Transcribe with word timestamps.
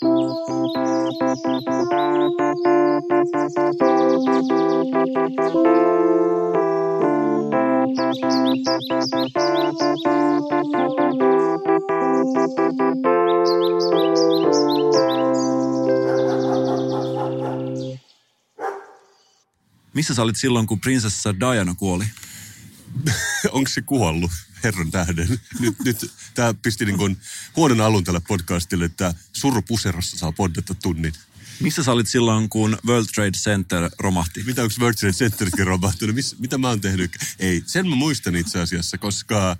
Missä 0.00 0.14
sä 20.14 20.22
olit 20.22 20.36
silloin, 20.36 20.66
kun 20.66 20.80
prinsessa 20.80 21.40
Diana 21.40 21.74
kuoli? 21.74 22.04
Onko 23.52 23.70
se 23.70 23.82
kuollut, 23.82 24.30
herran 24.64 24.90
tähden? 24.90 25.40
Nyt, 25.60 25.74
nyt 25.84 26.12
tämä 26.34 26.54
pisti 26.54 26.84
niin 26.84 26.98
kuin 26.98 27.16
huonon 27.56 27.80
alun 27.80 28.04
tälle 28.04 28.20
podcastille, 28.28 28.84
että 28.84 29.14
surupuserossa 29.32 30.18
saa 30.18 30.32
poddata 30.32 30.74
tunnin. 30.74 31.12
Missä 31.60 31.82
sä 31.82 31.92
olit 31.92 32.08
silloin, 32.08 32.48
kun 32.48 32.78
World 32.86 33.06
Trade 33.14 33.30
Center 33.30 33.90
romahti? 33.98 34.42
Mitä 34.42 34.62
onko 34.62 34.74
World 34.80 34.94
Trade 34.94 35.12
Centerkin 35.12 35.66
romahtunut? 35.66 36.14
Mis, 36.14 36.38
mitä 36.38 36.58
mä 36.58 36.68
oon 36.68 36.80
tehnyt? 36.80 37.10
Ei, 37.38 37.62
sen 37.66 37.88
mä 37.88 37.96
muistan 37.96 38.36
itse 38.36 38.60
asiassa, 38.60 38.98
koska 38.98 39.56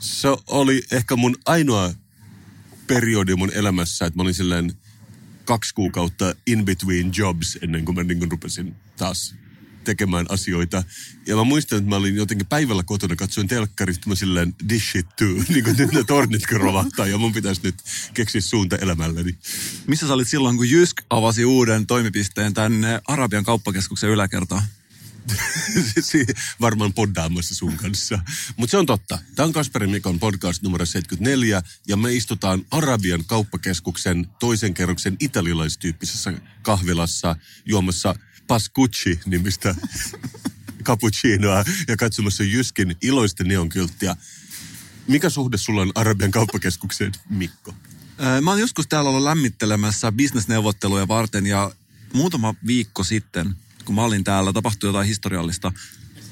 se 0.00 0.28
oli 0.46 0.82
ehkä 0.90 1.16
mun 1.16 1.36
ainoa 1.46 1.92
periodi 2.86 3.34
mun 3.34 3.52
elämässä, 3.52 4.06
että 4.06 4.18
mä 4.18 4.22
olin 4.22 4.34
silleen 4.34 4.72
kaksi 5.44 5.74
kuukautta 5.74 6.34
in 6.46 6.64
between 6.64 7.12
jobs 7.16 7.58
ennen 7.62 7.84
kuin 7.84 7.94
mä 7.94 8.02
niin 8.02 8.18
kuin 8.18 8.30
rupesin 8.30 8.74
taas 8.96 9.34
tekemään 9.84 10.26
asioita. 10.28 10.82
Ja 11.26 11.36
mä 11.36 11.44
muistan, 11.44 11.78
että 11.78 11.88
mä 11.90 11.96
olin 11.96 12.16
jotenkin 12.16 12.46
päivällä 12.46 12.82
kotona, 12.82 13.16
katsoin 13.16 13.48
telkkarista, 13.48 14.08
mä 14.08 14.14
silleen 14.14 14.54
dish 14.68 14.96
it 14.96 15.06
too, 15.18 15.28
niin 15.48 15.64
kuin 15.64 15.76
nyt 15.76 15.92
ne 15.92 16.04
tornit 16.04 16.52
romahtaa 16.52 17.06
ja 17.06 17.18
mun 17.18 17.32
pitäisi 17.32 17.60
nyt 17.64 17.74
keksiä 18.14 18.40
suunta 18.40 18.76
elämälleni. 18.76 19.38
Missä 19.86 20.06
sä 20.06 20.14
olit 20.14 20.28
silloin, 20.28 20.56
kun 20.56 20.70
Jysk 20.70 21.02
avasi 21.10 21.44
uuden 21.44 21.86
toimipisteen 21.86 22.54
tänne 22.54 23.00
Arabian 23.08 23.44
kauppakeskuksen 23.44 24.10
yläkertaan? 24.10 24.62
varmaan 26.60 26.92
poddaamassa 26.92 27.54
sun 27.54 27.76
kanssa. 27.76 28.18
Mutta 28.56 28.70
se 28.70 28.76
on 28.76 28.86
totta. 28.86 29.18
Tämä 29.36 29.46
on 29.46 29.52
Kasperin 29.52 29.90
Mikon 29.90 30.20
podcast 30.20 30.62
numero 30.62 30.86
74 30.86 31.62
ja 31.88 31.96
me 31.96 32.12
istutaan 32.12 32.66
Arabian 32.70 33.24
kauppakeskuksen 33.24 34.26
toisen 34.38 34.74
kerroksen 34.74 35.16
italialaistyyppisessä 35.20 36.32
kahvilassa 36.62 37.36
juomassa 37.64 38.14
Pascucci-nimistä 38.50 39.74
cappuccinoa 40.84 41.64
ja 41.88 41.96
katsomassa 41.96 42.44
Jyskin 42.44 42.96
iloisten 43.02 43.48
neonkylttiä. 43.48 44.16
Mikä 45.08 45.30
suhde 45.30 45.56
sulla 45.56 45.82
on 45.82 45.92
Arabian 45.94 46.30
kauppakeskukseen, 46.30 47.12
Mikko? 47.28 47.74
Mä 48.42 48.50
oon 48.50 48.60
joskus 48.60 48.86
täällä 48.86 49.10
ollut 49.10 49.22
lämmittelemässä 49.22 50.12
bisnesneuvotteluja 50.12 51.08
varten 51.08 51.46
ja 51.46 51.72
muutama 52.12 52.54
viikko 52.66 53.04
sitten, 53.04 53.54
kun 53.84 53.94
mä 53.94 54.02
olin 54.02 54.24
täällä, 54.24 54.52
tapahtui 54.52 54.88
jotain 54.88 55.06
historiallista. 55.06 55.72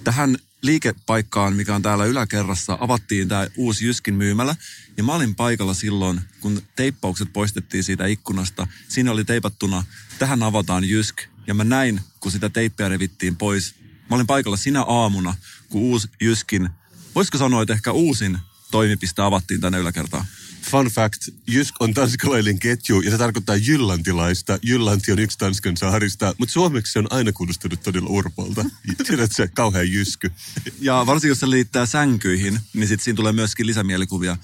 Tähän 0.05 0.38
liikepaikkaan, 0.62 1.56
mikä 1.56 1.75
on 1.75 1.82
täällä 1.82 2.05
yläkerrassa, 2.05 2.78
avattiin 2.80 3.28
tämä 3.28 3.47
uusi 3.56 3.86
Jyskin 3.86 4.14
myymälä. 4.14 4.56
Ja 4.97 5.05
mä 5.05 5.14
olin 5.14 5.34
paikalla 5.34 5.75
silloin, 5.75 6.20
kun 6.41 6.62
teippaukset 6.77 7.32
poistettiin 7.32 7.84
siitä 7.84 8.06
ikkunasta. 8.06 8.66
Siinä 8.88 9.12
oli 9.12 9.25
teipattuna, 9.25 9.84
tähän 10.19 10.42
avataan 10.42 10.84
Jysk. 10.84 11.16
Ja 11.48 11.54
mä 11.54 11.64
näin, 11.64 12.00
kun 12.20 12.32
sitä 12.32 12.48
teippiä 12.48 12.88
revittiin 12.88 13.36
pois. 13.36 13.74
Mä 14.10 14.16
olin 14.16 14.27
paikalla 14.27 14.56
sinä 14.56 14.82
aamuna, 14.82 15.34
kun 15.68 15.80
uusi 15.80 16.08
Jyskin, 16.20 16.68
voisiko 17.14 17.38
sanoa, 17.38 17.62
että 17.62 17.74
ehkä 17.74 17.92
uusin 17.92 18.38
toimipiste 18.70 19.22
avattiin 19.22 19.60
tänne 19.60 19.78
yläkertaan. 19.78 20.26
Fun 20.70 20.86
fact, 20.86 21.28
Jysk 21.46 21.74
on 21.80 21.94
tanskalainen 21.94 22.58
ketju 22.58 23.00
ja 23.00 23.10
se 23.10 23.19
tarkoittaa 23.19 23.56
jyllantilaista. 23.56 24.58
Jyllanti 24.62 25.12
on 25.12 25.19
yksi 25.19 25.38
Tanskan 25.38 25.76
saarista, 25.76 26.34
mutta 26.38 26.52
suomeksi 26.52 26.92
se 26.92 26.98
on 26.98 27.06
aina 27.10 27.32
kuulostunut 27.32 27.82
todella 27.82 28.08
urpolta. 28.08 28.64
Tiedät 29.06 29.32
se 29.32 29.48
kauhea 29.48 29.82
jysky. 29.82 30.32
Ja 30.81 31.06
varsinkin 31.06 31.28
jos 31.28 31.41
se 31.41 31.50
liittää 31.50 31.87
sänkyihin, 31.87 32.60
niin 32.75 32.88
sitten 32.88 33.04
siinä 33.04 33.16
tulee 33.16 33.32
myöskin 33.32 33.66
lisämielikuvia. 33.66 34.37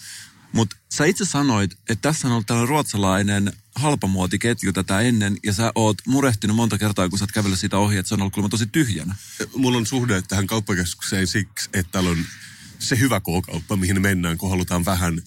Mutta 0.54 0.76
sä 0.94 1.04
itse 1.04 1.24
sanoit, 1.24 1.72
että 1.72 2.08
tässä 2.08 2.28
on 2.28 2.32
ollut 2.32 2.46
tällainen 2.46 2.68
ruotsalainen 2.68 3.52
halpamuotiketju 3.74 4.72
tätä 4.72 5.00
ennen, 5.00 5.36
ja 5.42 5.52
sä 5.52 5.72
oot 5.74 5.98
murehtinut 6.06 6.56
monta 6.56 6.78
kertaa, 6.78 7.08
kun 7.08 7.18
sä 7.18 7.22
oot 7.22 7.32
kävellyt 7.32 7.58
siitä 7.58 7.78
ohi, 7.78 7.96
että 7.96 8.08
se 8.08 8.14
on 8.14 8.20
ollut 8.20 8.34
kyllä 8.34 8.48
tosi 8.48 8.66
tyhjänä. 8.66 9.14
Mulla 9.56 9.78
on 9.78 9.86
suhde 9.86 10.22
tähän 10.22 10.46
kauppakeskukseen 10.46 11.26
siksi, 11.26 11.70
että 11.72 11.92
täällä 11.92 12.10
on 12.10 12.24
se 12.78 12.98
hyvä 12.98 13.20
K-kauppa, 13.20 13.76
mihin 13.76 14.02
mennään, 14.02 14.38
kun 14.38 14.50
halutaan 14.50 14.84
vähän 14.84 15.22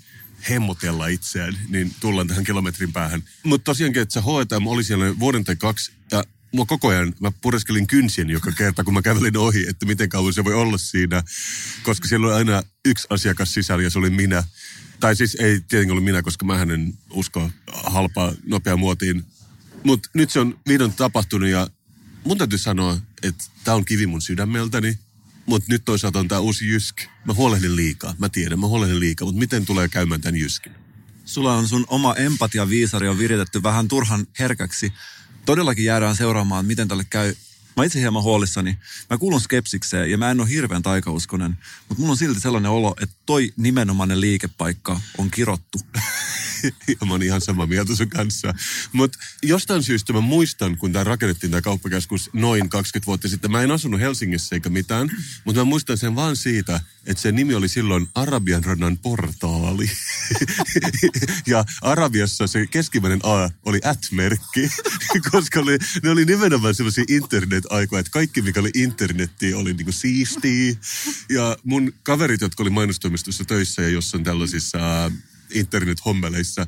hemmotella 0.49 1.07
itseään, 1.07 1.57
niin 1.69 1.95
tullaan 1.99 2.27
tähän 2.27 2.43
kilometrin 2.43 2.93
päähän. 2.93 3.23
Mutta 3.43 3.65
tosiaankin, 3.65 4.01
että 4.01 4.13
se 4.13 4.19
H&M 4.19 4.67
oli 4.67 4.83
siellä 4.83 5.19
vuoden 5.19 5.43
tai 5.43 5.55
kaksi, 5.55 5.91
ja 6.11 6.23
mua 6.51 6.65
koko 6.65 6.87
ajan, 6.87 7.13
mä 7.19 7.31
pureskelin 7.31 7.87
kynsien 7.87 8.29
joka 8.29 8.51
kerta, 8.51 8.83
kun 8.83 8.93
mä 8.93 9.01
kävelin 9.01 9.37
ohi, 9.37 9.67
että 9.67 9.85
miten 9.85 10.09
kauan 10.09 10.33
se 10.33 10.43
voi 10.43 10.53
olla 10.53 10.77
siinä, 10.77 11.23
koska 11.83 12.07
siellä 12.07 12.27
oli 12.27 12.35
aina 12.35 12.63
yksi 12.85 13.07
asiakas 13.09 13.53
sisällä 13.53 13.83
ja 13.83 13.89
se 13.89 13.99
oli 13.99 14.09
minä. 14.09 14.43
Tai 14.99 15.15
siis 15.15 15.35
ei 15.35 15.59
tietenkin 15.59 15.91
ollut 15.91 16.03
minä, 16.03 16.21
koska 16.21 16.45
mä 16.45 16.61
en 16.61 16.93
usko 17.09 17.51
halpaa, 17.67 18.33
nopea 18.45 18.77
muotiin. 18.77 19.23
Mutta 19.83 20.09
nyt 20.13 20.29
se 20.29 20.39
on 20.39 20.59
vihdoin 20.67 20.93
tapahtunut 20.93 21.49
ja 21.49 21.67
mun 22.23 22.37
täytyy 22.37 22.57
sanoa, 22.57 22.97
että 23.23 23.43
tämä 23.63 23.75
on 23.75 23.85
kivi 23.85 24.07
mun 24.07 24.21
sydämeltäni. 24.21 24.99
Mutta 25.45 25.65
nyt 25.69 25.85
toisaalta 25.85 26.19
on 26.19 26.27
tämä 26.27 26.41
uusi 26.41 26.67
Jysk. 26.67 26.97
Mä 27.25 27.33
huolehdin 27.33 27.75
liikaa, 27.75 28.15
mä 28.17 28.29
tiedän, 28.29 28.59
mä 28.59 28.67
huolehdin 28.67 28.99
liikaa, 28.99 29.25
mutta 29.25 29.39
miten 29.39 29.65
tulee 29.65 29.89
käymään 29.89 30.21
tämän 30.21 30.35
Jyskin? 30.35 30.71
Sulla 31.25 31.53
on 31.53 31.67
sun 31.67 31.85
oma 31.87 32.15
empatia-viisari 32.15 33.07
on 33.07 33.19
viritetty 33.19 33.63
vähän 33.63 33.87
turhan 33.87 34.27
herkäksi. 34.39 34.93
Todellakin 35.45 35.85
jäädään 35.85 36.15
seuraamaan, 36.15 36.65
miten 36.65 36.87
tälle 36.87 37.03
käy 37.03 37.35
Mä 37.77 37.83
itse 37.83 37.99
hieman 37.99 38.23
huolissani. 38.23 38.77
Mä 39.09 39.17
kuulun 39.17 39.41
skepsikseen 39.41 40.11
ja 40.11 40.17
mä 40.17 40.31
en 40.31 40.39
ole 40.39 40.49
hirveän 40.49 40.83
taikauskonen, 40.83 41.57
mutta 41.89 42.01
mulla 42.01 42.11
on 42.11 42.17
silti 42.17 42.39
sellainen 42.39 42.71
olo, 42.71 42.95
että 43.01 43.15
toi 43.27 43.53
nimenomainen 43.57 44.21
liikepaikka 44.21 45.01
on 45.17 45.31
kirottu. 45.31 45.79
ja 46.87 47.05
mä 47.05 47.13
oon 47.13 47.23
ihan 47.23 47.41
samaa 47.41 47.67
mieltä 47.67 47.95
sun 47.95 48.09
kanssa. 48.09 48.53
Mutta 48.93 49.19
jostain 49.43 49.83
syystä 49.83 50.13
mä 50.13 50.21
muistan, 50.21 50.77
kun 50.77 50.93
tämä 50.93 51.03
rakennettiin 51.03 51.51
tämä 51.51 51.61
kauppakeskus 51.61 52.29
noin 52.33 52.69
20 52.69 53.05
vuotta 53.05 53.27
sitten. 53.27 53.51
Mä 53.51 53.61
en 53.61 53.71
asunut 53.71 53.99
Helsingissä 53.99 54.55
eikä 54.55 54.69
mitään, 54.69 55.11
mutta 55.45 55.61
mä 55.61 55.65
muistan 55.65 55.97
sen 55.97 56.15
vaan 56.15 56.35
siitä, 56.35 56.79
että 57.05 57.21
se 57.21 57.31
nimi 57.31 57.55
oli 57.55 57.67
silloin 57.67 58.07
Arabian 58.15 58.63
rannan 58.63 58.97
portaali. 58.97 59.91
ja 61.47 61.65
Arabiassa 61.81 62.47
se 62.47 62.67
keskimmäinen 62.67 63.19
A 63.23 63.49
oli 63.65 63.79
at-merkki, 63.83 64.69
koska 65.31 65.59
oli, 65.59 65.77
ne 66.03 66.09
oli 66.09 66.25
nimenomaan 66.25 66.75
sellaisia 66.75 67.03
internet-aikoja, 67.07 67.99
että 67.99 68.11
kaikki 68.11 68.41
mikä 68.41 68.59
oli 68.59 68.71
internetti 68.73 69.53
oli 69.53 69.73
niinku 69.73 69.91
siistiä. 69.91 70.75
Ja 71.29 71.57
mun 71.63 71.93
kaverit, 72.03 72.41
jotka 72.41 72.63
oli 72.63 72.69
mainostoimistossa 72.69 73.16
töissä 73.47 73.81
ja 73.81 73.89
jossain 73.89 74.23
tällaisissa 74.23 75.11
internet-hommeleissa, 75.49 76.67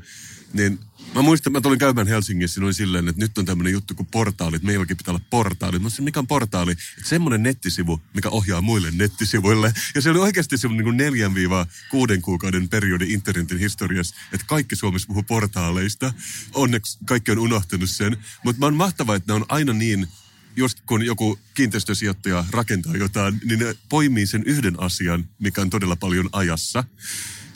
niin 0.53 0.79
Mä 1.15 1.21
muistan, 1.21 1.53
mä 1.53 1.61
tulin 1.61 1.79
käymään 1.79 2.07
Helsingissä, 2.07 2.61
oli 2.61 2.73
silleen, 2.73 3.07
että 3.07 3.21
nyt 3.21 3.37
on 3.37 3.45
tämmöinen 3.45 3.73
juttu 3.73 3.95
kuin 3.95 4.07
portaalit. 4.11 4.63
Meilläkin 4.63 4.97
pitää 4.97 5.11
olla 5.11 5.25
portaalit. 5.29 5.81
Mä 5.81 5.89
sanoin, 5.89 6.03
mikä 6.03 6.19
on 6.19 6.27
portaali? 6.27 6.71
Että 6.71 7.09
semmoinen 7.09 7.43
nettisivu, 7.43 8.01
mikä 8.13 8.29
ohjaa 8.29 8.61
muille 8.61 8.91
nettisivuille. 8.91 9.73
Ja 9.95 10.01
se 10.01 10.09
oli 10.09 10.19
oikeasti 10.19 10.57
semmoinen 10.57 10.85
niin 10.85 10.97
neljän 10.97 11.33
viiva 11.33 11.67
kuuden 11.91 12.21
kuukauden 12.21 12.69
periodi 12.69 13.13
internetin 13.13 13.59
historiassa, 13.59 14.15
että 14.33 14.45
kaikki 14.47 14.75
Suomessa 14.75 15.07
puhuu 15.07 15.23
portaaleista. 15.23 16.13
Onneksi 16.53 16.97
kaikki 17.05 17.31
on 17.31 17.39
unohtanut 17.39 17.89
sen. 17.89 18.17
Mutta 18.43 18.59
mä 18.59 18.65
on 18.65 18.75
mahtavaa, 18.75 19.15
että 19.15 19.33
ne 19.33 19.35
on 19.35 19.45
aina 19.49 19.73
niin 19.73 20.07
just 20.55 20.79
kun 20.85 21.05
joku 21.05 21.39
kiinteistösijoittaja 21.53 22.45
rakentaa 22.51 22.97
jotain, 22.97 23.41
niin 23.45 23.59
ne 23.59 23.75
poimii 23.89 24.27
sen 24.27 24.43
yhden 24.43 24.79
asian, 24.79 25.29
mikä 25.39 25.61
on 25.61 25.69
todella 25.69 25.95
paljon 25.95 26.29
ajassa. 26.31 26.83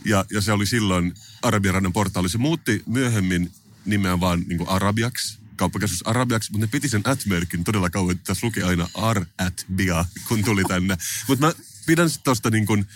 Ja, 0.06 0.26
ja 0.32 0.42
se 0.42 0.52
oli 0.52 0.66
silloin 0.66 1.14
Arabian 1.42 1.74
rannan 1.74 1.94
portaali. 1.94 2.30
Se 2.30 2.38
muutti 2.38 2.84
myöhemmin 2.86 3.52
nimeä 3.86 4.20
vaan 4.20 4.44
niin 4.48 4.68
arabiaksi, 4.68 5.40
kauppakeskus 5.56 6.08
arabiaksi, 6.08 6.52
mutta 6.52 6.66
ne 6.66 6.72
piti 6.72 6.90
sen 6.90 7.02
at-merkin 7.06 7.64
todella 7.64 7.90
kauan. 7.90 8.20
Tässä 8.20 8.48
luki 8.48 8.62
aina 8.62 8.90
ar 8.94 9.26
at 9.38 9.66
bia, 9.76 10.06
kun 10.28 10.44
tuli 10.44 10.64
tänne. 10.64 10.98
Mutta 11.28 11.46
mä 11.46 11.54
pidän 11.86 12.10
sitten 12.10 12.24
tuosta 12.24 12.50
niin 12.50 12.66
kuin 12.66 12.88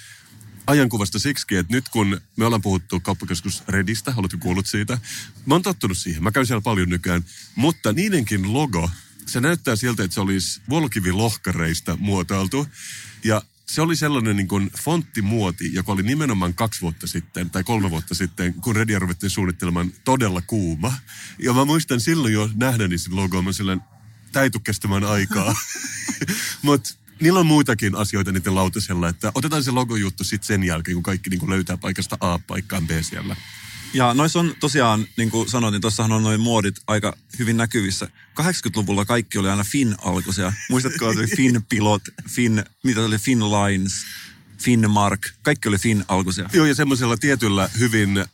ajankuvasta 0.68 1.20
siksi, 1.20 1.56
että 1.56 1.74
nyt 1.74 1.90
kun 1.90 2.22
me 2.36 2.46
ollaan 2.46 2.62
puhuttu 2.62 3.00
kauppakeskus 3.00 3.64
Redistä, 3.68 4.14
oletko 4.18 4.38
kuullut 4.38 4.68
siitä? 4.68 4.98
Mä 5.46 5.54
oon 5.54 5.62
tottunut 5.62 5.98
siihen, 5.98 6.24
mä 6.24 6.32
käyn 6.32 6.46
siellä 6.46 6.62
paljon 6.62 6.90
nykyään, 6.90 7.26
mutta 7.56 7.94
niidenkin 7.94 8.54
logo, 8.54 8.90
se 9.28 9.42
näyttää 9.42 9.76
siltä, 9.76 10.04
että 10.04 10.16
se 10.16 10.22
olisi 10.22 10.62
volkivilohkareista 10.70 11.98
muotoiltu. 12.00 12.68
Ja 13.24 13.42
se 13.66 13.82
oli 13.82 13.96
sellainen 13.96 14.36
niin 14.36 14.48
kuin 14.48 14.72
fonttimuoti, 14.84 15.74
joka 15.74 15.92
oli 15.92 16.04
nimenomaan 16.04 16.54
kaksi 16.54 16.82
vuotta 16.82 17.08
sitten 17.08 17.50
tai 17.50 17.64
kolme 17.64 17.90
vuotta 17.90 18.16
sitten, 18.16 18.54
kun 18.54 18.76
Redia 18.76 19.00
ruvettiin 19.00 19.30
suunnittelemaan 19.30 19.92
todella 20.04 20.42
kuuma. 20.42 20.94
Ja 21.40 21.54
mä 21.54 21.66
muistan 21.66 22.02
silloin 22.02 22.34
jo 22.34 22.50
nähdäni 22.56 22.98
sen 22.98 23.16
logoa, 23.16 23.42
mä 23.42 23.52
silleen, 23.52 23.82
tämä 24.32 24.44
ei 24.44 24.50
tule 24.50 24.62
kestämään 24.66 25.04
aikaa. 25.04 25.56
Mutta 26.62 26.90
niillä 27.22 27.40
on 27.40 27.46
muitakin 27.46 27.96
asioita 27.96 28.32
niiden 28.32 28.56
lautasella, 28.56 29.10
että 29.10 29.32
otetaan 29.36 29.64
se 29.64 29.72
logojuttu 29.72 30.24
sitten 30.24 30.48
sen 30.48 30.64
jälkeen, 30.64 30.96
kun 30.96 31.04
kaikki 31.04 31.30
niin 31.30 31.40
kuin 31.40 31.50
löytää 31.50 31.78
paikasta 31.78 32.18
A 32.20 32.40
paikkaan 32.40 32.88
B 32.88 32.90
siellä. 33.02 33.36
Ja 33.94 34.14
noissa 34.14 34.40
on 34.40 34.56
tosiaan, 34.60 35.06
niin 35.18 35.32
kuin 35.32 35.50
sanoin, 35.50 35.72
niin 35.72 35.82
tuossahan 35.82 36.12
on 36.12 36.24
noin 36.24 36.42
muodit 36.42 36.76
aika 36.88 37.18
hyvin 37.40 37.58
näkyvissä. 37.58 38.08
80-luvulla 38.42 39.06
kaikki 39.06 39.38
oli 39.38 39.50
aina 39.50 39.64
Finn-alkuisia. 39.64 40.54
Muistatko, 40.70 41.10
että 41.10 41.20
oli 41.20 41.28
Finn 41.28 41.62
Pilot, 41.70 42.02
Finn, 42.30 42.64
mitä 42.84 43.02
oli 43.02 43.18
Finn 43.18 43.44
Lines, 43.44 43.94
Finn 44.58 44.90
Mark, 44.90 45.22
kaikki 45.42 45.70
oli 45.70 45.78
Finn-alkuisia. 45.78 46.50
Joo, 46.54 46.66
ja 46.66 46.76
semmoisella 46.76 47.18
tietyllä 47.18 47.70
hyvin 47.80 48.26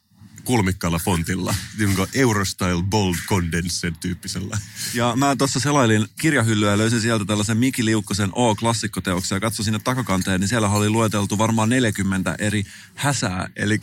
kulmikkaalla 0.44 1.00
fontilla, 1.00 1.55
niin 1.77 1.95
kuin 1.95 2.09
Eurostyle 2.13 2.83
Bold 2.83 3.15
Condensed 3.27 3.94
tyyppisellä. 4.00 4.57
Ja 4.94 5.13
mä 5.15 5.35
tuossa 5.35 5.59
selailin 5.59 6.07
kirjahyllyä 6.19 6.71
ja 6.71 6.77
löysin 6.77 7.01
sieltä 7.01 7.25
tällaisen 7.25 7.57
Miki 7.57 7.85
Liukkosen 7.85 8.29
O-klassikkoteoksen 8.33 9.35
ja 9.35 9.39
katsoin 9.39 9.65
sinne 9.65 9.79
takakanteen, 9.79 10.39
niin 10.39 10.47
siellä 10.47 10.69
oli 10.69 10.89
lueteltu 10.89 11.38
varmaan 11.38 11.69
40 11.69 12.35
eri 12.39 12.63
häsää, 12.95 13.50
eli 13.55 13.79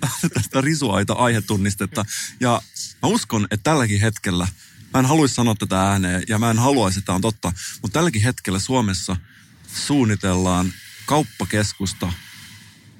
tästä 0.34 0.60
risuaita 0.60 1.12
aihetunnistetta. 1.12 2.04
Ja 2.40 2.62
mä 3.02 3.08
uskon, 3.08 3.46
että 3.50 3.70
tälläkin 3.70 4.00
hetkellä, 4.00 4.48
mä 4.94 5.00
en 5.00 5.06
haluaisi 5.06 5.34
sanoa 5.34 5.54
tätä 5.54 5.82
ääneen 5.82 6.22
ja 6.28 6.38
mä 6.38 6.50
en 6.50 6.58
haluaisi, 6.58 6.98
että 6.98 7.12
on 7.12 7.20
totta, 7.20 7.52
mutta 7.82 7.98
tälläkin 7.98 8.22
hetkellä 8.22 8.58
Suomessa 8.58 9.16
suunnitellaan 9.86 10.72
kauppakeskusta, 11.06 12.12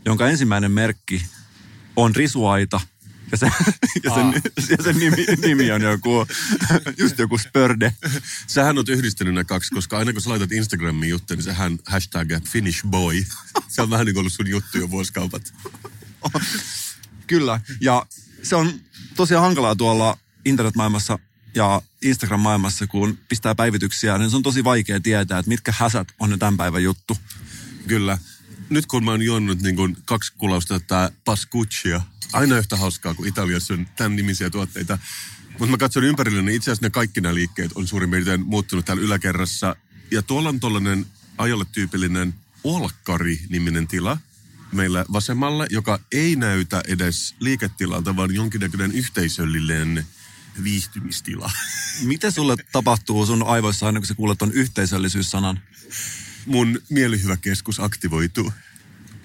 jonka 0.04 0.28
ensimmäinen 0.28 0.72
merkki 0.72 1.26
on 1.96 2.16
risuaita– 2.16 2.80
ja, 3.32 3.38
se, 3.38 3.46
ja, 4.04 4.14
sen, 4.14 4.42
ja 4.70 4.84
sen 4.84 4.98
nimi, 4.98 5.26
nimi 5.42 5.72
on 5.72 5.82
joku, 5.82 6.26
just 6.98 7.18
joku 7.18 7.38
spörde. 7.38 7.92
Sähän 8.46 8.78
on 8.78 8.84
yhdistänyt 8.88 9.34
nämä 9.34 9.44
kaksi, 9.44 9.74
koska 9.74 9.98
aina 9.98 10.12
kun 10.12 10.22
sä 10.22 10.30
laitat 10.30 10.52
Instagramiin 10.52 11.10
juttuja, 11.10 11.36
niin 11.36 11.44
sehän 11.44 11.78
hashtag 11.86 12.28
Finnish 12.48 12.86
boy. 12.86 13.24
Se 13.68 13.82
on 13.82 13.90
vähän 13.90 14.06
niin 14.06 14.14
kuin 14.14 14.20
ollut 14.20 14.32
sun 14.32 14.50
juttu 14.50 14.78
jo 14.78 14.90
vuosikaupat. 14.90 15.54
Kyllä, 17.26 17.60
ja 17.80 18.06
se 18.42 18.56
on 18.56 18.72
tosiaan 19.16 19.44
hankalaa 19.44 19.76
tuolla 19.76 20.18
internetmaailmassa 20.44 21.18
ja 21.54 21.82
Instagram-maailmassa, 22.02 22.86
kun 22.86 23.18
pistää 23.28 23.54
päivityksiä, 23.54 24.18
niin 24.18 24.30
se 24.30 24.36
on 24.36 24.42
tosi 24.42 24.64
vaikea 24.64 25.00
tietää, 25.00 25.38
että 25.38 25.48
mitkä 25.48 25.74
häsät 25.78 26.08
on 26.20 26.30
ne 26.30 26.36
tämän 26.36 26.56
päivän 26.56 26.82
juttu. 26.82 27.18
Kyllä. 27.86 28.18
Nyt 28.70 28.86
kun 28.86 29.04
mä 29.04 29.10
oon 29.10 29.22
juonut 29.22 29.62
niin 29.62 29.76
kuin 29.76 29.96
kaksi 30.04 30.32
kulausta 30.38 30.80
tätä 30.80 31.10
pascuccia, 31.24 32.00
aina 32.32 32.58
yhtä 32.58 32.76
hauskaa, 32.76 33.14
kun 33.14 33.26
Italiassa 33.26 33.74
on 33.74 33.88
tämän 33.96 34.16
nimisiä 34.16 34.50
tuotteita. 34.50 34.98
Mutta 35.58 35.70
mä 35.70 35.76
katson 35.76 36.04
ympärille, 36.04 36.42
niin 36.42 36.56
itse 36.56 36.70
asiassa 36.70 36.86
ne 36.86 36.90
kaikki 36.90 37.20
nämä 37.20 37.34
liikkeet 37.34 37.72
on 37.74 37.86
suurin 37.86 38.10
piirtein 38.10 38.46
muuttunut 38.46 38.84
täällä 38.84 39.02
yläkerrassa. 39.02 39.76
Ja 40.10 40.22
tuolla 40.22 40.48
on 40.48 40.60
tuollainen 40.60 41.06
ajalle 41.38 41.64
tyypillinen 41.72 42.34
Olkkari-niminen 42.64 43.86
tila 43.86 44.18
meillä 44.76 45.04
vasemmalla, 45.12 45.66
joka 45.70 46.00
ei 46.12 46.36
näytä 46.36 46.82
edes 46.88 47.34
liiketilalta, 47.40 48.16
vaan 48.16 48.34
jonkinnäköinen 48.34 48.92
yhteisöllinen 48.92 50.06
viihtymistila. 50.64 51.50
Mitä 52.02 52.30
sulle 52.30 52.56
tapahtuu 52.72 53.26
sun 53.26 53.42
aivoissa 53.42 53.86
aina, 53.86 54.00
kun 54.00 54.06
sä 54.06 54.14
kuulet 54.14 54.38
ton 54.38 54.52
yhteisöllisyyssanan? 54.52 55.60
Mun 56.46 56.80
mielihyvä 56.90 57.36
keskus 57.36 57.80
aktivoituu. 57.80 58.52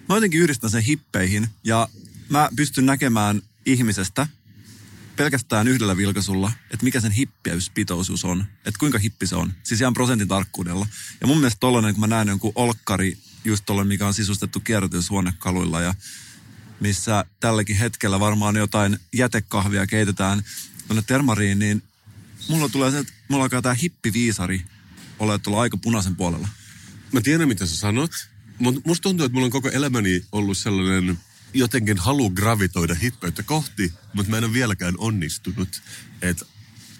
Mä 0.09 0.15
jotenkin 0.15 0.41
yhdistän 0.41 0.69
sen 0.69 0.83
hippeihin 0.83 1.47
ja 1.63 1.89
mä 2.29 2.49
pystyn 2.55 2.85
näkemään 2.85 3.41
ihmisestä 3.65 4.27
pelkästään 5.15 5.67
yhdellä 5.67 5.97
vilkaisulla, 5.97 6.51
että 6.71 6.83
mikä 6.83 7.01
sen 7.01 7.11
hippiyspitoisuus 7.11 8.25
on. 8.25 8.45
Että 8.65 8.79
kuinka 8.79 8.99
hippi 8.99 9.27
se 9.27 9.35
on. 9.35 9.53
Siis 9.63 9.81
ihan 9.81 9.93
prosentin 9.93 10.27
tarkkuudella. 10.27 10.87
Ja 11.21 11.27
mun 11.27 11.37
mielestä 11.37 11.59
tollanen, 11.59 11.93
kun 11.93 11.99
mä 12.01 12.07
näen 12.07 12.27
jonkun 12.27 12.51
olkkari, 12.55 13.17
just 13.45 13.65
tollanen, 13.65 13.87
mikä 13.87 14.07
on 14.07 14.13
sisustettu 14.13 14.59
kierrätyshuonekaluilla 14.59 15.81
ja 15.81 15.93
missä 16.79 17.25
tälläkin 17.39 17.77
hetkellä 17.77 18.19
varmaan 18.19 18.55
jotain 18.55 18.99
jätekahvia 19.13 19.87
keitetään 19.87 20.43
tuonne 20.87 21.03
termariin, 21.07 21.59
niin 21.59 21.83
mulla 22.49 22.69
tulee 22.69 22.91
se, 22.91 22.99
että 22.99 23.13
mulla 23.27 23.43
alkaa 23.43 23.61
tää 23.61 23.73
hippiviisari 23.73 24.61
olla 25.19 25.39
tuolla 25.39 25.61
aika 25.61 25.77
punaisen 25.77 26.15
puolella. 26.15 26.47
Mä 27.11 27.21
tiedän, 27.21 27.47
mitä 27.47 27.65
sä 27.65 27.75
sanot, 27.77 28.11
mutta 28.59 28.81
musta 28.85 29.03
tuntuu, 29.03 29.25
että 29.25 29.33
mulla 29.33 29.45
on 29.45 29.51
koko 29.51 29.69
elämäni 29.69 30.25
ollut 30.31 30.57
sellainen– 30.57 31.19
jotenkin 31.53 31.97
halu 31.97 32.29
gravitoida 32.29 32.95
hippeyttä 32.95 33.43
kohti, 33.43 33.93
mutta 34.13 34.29
mä 34.29 34.37
en 34.37 34.43
ole 34.43 34.53
vieläkään 34.53 34.95
onnistunut. 34.97 35.81
Et, 36.21 36.43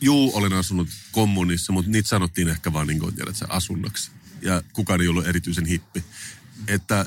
juu, 0.01 0.31
olen 0.38 0.53
asunut 0.53 0.89
kommunissa, 1.12 1.74
mutta 1.74 1.92
niitä 1.92 2.09
sanottiin 2.09 2.48
ehkä 2.48 2.74
vaan 2.74 2.88
niin 2.88 3.00
kuin, 3.00 3.15
tiedät, 3.15 3.36
sä, 3.36 3.45
asunnoksi. 3.50 4.12
Ja 4.42 4.63
kukaan 4.74 5.01
ei 5.01 5.07
ollut 5.07 5.27
erityisen 5.27 5.65
hippi. 5.65 6.03
Että 6.68 7.06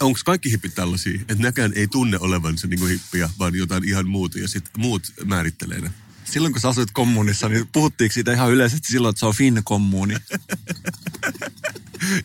onko 0.00 0.20
kaikki 0.24 0.50
hippit 0.50 0.74
tällaisia, 0.74 1.20
että 1.20 1.42
näkään 1.42 1.72
ei 1.76 1.88
tunne 1.88 2.18
olevansa 2.20 2.66
niin 2.66 2.88
hippiä, 2.88 3.30
vaan 3.38 3.54
jotain 3.54 3.88
ihan 3.88 4.08
muuta 4.08 4.38
ja 4.38 4.48
sitten 4.48 4.72
muut 4.76 5.12
määrittelee 5.24 5.80
ne. 5.80 5.90
Silloin 6.24 6.52
kun 6.52 6.60
sä 6.60 6.68
asuit 6.68 6.90
kommunissa, 6.90 7.48
niin 7.48 7.68
puhuttiinko 7.72 8.12
siitä 8.12 8.32
ihan 8.32 8.52
yleisesti 8.52 8.88
silloin, 8.88 9.10
että 9.10 9.20
se 9.20 9.26
on 9.26 9.34
Finn-kommuuni? 9.34 10.16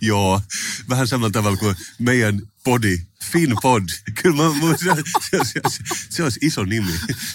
Joo, 0.01 0.41
vähän 0.89 1.07
samalla 1.07 1.31
tavalla 1.31 1.57
kuin 1.57 1.75
meidän 1.99 2.41
podi, 2.63 2.97
FinPod. 3.23 3.83
Kyllä 4.21 4.43
mä, 4.43 4.49
mä, 4.49 4.77
se, 4.77 5.03
se, 5.31 5.39
se, 5.43 5.61
se, 6.09 6.23
olisi 6.23 6.39
iso 6.41 6.65
nimi, 6.65 6.91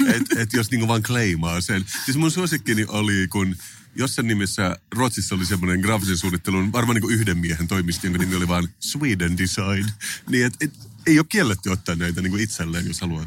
että 0.07 0.41
et 0.41 0.53
jos 0.53 0.71
niinku 0.71 0.89
vaan 0.89 1.03
kleimaa 1.03 1.61
sen. 1.61 1.85
Siis 2.05 2.17
mun 2.17 2.31
suosikkini 2.31 2.85
oli, 2.89 3.27
kun 3.31 3.57
jossain 3.97 4.29
nimessä 4.29 4.77
Ruotsissa 4.95 5.35
oli 5.35 5.47
semmoinen 5.47 5.81
graafisen 5.81 6.17
suunnittelun, 6.17 6.73
varmaan 6.73 7.01
niin 7.01 7.11
yhden 7.11 7.39
miehen 7.39 7.69
toimisto, 7.69 8.07
jonka 8.07 8.19
nimi 8.19 8.37
oli 8.37 8.49
vaan 8.49 8.69
Sweden 8.81 9.39
Design. 9.39 9.91
Niin 10.29 10.47
et, 10.47 10.55
et, 10.61 10.73
ei 11.07 11.19
ole 11.19 11.27
kielletty 11.29 11.71
ottaa 11.71 11.95
näitä 11.95 12.23
niin 12.23 12.41
itselleen, 12.41 12.87
jos 12.87 13.01
haluaa. 13.01 13.27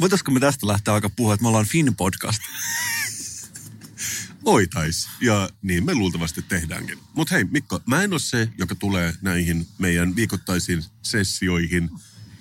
Voitaisiko 0.00 0.30
me 0.30 0.40
tästä 0.40 0.66
lähteä 0.66 0.94
aika 0.94 1.10
puhua, 1.10 1.34
että 1.34 1.42
me 1.42 1.48
ollaan 1.48 1.66
Fin 1.66 1.96
podcast? 1.96 2.42
Voitais. 4.44 5.08
Ja 5.20 5.48
niin 5.62 5.84
me 5.84 5.94
luultavasti 5.94 6.42
tehdäänkin. 6.42 6.98
Mutta 7.14 7.34
hei 7.34 7.44
Mikko, 7.44 7.80
mä 7.86 8.02
en 8.02 8.12
ole 8.12 8.20
se, 8.20 8.48
joka 8.58 8.74
tulee 8.74 9.14
näihin 9.22 9.66
meidän 9.78 10.16
viikoittaisiin 10.16 10.84
sessioihin 11.02 11.90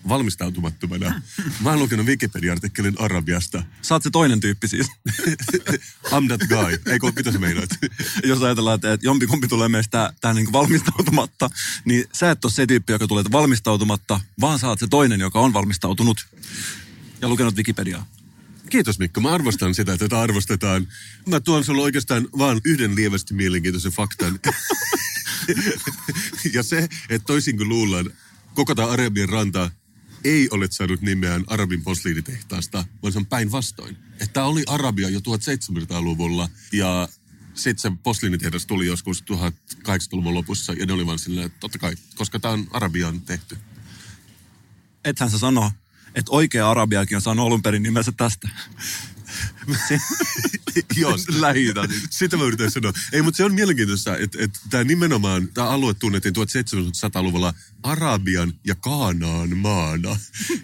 valmistautumattomana. 0.09 1.21
Mä 1.59 1.69
oon 1.69 1.79
lukenut 1.79 2.05
Wikipedia-artikkelin 2.05 2.95
Arabiasta. 2.99 3.63
Saat 3.81 4.03
se 4.03 4.09
toinen 4.09 4.39
tyyppi 4.39 4.67
siis. 4.67 4.87
I'm 6.13 6.27
that 6.27 6.41
guy. 6.49 6.93
Eikö, 6.93 7.11
mitä 7.15 7.31
sä 7.31 7.39
meinaat? 7.39 7.69
Jos 8.23 8.41
ajatellaan, 8.41 8.75
että 8.75 8.97
jompikumpi 9.01 9.47
tulee 9.47 9.69
meistä 9.69 10.13
tähän 10.21 10.35
niin 10.35 10.53
valmistautumatta, 10.53 11.49
niin 11.85 12.05
sä 12.13 12.31
et 12.31 12.45
ole 12.45 12.53
se 12.53 12.67
tyyppi, 12.67 12.93
joka 12.93 13.07
tulee 13.07 13.23
valmistautumatta, 13.31 14.19
vaan 14.41 14.59
oot 14.63 14.79
se 14.79 14.87
toinen, 14.87 15.19
joka 15.19 15.39
on 15.39 15.53
valmistautunut 15.53 16.27
ja 17.21 17.27
lukenut 17.27 17.55
Wikipediaa. 17.55 18.05
Kiitos 18.69 18.99
Mikko, 18.99 19.21
mä 19.21 19.33
arvostan 19.33 19.75
sitä, 19.75 19.93
että 19.93 20.05
tätä 20.05 20.21
arvostetaan. 20.21 20.87
Mä 21.29 21.39
tuon 21.39 21.63
sulle 21.63 21.81
oikeastaan 21.81 22.27
vaan 22.37 22.61
yhden 22.65 22.95
lievästi 22.95 23.33
mielenkiintoisen 23.33 23.91
faktan. 23.91 24.39
ja 26.53 26.63
se, 26.63 26.87
että 27.09 27.25
toisin 27.25 27.57
kuin 27.57 27.69
luullaan, 27.69 28.09
koko 28.53 28.75
tämä 28.75 28.87
Arabian 28.87 29.29
ranta 29.29 29.71
ei 30.23 30.47
ole 30.51 30.67
saanut 30.71 31.01
nimeään 31.01 31.43
Arabin 31.47 31.83
posliinitehtaasta, 31.83 32.85
vaan 33.03 33.13
se 33.13 33.19
on 33.19 33.25
päinvastoin. 33.25 33.97
Että 34.19 34.45
oli 34.45 34.63
Arabia 34.67 35.09
jo 35.09 35.19
1700-luvulla 35.19 36.49
ja 36.71 37.09
sitten 37.53 37.91
se 37.91 37.97
posliinitehdas 38.03 38.65
tuli 38.65 38.85
joskus 38.85 39.23
1800-luvun 39.31 40.33
lopussa 40.33 40.73
ja 40.73 40.85
ne 40.85 40.93
oli 40.93 41.05
vaan 41.05 41.19
silleen, 41.19 41.45
että 41.45 41.59
totta 41.59 41.79
kai, 41.79 41.95
koska 42.15 42.39
tämä 42.39 42.53
on 42.53 42.67
Arabian 42.71 43.21
tehty. 43.21 43.57
Ethän 45.05 45.31
sä 45.31 45.39
sano, 45.39 45.71
että 46.15 46.31
oikea 46.31 46.71
arabiakin 46.71 47.15
on 47.15 47.21
saanut 47.21 47.47
alun 47.47 47.61
perin 47.61 47.83
nimensä 47.83 48.11
tästä. 48.11 48.49
Joo, 50.95 51.15
lähitä. 51.27 51.87
Sitä 52.09 52.37
mä 52.37 52.43
yritän 52.43 52.71
sanoa. 52.71 52.93
Ei, 53.11 53.21
mutta 53.21 53.37
se 53.37 53.43
on 53.43 53.53
mielenkiintoista, 53.53 54.17
että, 54.17 54.37
että 54.41 54.59
tämä 54.69 54.83
nimenomaan, 54.83 55.47
tämä 55.53 55.69
alue 55.69 55.93
tunnettiin 55.93 56.35
1700-luvulla 56.35 57.53
Arabian 57.83 58.53
ja 58.65 58.75
Kaanaan 58.75 59.57
maana. 59.57 60.09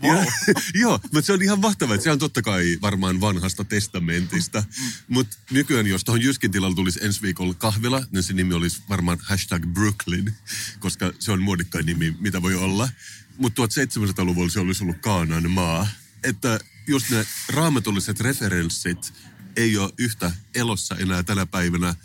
Wow. 0.03 0.17
Ja, 0.17 0.25
joo, 0.81 1.00
mutta 1.03 1.22
se 1.22 1.34
on 1.34 1.41
ihan 1.41 1.60
mahtavaa, 1.60 1.96
että 1.96 2.03
se 2.03 2.12
on 2.12 2.20
totta 2.20 2.41
kai 2.41 2.77
varmaan 2.81 3.22
vanhasta 3.22 3.63
testamentista. 3.63 4.63
Mutta 5.08 5.38
nykyään, 5.51 5.88
jos 5.88 6.03
tuohon 6.03 6.22
Jyskin 6.22 6.51
tilalle 6.51 6.75
tulisi 6.75 7.00
ensi 7.03 7.22
viikolla 7.22 7.53
kahvila, 7.53 8.03
niin 8.12 8.24
se 8.24 8.34
nimi 8.34 8.53
olisi 8.53 8.81
varmaan 8.89 9.17
hashtag 9.22 9.65
Brooklyn, 9.65 10.36
koska 10.79 11.13
se 11.20 11.31
on 11.31 11.41
muodikkain 11.41 11.86
nimi, 11.86 12.15
mitä 12.20 12.41
voi 12.41 12.55
olla. 12.55 12.89
Mutta 13.38 13.61
1700-luvulla 13.61 14.50
se 14.50 14.59
olisi 14.59 14.83
ollut 14.83 14.97
Kaanan 15.01 15.51
maa. 15.51 15.88
Että 16.23 16.59
just 16.88 17.09
ne 17.09 17.25
raamatulliset 17.50 18.19
referenssit 18.19 19.13
ei 19.55 19.77
ole 19.77 19.93
yhtä 19.97 20.31
elossa 20.55 20.95
enää 20.95 21.23
tänä 21.23 21.45
päivänä, 21.45 21.95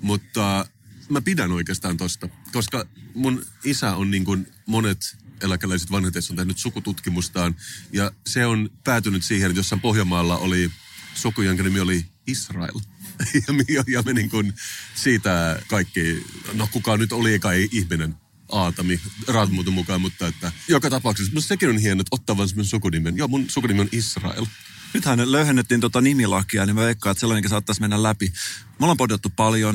mutta 0.00 0.66
mä 1.08 1.20
pidän 1.20 1.52
oikeastaan 1.52 1.96
tosta, 1.96 2.28
koska 2.52 2.86
mun 3.14 3.46
isä 3.64 3.96
on 3.96 4.10
niin 4.10 4.24
kuin 4.24 4.46
monet 4.66 5.16
eläkeläiset 5.42 5.90
vanhat 5.90 6.14
on 6.30 6.36
tehnyt 6.36 6.58
sukututkimustaan 6.58 7.56
ja 7.92 8.12
se 8.26 8.46
on 8.46 8.70
päätynyt 8.84 9.24
siihen, 9.24 9.50
että 9.50 9.58
jossain 9.58 9.80
Pohjanmaalla 9.80 10.38
oli 10.38 10.70
suku, 11.14 11.42
jonka 11.42 11.62
nimi 11.62 11.80
oli 11.80 12.06
Israel. 12.26 12.80
ja, 13.68 13.84
ja 13.88 14.02
me 14.02 14.12
niin 14.12 14.30
kuin 14.30 14.54
siitä 14.94 15.62
kaikki, 15.68 16.26
no 16.52 16.68
kuka 16.72 16.96
nyt 16.96 17.12
oli 17.12 17.38
kai 17.38 17.68
ihminen, 17.72 18.16
Aatami 18.48 19.00
Raatmuuton 19.28 19.72
mukaan, 19.72 20.00
mutta 20.00 20.26
että 20.26 20.52
joka 20.68 20.90
tapauksessa, 20.90 21.32
mutta 21.34 21.48
sekin 21.48 21.68
on 21.68 21.78
hieno, 21.78 22.00
että 22.00 22.16
ottaa 22.16 22.46
semmoinen 22.46 22.64
sukunimen. 22.64 23.16
Joo, 23.16 23.28
mun 23.28 23.50
sukunimi 23.50 23.80
on 23.80 23.88
Israel. 23.92 24.46
Nythän 24.94 25.32
löyhennettiin 25.32 25.80
tota 25.80 26.00
nimilakia, 26.00 26.66
niin 26.66 26.76
mä 26.76 26.82
veikkaan, 26.82 27.10
että 27.10 27.20
sellainenkin 27.20 27.50
saattaisi 27.50 27.80
mennä 27.80 28.02
läpi. 28.02 28.32
Me 28.68 28.76
ollaan 28.80 28.96
podattu 28.96 29.30
paljon. 29.36 29.74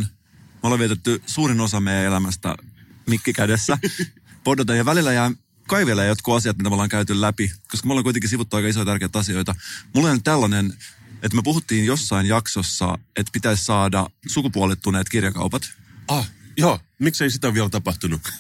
Me 0.54 0.60
ollaan 0.64 0.80
vietetty 0.80 1.22
suurin 1.26 1.62
osa 1.62 1.80
meidän 1.80 2.04
elämästä 2.04 2.56
mikki 3.08 3.34
kädessä. 3.34 3.78
Podotaan 4.44 4.78
ja 4.78 4.86
välillä 4.86 5.14
jää 5.14 5.32
kai 5.68 5.86
vielä 5.86 6.04
jotkut 6.04 6.36
asiat, 6.36 6.58
mitä 6.58 6.70
me 6.70 6.74
ollaan 6.74 6.90
käyty 6.90 7.22
läpi, 7.22 7.52
koska 7.72 7.88
me 7.88 7.94
ollaan 7.94 8.04
kuitenkin 8.04 8.30
sivuttu 8.30 8.56
aika 8.56 8.68
isoja 8.68 8.86
tärkeitä 8.86 9.20
asioita. 9.20 9.56
Mulla 9.96 10.12
on 10.12 10.24
tällainen, 10.24 10.74
että 11.22 11.36
me 11.36 11.42
puhuttiin 11.44 11.86
jossain 11.86 12.28
jaksossa, 12.28 12.98
että 13.16 13.32
pitäisi 13.32 13.66
saada 13.66 14.08
sukupuolittuneet 14.28 15.10
kirjakaupat. 15.10 15.64
Ah, 16.08 16.32
joo. 16.58 16.80
Miksei 17.00 17.32
sitä 17.32 17.54
vielä 17.54 17.70
tapahtunut? 17.70 18.22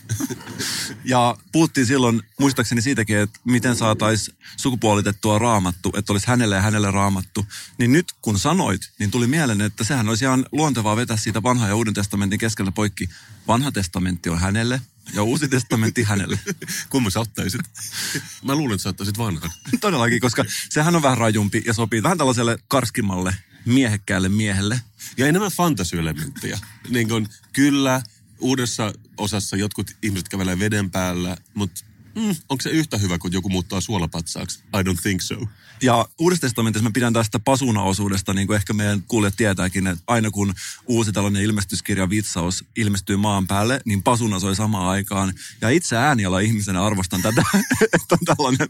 Ja 1.05 1.37
puhuttiin 1.51 1.85
silloin 1.85 2.21
muistaakseni 2.39 2.81
siitäkin, 2.81 3.17
että 3.17 3.39
miten 3.43 3.75
saataisiin 3.75 4.37
sukupuolitettua 4.57 5.39
raamattu, 5.39 5.93
että 5.97 6.13
olisi 6.13 6.27
hänelle 6.27 6.55
ja 6.55 6.61
hänelle 6.61 6.91
raamattu. 6.91 7.45
Niin 7.77 7.91
nyt 7.91 8.05
kun 8.21 8.39
sanoit, 8.39 8.81
niin 8.99 9.11
tuli 9.11 9.27
mieleen, 9.27 9.61
että 9.61 9.83
sehän 9.83 10.09
olisi 10.09 10.25
ihan 10.25 10.45
luontevaa 10.51 10.95
vetää 10.95 11.17
siitä 11.17 11.43
vanha 11.43 11.67
ja 11.67 11.75
uuden 11.75 11.93
testamentin 11.93 12.39
keskellä 12.39 12.71
poikki. 12.71 13.09
Vanha 13.47 13.71
testamentti 13.71 14.29
on 14.29 14.39
hänelle 14.39 14.81
ja 15.13 15.23
uusi 15.23 15.47
testamentti 15.47 16.03
hänelle. 16.03 16.39
Kumman 16.89 17.11
sä 17.11 17.19
ottaisit? 17.19 17.61
Mä 18.45 18.55
luulen, 18.55 18.75
että 18.75 18.83
sä 18.83 18.89
ottaisit 18.89 19.17
vanhan. 19.17 19.51
Todellakin, 19.81 20.19
koska 20.19 20.45
sehän 20.69 20.95
on 20.95 21.01
vähän 21.01 21.17
rajumpi 21.17 21.63
ja 21.65 21.73
sopii 21.73 22.03
vähän 22.03 22.17
tällaiselle 22.17 22.57
karskimmalle 22.67 23.35
miehekkäälle 23.65 24.29
miehelle. 24.29 24.81
Ja 25.17 25.27
enemmän 25.27 25.51
fantasy-elementtejä. 25.51 26.59
Niin 26.89 27.09
kun, 27.09 27.27
kyllä, 27.53 28.01
uudessa 28.39 28.93
osassa 29.17 29.57
jotkut 29.57 29.91
ihmiset 30.01 30.29
kävelee 30.29 30.59
veden 30.59 30.91
päällä, 30.91 31.37
mutta 31.53 31.85
mm, 32.15 32.35
onko 32.49 32.61
se 32.61 32.69
yhtä 32.69 32.97
hyvä, 32.97 33.17
kun 33.17 33.31
joku 33.31 33.49
muuttaa 33.49 33.81
suolapatsaaksi? 33.81 34.59
I 34.59 34.81
don't 34.81 35.01
think 35.01 35.21
so. 35.21 35.35
Ja 35.81 36.05
Uudessa 36.19 36.41
testamentissa 36.41 36.83
mä 36.83 36.91
pidän 36.93 37.13
tästä 37.13 37.39
pasuna-osuudesta, 37.39 38.33
niin 38.33 38.47
kuin 38.47 38.55
ehkä 38.55 38.73
meidän 38.73 39.03
kuulijat 39.07 39.35
tietääkin, 39.37 39.87
että 39.87 40.03
aina 40.07 40.31
kun 40.31 40.53
uusi 40.87 41.11
tällainen 41.11 41.43
ilmestyskirja 41.43 42.09
vitsaus 42.09 42.65
ilmestyy 42.75 43.17
maan 43.17 43.47
päälle, 43.47 43.81
niin 43.85 44.03
pasuna 44.03 44.39
soi 44.39 44.55
samaan 44.55 44.87
aikaan. 44.87 45.33
Ja 45.61 45.69
itse 45.69 45.97
ääniala 45.97 46.39
ihmisenä 46.39 46.85
arvostan 46.85 47.21
tätä, 47.21 47.43
että 48.01 48.15
on 48.21 48.35
tällainen 48.35 48.69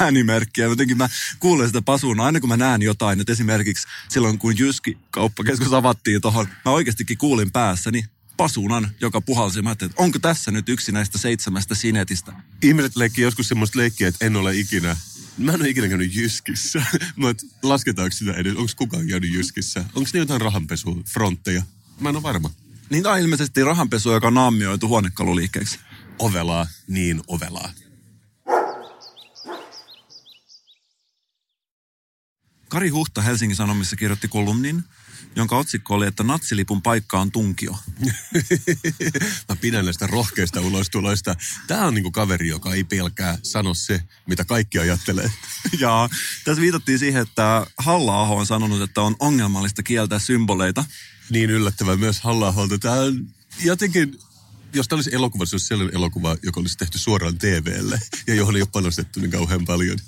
äänimerkki. 0.00 0.60
Ja 0.60 0.66
jotenkin 0.66 0.96
mä 0.96 1.08
kuulen 1.38 1.66
sitä 1.66 1.82
pasunaa 1.82 2.26
aina 2.26 2.40
kun 2.40 2.48
mä 2.48 2.56
näen 2.56 2.82
jotain, 2.82 3.20
että 3.20 3.32
esimerkiksi 3.32 3.86
silloin 4.08 4.38
kun 4.38 4.58
Jyski 4.58 4.98
kauppakeskus 5.10 5.72
avattiin 5.72 6.20
tuohon, 6.20 6.48
mä 6.64 6.70
oikeastikin 6.70 7.18
kuulin 7.18 7.50
päässäni 7.50 8.04
pasunan, 8.38 8.90
joka 9.00 9.20
puhalsi. 9.20 9.62
Mä 9.62 9.72
että 9.72 9.90
onko 9.96 10.18
tässä 10.18 10.50
nyt 10.50 10.68
yksi 10.68 10.92
näistä 10.92 11.18
seitsemästä 11.18 11.74
sinetistä? 11.74 12.32
Ihmiset 12.62 12.96
leikkii 12.96 13.24
joskus 13.24 13.48
semmoista 13.48 13.78
leikkiä, 13.78 14.08
että 14.08 14.26
en 14.26 14.36
ole 14.36 14.56
ikinä 14.56 14.96
Mä 15.38 15.52
en 15.52 15.60
ole 15.60 15.68
ikinä 15.68 15.88
käynyt 15.88 16.14
Jyskissä, 16.14 16.82
mutta 17.16 17.46
lasketaanko 17.62 18.16
sitä 18.16 18.32
edes? 18.32 18.56
Onko 18.56 18.72
kukaan 18.76 19.06
käynyt 19.06 19.34
Jyskissä? 19.34 19.84
Onko 19.94 20.10
ne 20.12 20.18
jotain 20.18 20.40
rahanpesufrontteja? 20.40 21.62
Mä 22.00 22.08
en 22.08 22.16
ole 22.16 22.22
varma. 22.22 22.50
Niin 22.90 23.02
tämä 23.02 23.14
on 23.14 23.20
ilmeisesti 23.20 23.64
rahanpesu, 23.64 24.12
joka 24.12 24.26
on 24.26 24.34
naamioitu 24.34 24.88
huonekaluliikkeeksi. 24.88 25.78
Ovelaa, 26.18 26.66
niin 26.88 27.22
ovelaa. 27.28 27.72
Kari 32.68 32.88
Huhta 32.88 33.22
Helsingin 33.22 33.56
Sanomissa 33.56 33.96
kirjoitti 33.96 34.28
kolumnin, 34.28 34.84
jonka 35.38 35.58
otsikko 35.58 35.94
oli, 35.94 36.06
että 36.06 36.22
natsilipun 36.22 36.82
paikka 36.82 37.20
on 37.20 37.32
tunkio. 37.32 37.76
Mä 39.48 39.56
pidän 39.60 39.84
näistä 39.84 40.06
rohkeista 40.06 40.60
ulostuloista. 40.60 41.36
Tämä 41.66 41.86
on 41.86 41.94
niinku 41.94 42.10
kaveri, 42.10 42.48
joka 42.48 42.74
ei 42.74 42.84
pelkää 42.84 43.38
sano 43.42 43.74
se, 43.74 44.02
mitä 44.26 44.44
kaikki 44.44 44.78
ajattelee. 44.78 45.32
Ja 45.80 46.08
tässä 46.44 46.60
viitattiin 46.60 46.98
siihen, 46.98 47.22
että 47.22 47.66
halla 47.78 48.18
on 48.18 48.46
sanonut, 48.46 48.82
että 48.82 49.02
on 49.02 49.16
ongelmallista 49.18 49.82
kieltää 49.82 50.18
symboleita. 50.18 50.84
Niin 51.30 51.50
yllättävää 51.50 51.96
myös 51.96 52.20
halla 52.20 52.54
Tämä 52.80 52.94
on 52.94 53.26
jotenkin 53.64 54.18
jos 54.72 54.88
tämä 54.88 54.96
olisi 54.96 55.14
elokuva, 55.14 55.46
se 55.46 55.54
olisi 55.54 55.66
sellainen 55.66 55.96
elokuva, 55.96 56.36
joka 56.42 56.60
olisi 56.60 56.78
tehty 56.78 56.98
suoraan 56.98 57.38
TVlle 57.38 58.00
ja 58.26 58.34
johon 58.34 58.56
ei 58.56 58.62
ole 58.62 58.68
panostettu 58.72 59.20
niin 59.20 59.30
kauhean 59.30 59.64
paljon. 59.64 59.98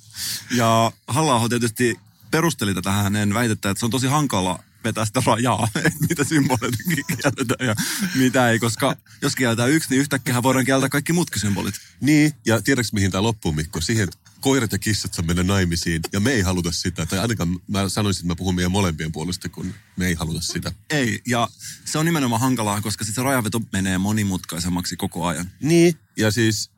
Ja 0.50 0.92
halla 1.08 1.49
tietysti 1.49 2.00
perusteli 2.30 2.75
tätä 2.75 2.90
hänen 2.90 3.34
väitettä, 3.34 3.70
että 3.70 3.78
se 3.78 3.87
on 3.87 3.90
tosi 3.90 4.06
hankala 4.06 4.58
vetää 4.84 5.04
sitä 5.04 5.22
rajaa, 5.26 5.68
että 5.87 6.06
mitä 6.08 6.25
symboleita 6.25 6.76
kielletään 6.87 7.68
ja 7.68 7.75
mitä 8.14 8.50
ei, 8.50 8.58
koska 8.58 8.96
jos 9.22 9.37
kielletään 9.37 9.70
yksi, 9.70 9.90
niin 9.90 10.00
yhtäkkiä 10.00 10.42
voidaan 10.42 10.64
kieltää 10.64 10.88
kaikki 10.88 11.12
muutkin 11.12 11.40
symbolit. 11.40 11.75
Niin, 12.00 12.32
ja 12.46 12.62
tiedätkö 12.62 12.90
mihin 12.92 13.10
tämä 13.10 13.22
loppuu, 13.22 13.52
Mikko? 13.52 13.80
Siihen, 13.80 14.04
että 14.04 14.18
koirat 14.40 14.72
ja 14.72 14.78
kissat 14.78 15.14
saa 15.14 15.25
mennä 15.25 15.42
naimisiin, 15.42 16.00
ja 16.12 16.20
me 16.20 16.32
ei 16.32 16.40
haluta 16.40 16.72
sitä. 16.72 17.06
Tai 17.06 17.18
ainakaan 17.18 17.60
mä 17.66 17.88
sanoisin, 17.88 18.20
että 18.20 18.32
mä 18.32 18.37
puhun 18.37 18.54
meidän 18.54 18.72
molempien 18.72 19.12
puolesta, 19.12 19.49
kun 19.49 19.75
me 19.96 20.06
ei 20.06 20.14
haluta 20.14 20.40
sitä. 20.40 20.72
Ei, 20.90 21.20
ja 21.26 21.49
se 21.84 21.99
on 21.99 22.04
nimenomaan 22.04 22.40
hankalaa, 22.40 22.80
koska 22.80 23.04
sitten 23.04 23.22
se 23.22 23.26
rajaveto 23.26 23.60
menee 23.72 23.99
monimutkaisemmaksi 23.99 24.96
koko 24.96 25.26
ajan. 25.26 25.50
Niin, 25.60 25.94
ja 26.16 26.30
siis 26.30 26.70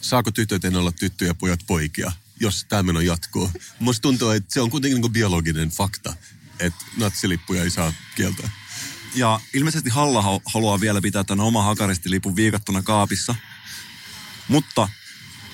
saako 0.00 0.30
tytöt 0.30 0.64
enää 0.64 0.80
olla 0.80 0.92
tyttöjä 0.92 1.30
ja 1.30 1.34
pojat 1.34 1.60
poikia? 1.66 2.12
jos 2.42 2.66
tämä 2.68 2.82
meno 2.82 3.00
jatkuu. 3.00 3.50
Musta 3.78 4.02
tuntuu, 4.02 4.30
että 4.30 4.54
se 4.54 4.60
on 4.60 4.70
kuitenkin 4.70 5.00
niin 5.00 5.12
biologinen 5.12 5.68
fakta, 5.68 6.14
että 6.60 6.84
natsilippuja 6.96 7.62
ei 7.62 7.70
saa 7.70 7.92
kieltää. 8.14 8.50
Ja 9.14 9.40
ilmeisesti 9.54 9.90
Halla 9.90 10.40
haluaa 10.44 10.80
vielä 10.80 11.00
pitää 11.00 11.24
tämän 11.24 11.46
oma 11.46 11.62
hakaristilipun 11.62 12.36
viikattuna 12.36 12.82
kaapissa. 12.82 13.34
Mutta 14.48 14.88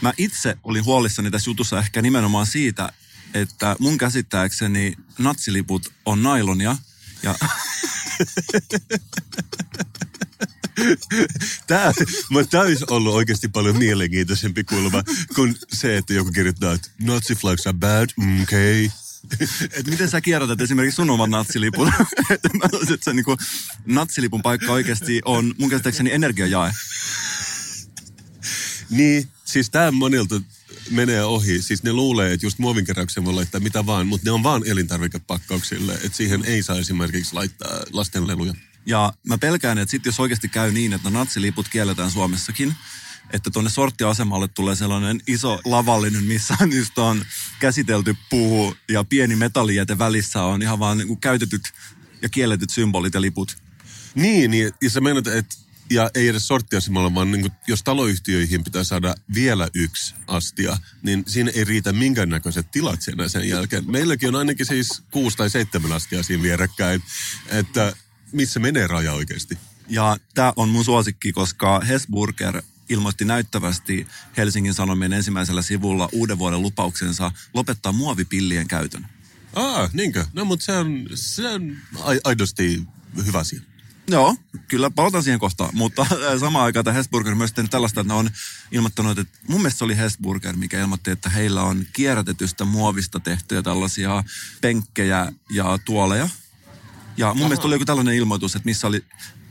mä 0.01 0.13
itse 0.17 0.57
olin 0.65 0.85
huolissani 0.85 1.31
tässä 1.31 1.51
jutussa 1.51 1.79
ehkä 1.79 2.03
nimenomaan 2.03 2.47
siitä, 2.47 2.93
että 3.35 3.77
mun 3.79 3.99
käsittääkseni 3.99 4.95
natsiliput 5.19 5.93
on 6.05 6.23
nailonia 6.23 6.77
ja 7.23 7.35
Tämä, 11.67 11.93
tämä 12.51 12.63
olisi 12.63 12.85
ollut 12.91 13.15
oikeasti 13.15 13.49
paljon 13.49 13.79
mielenkiintoisempi 13.79 14.65
kulma 14.65 15.03
kuin 15.35 15.57
se, 15.73 15.97
että 15.97 16.15
joku 16.15 16.31
kirjoittaa, 16.31 16.73
että 16.73 16.89
Nazi 17.01 17.35
flags 17.35 17.67
are 17.67 17.79
bad, 17.79 18.09
mm, 18.17 18.43
okay. 18.43 18.91
Et 19.73 19.87
miten 19.87 20.11
sä 20.11 20.21
kierrätät 20.21 20.61
esimerkiksi 20.61 20.97
sun 20.97 21.11
oman 21.11 21.31
natsilipun? 21.31 21.93
että 22.31 22.49
mä 22.55 22.69
sanoisin, 22.71 22.95
että 22.95 23.05
se 23.05 23.13
niinku, 23.13 23.37
natsilipun 23.87 24.43
paikka 24.43 24.73
oikeasti 24.73 25.23
on 25.25 25.55
mun 25.59 25.71
käsittääkseni 25.71 26.13
energiajae. 26.13 26.73
Niin, 28.91 29.29
siis 29.45 29.71
tämä 29.71 29.91
monilta 29.91 30.41
menee 30.91 31.25
ohi. 31.25 31.63
Siis 31.63 31.83
ne 31.83 31.93
luulee, 31.93 32.33
että 32.33 32.47
just 32.47 32.59
muovinkeräyksen 32.59 33.25
voi 33.25 33.33
laittaa 33.33 33.61
mitä 33.61 33.87
vaan, 33.87 34.07
mutta 34.07 34.25
ne 34.25 34.31
on 34.31 34.43
vaan 34.43 34.63
elintarvikepakkauksille. 34.67 35.95
Että 35.95 36.17
siihen 36.17 36.45
ei 36.45 36.63
saa 36.63 36.79
esimerkiksi 36.79 37.35
laittaa 37.35 37.81
lastenleluja. 37.93 38.55
Ja 38.87 39.13
mä 39.27 39.39
pelkään, 39.39 39.79
että 39.79 39.91
sitten 39.91 40.11
jos 40.11 40.21
oikeasti 40.21 40.49
käy 40.49 40.73
niin, 40.73 40.93
että 40.93 41.11
natsiliput 41.11 41.69
kielletään 41.69 42.11
Suomessakin, 42.11 42.75
että 43.33 43.51
tuonne 43.51 43.71
sorttiasemalle 43.71 44.49
tulee 44.49 44.77
sellainen 44.77 45.21
iso 45.27 45.61
lavallinen, 45.65 46.25
missä 46.25 46.57
niistä 46.67 47.03
on 47.03 47.25
käsitelty 47.61 48.17
puu 48.31 48.77
ja 48.89 49.05
pieni 49.05 49.37
metallijäte 49.37 49.99
välissä 49.99 50.43
on 50.43 50.63
ihan 50.63 50.79
vaan 50.79 50.99
niin 50.99 51.09
kuin 51.09 51.21
käytetyt 51.21 51.63
ja 52.23 52.29
kielletyt 52.29 52.71
symbolit 52.71 53.15
ja 53.15 53.21
liput. 53.21 53.57
Niin, 54.15 54.51
niin 54.51 54.73
ja 54.83 54.91
sä 54.91 55.01
menet, 55.01 55.27
että 55.27 55.57
ja 55.91 56.11
ei 56.15 56.29
edes 56.29 56.47
sorttiasemalla, 56.47 57.15
vaan 57.15 57.31
niin 57.31 57.41
kuin, 57.41 57.53
jos 57.67 57.83
taloyhtiöihin 57.83 58.65
pitää 58.65 58.85
saada 58.85 59.15
vielä 59.35 59.69
yksi 59.75 60.15
astia, 60.27 60.79
niin 61.03 61.25
siinä 61.27 61.51
ei 61.55 61.65
riitä 61.65 61.93
minkäännäköiset 61.93 62.71
tilat 62.71 63.03
sen, 63.03 63.31
sen 63.31 63.49
jälkeen. 63.49 63.91
Meilläkin 63.91 64.29
on 64.29 64.37
ainakin 64.37 64.67
siis 64.67 65.03
kuusi 65.11 65.37
tai 65.37 65.51
seitsemän 65.51 65.93
astia 65.93 66.23
siinä 66.23 66.43
vierekkäin, 66.43 67.03
että 67.47 67.93
missä 68.33 68.61
menee 68.61 68.87
raja 68.87 69.13
oikeasti. 69.13 69.59
Ja 69.89 70.17
tämä 70.35 70.53
on 70.57 70.69
mun 70.69 70.85
suosikki, 70.85 71.33
koska 71.33 71.81
Hesburger 71.81 72.63
ilmoitti 72.89 73.25
näyttävästi 73.25 74.07
Helsingin 74.37 74.75
Sanomien 74.75 75.13
ensimmäisellä 75.13 75.63
sivulla 75.63 76.09
uuden 76.13 76.39
vuoden 76.39 76.63
lupauksensa 76.63 77.33
lopettaa 77.55 77.93
muovipillien 77.93 78.69
käytön. 78.69 79.07
Ah, 79.55 79.91
niinkö? 79.93 80.27
No, 80.33 80.45
mutta 80.45 80.65
se 80.65 80.73
on, 80.73 81.07
se 81.15 81.49
on 81.49 81.77
aidosti 82.25 82.83
hyvä 83.27 83.39
asia. 83.39 83.61
Joo, 84.11 84.37
kyllä 84.69 84.91
palataan 84.91 85.25
siihen 85.25 85.41
kohtaan, 85.41 85.71
mutta 85.73 86.07
samaan 86.41 86.65
aikaan 86.65 86.85
tämä 86.85 86.95
Hesburger 86.95 87.35
myös 87.35 87.53
tehnyt 87.53 87.71
tällaista, 87.71 88.01
että 88.01 88.13
ne 88.13 88.19
on 88.19 88.31
ilmoittanut, 88.73 89.19
että 89.19 89.39
mun 89.49 89.61
mielestä 89.61 89.79
se 89.79 89.85
oli 89.85 89.97
Hesburger, 89.97 90.57
mikä 90.57 90.81
ilmoitti, 90.81 91.11
että 91.11 91.31
heillä 91.31 91.63
on 91.63 91.87
kierrätetystä 91.93 92.65
muovista 92.65 93.21
tehtyjä 93.21 93.63
tällaisia 93.63 94.25
penkkejä 94.61 95.33
ja 95.51 95.79
tuoleja, 95.85 96.29
ja 97.17 97.27
mun 97.27 97.37
Aha. 97.37 97.45
mielestä 97.45 97.63
tuli 97.63 97.75
joku 97.75 97.85
tällainen 97.85 98.15
ilmoitus, 98.15 98.57
että 98.57 98.67
missä 98.67 98.87
oli 98.87 99.05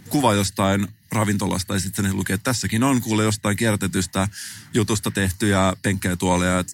kuva 0.10 0.34
jostain 0.34 0.88
ravintolasta 1.12 1.74
ja 1.74 1.80
sitten 1.80 2.18
lukee, 2.18 2.34
että 2.34 2.44
tässäkin 2.44 2.84
on 2.84 3.02
kuule 3.02 3.24
jostain 3.24 3.58
kierrätetystä 3.58 4.28
jutusta 4.74 5.12
tehtyjä 5.12 5.74
penkkejä 5.82 6.16
tuoleja, 6.16 6.60
että 6.60 6.74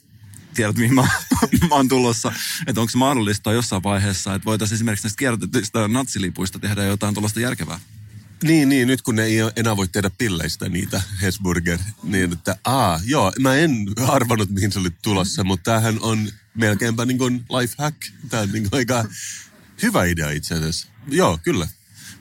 tiedät 0.54 0.75
mihin 0.75 0.96
mä, 0.96 1.02
mä 1.70 1.75
oon 1.75 1.88
tulossa. 1.88 2.32
Että 2.68 2.82
onko 2.82 2.92
se 2.92 2.98
mahdollista 2.98 3.54
jossain 3.54 3.84
vaiheessa, 3.84 4.36
että 4.36 4.46
voitaisiin 4.46 4.75
esimerkiksi 4.75 5.06
näistä 5.06 5.18
kierrätetyistä 5.18 5.88
natsilipuista 5.88 6.60
tehdä 6.60 6.84
jotain 6.84 7.13
tuollaista 7.13 7.40
järkevää? 7.40 7.80
Niin, 8.44 8.70
niin, 8.70 8.88
nyt 8.88 9.02
kun 9.02 9.16
ne 9.16 9.24
ei 9.24 9.38
enää 9.56 9.78
voi 9.78 9.88
tehdä 9.88 10.10
pilleistä 10.10 10.70
niitä 10.70 11.02
Hesburger, 11.22 11.80
niin 12.04 12.34
että 12.34 12.58
aa, 12.63 13.00
joo, 13.06 13.34
mä 13.40 13.56
en 13.56 13.86
arvannut 14.08 14.50
mihin 14.50 14.72
se 14.72 14.80
oli 14.80 14.90
tulossa, 15.02 15.44
mutta 15.44 15.72
tämähän 15.72 15.98
on 16.02 16.30
melkeinpä 16.56 17.06
niin 17.06 17.18
kuin 17.18 17.46
life 17.60 17.75
hack. 17.78 17.98
Tämä 18.30 18.44
on 18.44 18.52
niin 18.52 18.70
kuin 18.70 18.78
aika 18.78 19.06
hyvä 19.82 20.06
idea 20.06 20.30
itse 20.30 20.56
asiassa. 20.56 20.88
Joo, 21.08 21.40
kyllä. 21.44 21.68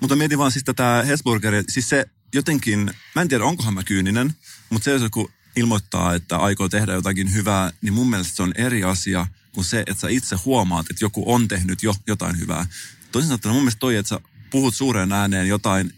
Mutta 0.03 0.17
mietin 0.17 0.39
vaan 0.39 0.53
siis 0.53 0.65
tätä 0.65 1.05
Hesburgeria, 1.07 1.63
siis 1.69 1.89
se 1.89 2.07
jotenkin, 2.35 2.91
mä 3.15 3.23
en 3.23 3.29
tiedä 3.29 3.45
onkohan 3.45 3.75
mä 3.75 3.83
kyyninen, 3.83 4.35
mutta 4.71 4.85
se 4.85 4.91
jos 4.91 5.03
joku 5.03 5.31
ilmoittaa, 5.57 6.15
että 6.15 6.37
aikoo 6.37 6.69
tehdä 6.69 6.93
jotakin 6.93 7.35
hyvää, 7.35 7.73
niin 7.83 7.95
mun 7.95 8.11
mielestä 8.11 8.37
se 8.37 8.43
on 8.43 8.53
eri 8.57 8.85
asia 8.85 9.27
kuin 9.53 9.65
se, 9.65 9.81
että 9.81 10.01
sä 10.01 10.09
itse 10.09 10.37
huomaat, 10.37 10.87
että 10.91 11.05
joku 11.05 11.33
on 11.33 11.49
tehnyt 11.49 11.83
jo 11.83 11.95
jotain 12.07 12.39
hyvää. 12.39 12.67
Toisin 13.13 13.29
sanottuna 13.29 13.55
mun 13.55 13.63
mielestä 13.63 13.79
toi, 13.79 13.97
että 13.97 14.09
sä 14.09 14.21
puhut 14.51 14.75
suureen 14.75 15.13
ääneen 15.13 15.49
jotain, 15.49 15.95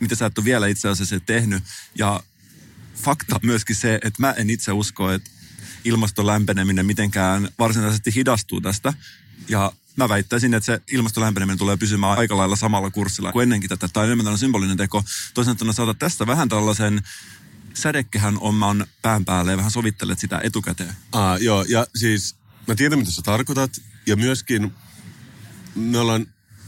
mitä 0.00 0.14
sä 0.14 0.26
et 0.26 0.38
ole 0.38 0.44
vielä 0.44 0.66
itse 0.66 0.88
asiassa 0.88 1.20
tehnyt. 1.20 1.62
Ja 1.94 2.22
fakta 2.94 3.40
myöskin 3.42 3.76
se, 3.76 3.94
että 3.94 4.22
mä 4.22 4.32
en 4.32 4.50
itse 4.50 4.72
usko, 4.72 5.10
että 5.10 5.30
ilmaston 5.84 6.26
lämpeneminen 6.26 6.86
mitenkään 6.86 7.48
varsinaisesti 7.58 8.14
hidastuu 8.14 8.60
tästä. 8.60 8.92
Ja 9.48 9.72
mä 9.96 10.08
väittäisin, 10.08 10.54
että 10.54 10.64
se 10.64 10.80
ilmaston 10.90 11.24
lämpeneminen 11.24 11.58
tulee 11.58 11.76
pysymään 11.76 12.18
aika 12.18 12.36
lailla 12.36 12.56
samalla 12.56 12.90
kurssilla 12.90 13.32
kuin 13.32 13.42
ennenkin 13.42 13.68
tätä. 13.68 13.88
Tai 13.88 14.04
enemmän 14.04 14.24
tällainen 14.24 14.40
symbolinen 14.40 14.76
teko. 14.76 15.04
Toisaalta 15.34 15.72
saatat 15.72 15.98
tästä 15.98 16.26
vähän 16.26 16.48
tällaisen 16.48 17.02
sädekkehän 17.74 18.38
oman 18.40 18.86
pään 19.02 19.24
päälle 19.24 19.50
ja 19.50 19.56
vähän 19.56 19.70
sovittelet 19.70 20.18
sitä 20.18 20.40
etukäteen. 20.42 20.94
Aa, 21.12 21.38
joo, 21.38 21.64
ja 21.68 21.86
siis 21.94 22.36
mä 22.66 22.74
tiedän, 22.74 22.98
mitä 22.98 23.10
sä 23.10 23.22
tarkoitat. 23.22 23.82
Ja 24.06 24.16
myöskin 24.16 24.72
me 25.74 25.98
ollaan 25.98 26.26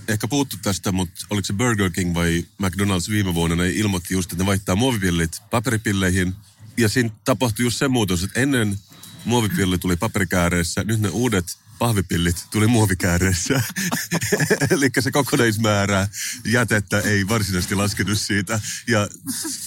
ehkä 0.09 0.29
puhuttu 0.29 0.57
tästä, 0.63 0.93
mutta 0.93 1.27
oliko 1.31 1.45
se 1.45 1.53
Burger 1.53 1.91
King 1.91 2.15
vai 2.15 2.45
McDonald's 2.63 3.11
viime 3.11 3.35
vuonna, 3.35 3.57
ne 3.57 3.71
ilmoitti 3.71 4.15
just, 4.15 4.33
että 4.33 4.45
ne 4.45 4.47
vaihtaa 4.47 4.77
muovipillit 4.77 5.43
paperipilleihin. 5.51 6.35
Ja 6.77 6.89
siinä 6.89 7.11
tapahtui 7.25 7.65
just 7.65 7.79
se 7.79 7.89
muutos, 7.89 8.23
että 8.23 8.41
ennen 8.41 8.79
muovipilli 9.25 9.79
tuli 9.79 9.97
paperikääreessä, 9.97 10.85
nyt 10.85 11.01
ne 11.01 11.09
uudet 11.09 11.59
pahvipillit 11.79 12.47
tuli 12.51 12.67
muovikääreessä. 12.67 13.63
Eli 14.71 14.91
se 15.01 15.11
kokonaismäärä 15.11 16.09
jätettä 16.45 17.01
ei 17.01 17.29
varsinaisesti 17.29 17.75
laskenut 17.75 18.19
siitä. 18.19 18.61
Ja 18.87 19.09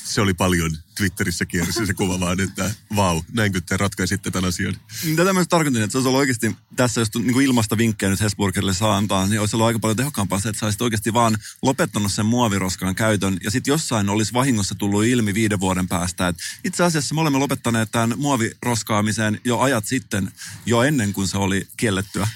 se 0.03 0.21
oli 0.21 0.33
paljon 0.33 0.77
Twitterissä 1.01 1.45
kiersi 1.45 1.85
se 1.85 1.93
kuva 1.93 2.19
vaan, 2.19 2.39
että 2.39 2.71
vau, 2.95 3.21
näinkö 3.31 3.61
te 3.61 3.77
ratkaisitte 3.77 4.31
tämän 4.31 4.49
asian. 4.49 4.77
Tätä 5.15 5.33
myös 5.33 5.47
tarkoitin, 5.47 5.81
että 5.81 5.91
se 5.91 5.97
olisi 5.97 6.07
ollut 6.07 6.19
oikeasti 6.19 6.55
tässä, 6.75 7.01
jos 7.01 7.09
niin 7.15 7.33
kuin 7.33 7.45
ilmasta 7.45 7.77
vinkkejä 7.77 8.09
nyt 8.09 8.21
Hesburgerille 8.21 8.73
saa 8.73 8.97
antaa, 8.97 9.27
niin 9.27 9.39
olisi 9.39 9.55
ollut 9.55 9.67
aika 9.67 9.79
paljon 9.79 9.97
tehokkaampaa 9.97 10.39
se, 10.39 10.49
että 10.49 10.59
sä 10.59 10.65
olisit 10.65 10.81
oikeasti 10.81 11.13
vaan 11.13 11.37
lopettanut 11.61 12.11
sen 12.11 12.25
muoviroskan 12.25 12.95
käytön. 12.95 13.37
Ja 13.43 13.51
sitten 13.51 13.71
jossain 13.71 14.09
olisi 14.09 14.33
vahingossa 14.33 14.75
tullut 14.75 15.05
ilmi 15.05 15.33
viiden 15.33 15.59
vuoden 15.59 15.87
päästä, 15.87 16.27
että 16.27 16.43
itse 16.63 16.83
asiassa 16.83 17.15
me 17.15 17.21
olemme 17.21 17.39
lopettaneet 17.39 17.91
tämän 17.91 18.19
muoviroskaamisen 18.19 19.41
jo 19.45 19.59
ajat 19.59 19.85
sitten, 19.85 20.31
jo 20.65 20.83
ennen 20.83 21.13
kuin 21.13 21.27
se 21.27 21.37
oli 21.37 21.67
kiellettyä. 21.77 22.27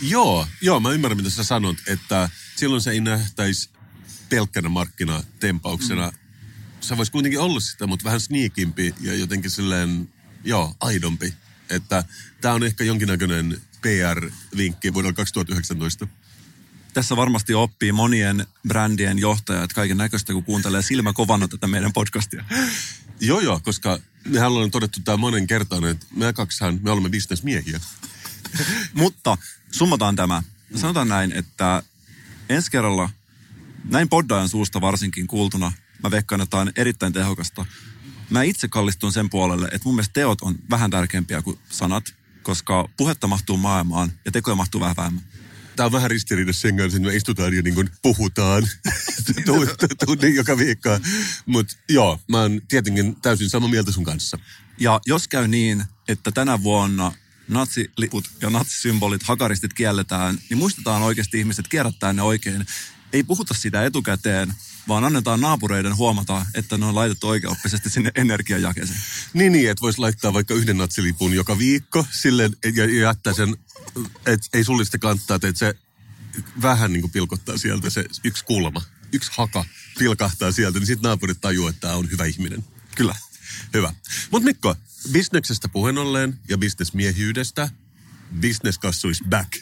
Joo, 0.00 0.46
joo, 0.60 0.80
mä 0.80 0.90
ymmärrän 0.90 1.16
mitä 1.16 1.30
sä 1.30 1.44
sanot, 1.44 1.76
että 1.86 2.30
silloin 2.56 2.82
se 2.82 2.90
ei 2.90 3.00
nähtäisi 3.00 3.70
pelkkänä 4.28 4.68
markkinatempauksena. 4.68 6.10
Mm 6.10 6.27
se 6.88 6.96
voisi 6.96 7.12
kuitenkin 7.12 7.40
olla 7.40 7.60
sitä, 7.60 7.86
mutta 7.86 8.04
vähän 8.04 8.20
sneakimpi 8.20 8.94
ja 9.00 9.14
jotenkin 9.14 9.50
silleen, 9.50 10.08
joo, 10.44 10.74
aidompi. 10.80 11.34
Että 11.70 12.04
tämä 12.40 12.54
on 12.54 12.64
ehkä 12.64 12.84
jonkinnäköinen 12.84 13.60
PR-vinkki 13.82 14.94
vuodella 14.94 15.12
2019. 15.12 16.06
Tässä 16.94 17.16
varmasti 17.16 17.54
oppii 17.54 17.92
monien 17.92 18.46
brändien 18.68 19.18
johtajat 19.18 19.72
kaiken 19.72 19.96
näköistä, 19.96 20.32
kun 20.32 20.44
kuuntelee 20.44 20.82
silmä 20.82 21.12
kovana 21.12 21.48
tätä 21.48 21.66
meidän 21.66 21.92
podcastia. 21.92 22.44
Joo, 23.20 23.40
joo, 23.40 23.60
koska 23.62 23.98
mehän 24.24 24.48
ollaan 24.48 24.70
todettu 24.70 25.00
tämä 25.04 25.16
monen 25.16 25.46
kertaan, 25.46 25.84
että 25.84 26.06
me 26.10 26.32
kaksihan, 26.32 26.78
me 26.82 26.90
olemme 26.90 27.08
bisnesmiehiä. 27.08 27.80
Mutta 28.94 29.38
summataan 29.70 30.16
tämä. 30.16 30.42
Sanotaan 30.74 31.08
näin, 31.08 31.32
että 31.32 31.82
ensi 32.48 32.70
kerralla, 32.70 33.10
näin 33.84 34.08
poddajan 34.08 34.48
suusta 34.48 34.80
varsinkin 34.80 35.26
kuultuna, 35.26 35.72
mä 36.02 36.10
veikkaan, 36.10 36.46
on 36.52 36.72
erittäin 36.76 37.12
tehokasta. 37.12 37.66
Mä 38.30 38.42
itse 38.42 38.68
kallistun 38.68 39.12
sen 39.12 39.30
puolelle, 39.30 39.66
että 39.66 39.84
mun 39.84 39.94
mielestä 39.94 40.12
teot 40.12 40.40
on 40.40 40.54
vähän 40.70 40.90
tärkeämpiä 40.90 41.42
kuin 41.42 41.58
sanat, 41.70 42.14
koska 42.42 42.88
puhetta 42.96 43.26
mahtuu 43.26 43.56
maailmaan 43.56 44.12
ja 44.24 44.32
tekoja 44.32 44.54
mahtuu 44.54 44.80
vähän 44.80 44.96
vähemmän. 44.96 45.24
Tämä 45.76 45.86
on 45.86 45.92
vähän 45.92 46.10
ristiriidassa 46.10 46.60
sen 46.60 46.76
kanssa, 46.76 46.96
että 46.96 47.08
me 47.08 47.16
istutaan 47.16 47.54
ja 47.54 47.62
niin 47.62 47.74
kuin 47.74 47.90
puhutaan 48.02 48.68
tunnin 50.06 50.34
joka 50.34 50.58
viikko. 50.58 50.98
Mutta 51.46 51.76
joo, 51.88 52.20
mä 52.28 52.40
oon 52.40 52.60
tietenkin 52.68 53.16
täysin 53.16 53.50
samaa 53.50 53.68
mieltä 53.68 53.92
sun 53.92 54.04
kanssa. 54.04 54.38
Ja 54.78 55.00
jos 55.06 55.28
käy 55.28 55.48
niin, 55.48 55.84
että 56.08 56.30
tänä 56.30 56.62
vuonna 56.62 57.12
natsiliput 57.48 58.24
ja 58.40 58.50
natsisymbolit, 58.50 59.22
hakaristit 59.22 59.74
kielletään, 59.74 60.38
niin 60.50 60.58
muistetaan 60.58 61.02
oikeasti 61.02 61.38
ihmiset 61.38 61.68
kierrättää 61.68 62.12
ne 62.12 62.22
oikein. 62.22 62.66
Ei 63.12 63.22
puhuta 63.22 63.54
sitä 63.54 63.84
etukäteen, 63.84 64.54
vaan 64.88 65.04
annetaan 65.04 65.40
naapureiden 65.40 65.96
huomata, 65.96 66.46
että 66.54 66.78
ne 66.78 66.86
on 66.86 66.94
laitettu 66.94 67.28
oikeaoppisesti 67.28 67.90
sinne 67.90 68.12
energiajakeeseen. 68.14 69.00
Niin, 69.32 69.52
niin, 69.52 69.70
että 69.70 69.82
voisi 69.82 69.98
laittaa 69.98 70.32
vaikka 70.32 70.54
yhden 70.54 70.76
natsilipun 70.76 71.34
joka 71.34 71.58
viikko 71.58 72.06
silleen, 72.10 72.56
ja, 72.74 73.00
jättää 73.00 73.32
sen, 73.32 73.56
että 74.26 74.48
ei 74.52 74.64
sullista 74.64 74.98
kantaa, 74.98 75.34
että 75.34 75.52
se 75.54 75.74
vähän 76.62 76.92
niin 76.92 77.00
kuin 77.00 77.10
pilkottaa 77.10 77.58
sieltä 77.58 77.90
se 77.90 78.04
yksi 78.24 78.44
kulma, 78.44 78.82
yksi 79.12 79.30
haka 79.34 79.64
pilkahtaa 79.98 80.52
sieltä, 80.52 80.78
niin 80.78 80.86
sitten 80.86 81.08
naapurit 81.08 81.40
tajuu, 81.40 81.68
että 81.68 81.80
tämä 81.80 81.94
on 81.94 82.10
hyvä 82.10 82.24
ihminen. 82.24 82.64
Kyllä. 82.94 83.14
Hyvä. 83.74 83.94
Mutta 84.30 84.44
Mikko, 84.44 84.76
bisneksestä 85.12 85.68
puheen 85.68 85.98
ollen 85.98 86.38
ja 86.48 86.58
bisnesmiehyydestä, 86.58 87.68
business 88.40 88.78
is 89.10 89.22
back. 89.28 89.52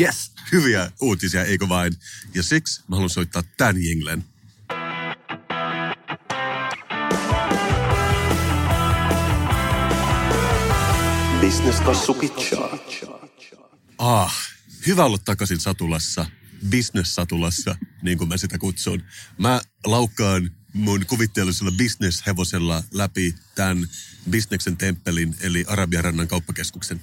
Yes. 0.00 0.32
Hyviä 0.52 0.92
uutisia, 1.00 1.44
eikö 1.44 1.68
vain? 1.68 1.96
Ja 2.34 2.42
siksi 2.42 2.82
mä 2.88 2.96
haluan 2.96 3.10
soittaa 3.10 3.42
tämän 3.56 3.82
jinglen. 3.82 4.24
Business-kassu 11.50 12.14
pitchaa. 12.14 12.78
Ah, 13.98 14.34
hyvä 14.86 15.04
olla 15.04 15.18
takaisin 15.18 15.60
satulassa. 15.60 16.26
Business-satulassa, 16.70 17.76
niin 18.02 18.18
kuin 18.18 18.28
mä 18.28 18.36
sitä 18.36 18.58
kutsun. 18.58 19.02
Mä 19.38 19.60
laukkaan 19.86 20.50
mun 20.72 21.06
kuvitteellisella 21.06 21.70
bisneshevosella 21.70 22.82
läpi 22.92 23.34
tämän 23.54 23.88
bisneksen 24.30 24.76
temppelin, 24.76 25.36
eli 25.40 25.64
Arabian 25.68 26.04
rannan 26.04 26.28
kauppakeskuksen. 26.28 27.00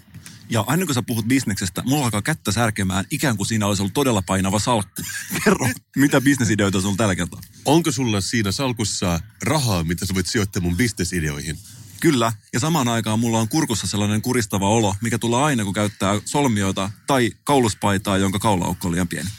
Ja 0.50 0.64
aina 0.68 0.86
kun 0.86 0.96
sä 0.96 1.02
puhut 1.02 1.26
bisneksestä, 1.26 1.84
mulla 1.86 2.06
alkaa 2.06 2.22
kättä 2.22 2.52
särkemään, 2.52 3.06
ikään 3.12 3.38
kuin 3.38 3.48
siinä 3.48 3.66
olisi 3.68 3.82
ollut 3.82 3.94
todella 3.94 4.22
painava 4.22 4.60
salkku. 4.60 5.02
Kerro, 5.44 5.70
mitä 5.96 6.22
bisnesideoita 6.22 6.82
sulla 6.82 6.96
tällä 6.96 7.16
kertaa? 7.16 7.42
Onko 7.66 7.92
sulla 7.92 8.22
siinä 8.22 8.52
salkussa 8.52 9.20
rahaa, 9.42 9.84
mitä 9.84 10.06
sä 10.06 10.14
voit 10.14 10.28
sijoittaa 10.28 10.62
mun 10.62 10.78
bisnesideoihin? 10.78 11.60
Kyllä, 12.00 12.34
ja 12.54 12.60
samaan 12.60 12.88
aikaan 12.88 13.20
mulla 13.20 13.40
on 13.40 13.50
kurkussa 13.50 13.88
sellainen 13.88 14.22
kuristava 14.22 14.70
olo, 14.70 14.96
mikä 15.02 15.18
tulee 15.18 15.44
aina, 15.44 15.64
kun 15.64 15.74
käyttää 15.74 16.22
solmioita 16.26 16.92
tai 17.08 17.32
kauluspaitaa, 17.44 18.18
jonka 18.18 18.40
kaulaukko 18.40 18.88
on 18.88 18.92
liian 18.92 19.08
pieni. 19.08 19.30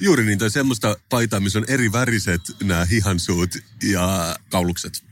Juuri 0.00 0.24
niin, 0.24 0.38
tai 0.38 0.50
semmoista 0.50 0.96
paitaa, 1.08 1.40
missä 1.40 1.58
on 1.58 1.64
eri 1.68 1.92
väriset 1.92 2.40
nämä 2.62 2.84
hihansuut 2.84 3.50
ja 3.82 4.36
kaulukset. 4.50 5.04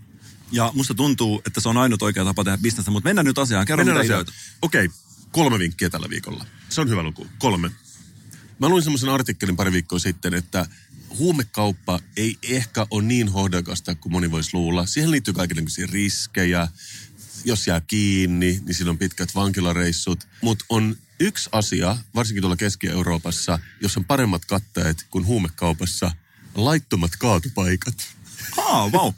Ja 0.52 0.72
musta 0.74 0.94
tuntuu, 0.94 1.42
että 1.46 1.60
se 1.60 1.68
on 1.68 1.76
ainut 1.76 2.02
oikea 2.02 2.24
tapa 2.24 2.44
tehdä 2.44 2.58
bisnestä, 2.58 2.90
mutta 2.90 3.08
mennään 3.08 3.24
nyt 3.24 3.38
asiaan. 3.38 3.66
Kerro 3.66 3.84
mennään 3.84 4.04
asiaan. 4.04 4.26
Okei, 4.62 4.86
okay. 4.86 4.98
kolme 5.32 5.58
vinkkiä 5.58 5.90
tällä 5.90 6.10
viikolla. 6.10 6.46
Se 6.68 6.80
on 6.80 6.88
hyvä 6.88 7.02
luku. 7.02 7.26
Kolme. 7.38 7.70
Mä 8.58 8.68
luin 8.68 8.82
semmoisen 8.82 9.08
artikkelin 9.08 9.56
pari 9.56 9.72
viikkoa 9.72 9.98
sitten, 9.98 10.34
että 10.34 10.66
huumekauppa 11.18 12.00
ei 12.16 12.38
ehkä 12.42 12.86
ole 12.90 13.02
niin 13.02 13.28
hohdokasta 13.28 13.94
kuin 13.94 14.12
moni 14.12 14.30
voisi 14.30 14.50
luulla. 14.52 14.86
Siihen 14.86 15.10
liittyy 15.10 15.34
kaikenlaisia 15.34 15.86
riskejä. 15.92 16.68
Jos 17.44 17.66
jää 17.66 17.80
kiinni, 17.80 18.60
niin 18.64 18.74
siinä 18.74 18.90
on 18.90 18.98
pitkät 18.98 19.34
vankilareissut. 19.34 20.28
Mutta 20.42 20.64
on 20.68 20.96
yksi 21.20 21.48
asia, 21.52 21.96
varsinkin 22.14 22.42
tuolla 22.42 22.56
Keski-Euroopassa, 22.56 23.58
jossa 23.80 24.00
on 24.00 24.04
paremmat 24.04 24.44
katteet 24.44 25.06
kuin 25.10 25.26
huumekaupassa, 25.26 26.10
laittomat 26.54 27.16
kaatupaikat. 27.18 27.94
Ah, 28.56 28.90
wow. 28.92 29.12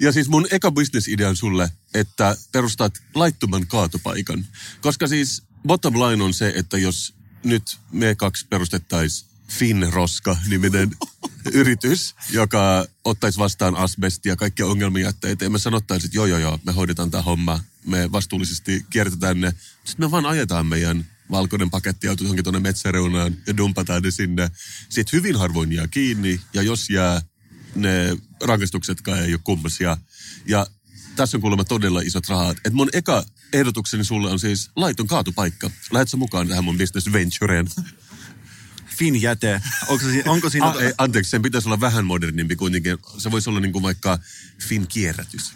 Ja 0.00 0.12
siis 0.12 0.28
mun 0.28 0.46
eka 0.50 0.70
bisnesidea 0.70 1.28
on 1.28 1.36
sulle, 1.36 1.70
että 1.94 2.36
perustat 2.52 3.02
laittoman 3.14 3.66
kaatopaikan. 3.66 4.46
Koska 4.80 5.06
siis 5.06 5.42
bottom 5.66 5.94
line 5.94 6.24
on 6.24 6.34
se, 6.34 6.52
että 6.56 6.78
jos 6.78 7.14
nyt 7.44 7.78
me 7.92 8.14
kaksi 8.14 8.46
perustettaisiin 8.46 9.35
Finroska 9.48 10.36
niminen 10.48 10.90
yritys, 11.52 12.14
joka 12.30 12.86
ottaisi 13.04 13.38
vastaan 13.38 13.76
asbestia 13.76 14.32
ja 14.32 14.36
kaikkia 14.36 14.66
ongelmia, 14.66 15.08
että 15.08 15.28
ei 15.44 15.48
me 15.48 15.58
sanottaisiin, 15.58 16.08
että 16.08 16.18
joo 16.18 16.26
joo 16.26 16.38
joo, 16.38 16.60
me 16.66 16.72
hoidetaan 16.72 17.10
tämä 17.10 17.22
homma, 17.22 17.60
me 17.86 18.12
vastuullisesti 18.12 18.86
kiertetään 18.90 19.40
ne. 19.40 19.52
Sitten 19.84 20.06
me 20.06 20.10
vaan 20.10 20.26
ajetaan 20.26 20.66
meidän 20.66 21.06
valkoinen 21.30 21.70
pakettiauto 21.70 22.24
johonkin 22.24 22.44
tuonne 22.44 22.60
metsäreunaan 22.60 23.36
ja 23.46 23.56
dumpataan 23.56 24.02
ne 24.02 24.10
sinne. 24.10 24.50
Sitten 24.88 25.18
hyvin 25.18 25.36
harvoin 25.36 25.72
jää 25.72 25.88
kiinni 25.88 26.40
ja 26.54 26.62
jos 26.62 26.90
jää, 26.90 27.22
ne 27.74 28.16
rangaistuksetkaan 28.42 29.22
ei 29.22 29.32
ole 29.32 29.40
kummosia. 29.44 29.96
Ja 30.46 30.66
tässä 31.16 31.36
on 31.36 31.40
kuulemma 31.40 31.64
todella 31.64 32.00
isot 32.00 32.28
rahat. 32.28 32.56
Et 32.64 32.72
mun 32.72 32.88
eka 32.92 33.24
ehdotukseni 33.52 34.04
sulle 34.04 34.30
on 34.30 34.38
siis 34.38 34.70
laiton 34.76 35.06
kaatupaikka. 35.06 35.70
Lähet 35.92 36.08
sä 36.08 36.16
mukaan 36.16 36.48
tähän 36.48 36.64
mun 36.64 36.78
business 36.78 37.12
ventureen? 37.12 37.68
Finjäte. 38.96 39.60
Onko, 39.88 40.04
se, 40.04 40.22
onko 40.26 40.50
siinä... 40.50 40.66
A, 40.66 40.80
ei, 40.80 40.92
anteeksi, 40.98 41.30
sen 41.30 41.42
pitäisi 41.42 41.68
olla 41.68 41.80
vähän 41.80 42.06
modernimpi 42.06 42.56
kuitenkin. 42.56 42.98
Se 43.18 43.30
voisi 43.30 43.50
olla 43.50 43.60
niin 43.60 43.72
kuin 43.72 43.82
vaikka 43.82 44.18
Fin-kierrätys. 44.58 45.52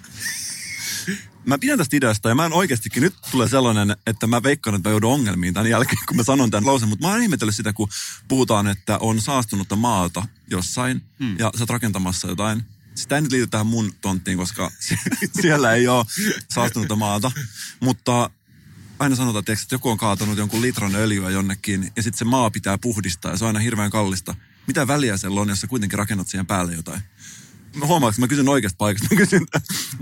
Mä 1.46 1.58
pidän 1.58 1.78
tästä 1.78 1.96
ideasta 1.96 2.28
ja 2.28 2.34
mä 2.34 2.46
en 2.46 2.52
oikeastikin, 2.52 3.02
nyt 3.02 3.14
tulee 3.30 3.48
sellainen, 3.48 3.96
että 4.06 4.26
mä 4.26 4.42
veikkaan, 4.42 4.76
että 4.76 4.88
mä 4.88 4.92
joudun 4.92 5.12
ongelmiin 5.12 5.54
tämän 5.54 5.70
jälkeen, 5.70 5.98
kun 6.08 6.16
mä 6.16 6.22
sanon 6.22 6.50
tämän 6.50 6.66
lauseen, 6.66 6.88
mutta 6.88 7.06
mä 7.06 7.12
oon 7.12 7.22
ihmetellyt 7.22 7.54
sitä, 7.54 7.72
kun 7.72 7.88
puhutaan, 8.28 8.66
että 8.66 8.98
on 8.98 9.20
saastunutta 9.20 9.76
maata 9.76 10.26
jossain 10.50 11.02
hmm. 11.18 11.38
ja 11.38 11.50
sä 11.56 11.62
oot 11.62 11.70
rakentamassa 11.70 12.28
jotain. 12.28 12.62
Sitä 12.94 13.14
ei 13.14 13.22
nyt 13.22 13.32
liity 13.32 13.46
tähän 13.46 13.66
mun 13.66 13.92
tonttiin, 14.00 14.38
koska 14.38 14.70
siellä 15.40 15.72
ei 15.72 15.88
ole 15.88 16.06
saastunutta 16.54 16.96
maata, 16.96 17.32
mutta 17.80 18.30
aina 19.00 19.16
sanotaan, 19.16 19.44
että 19.48 19.74
joku 19.74 19.90
on 19.90 19.98
kaatanut 19.98 20.38
jonkun 20.38 20.62
litran 20.62 20.94
öljyä 20.94 21.30
jonnekin 21.30 21.92
ja 21.96 22.02
sitten 22.02 22.18
se 22.18 22.24
maa 22.24 22.50
pitää 22.50 22.78
puhdistaa 22.78 23.30
ja 23.30 23.38
se 23.38 23.44
on 23.44 23.48
aina 23.48 23.58
hirveän 23.58 23.90
kallista. 23.90 24.34
Mitä 24.66 24.86
väliä 24.86 25.16
siellä 25.16 25.40
on, 25.40 25.48
jos 25.48 25.60
sä 25.60 25.66
kuitenkin 25.66 25.98
rakennat 25.98 26.28
siihen 26.28 26.46
päälle 26.46 26.74
jotain? 26.74 27.00
Mä 27.76 27.84
että 28.08 28.20
mä 28.20 28.28
kysyn 28.28 28.48
oikeasta 28.48 28.76
paikasta. 28.76 29.14
Mä 29.14 29.18
kysyn 29.18 29.46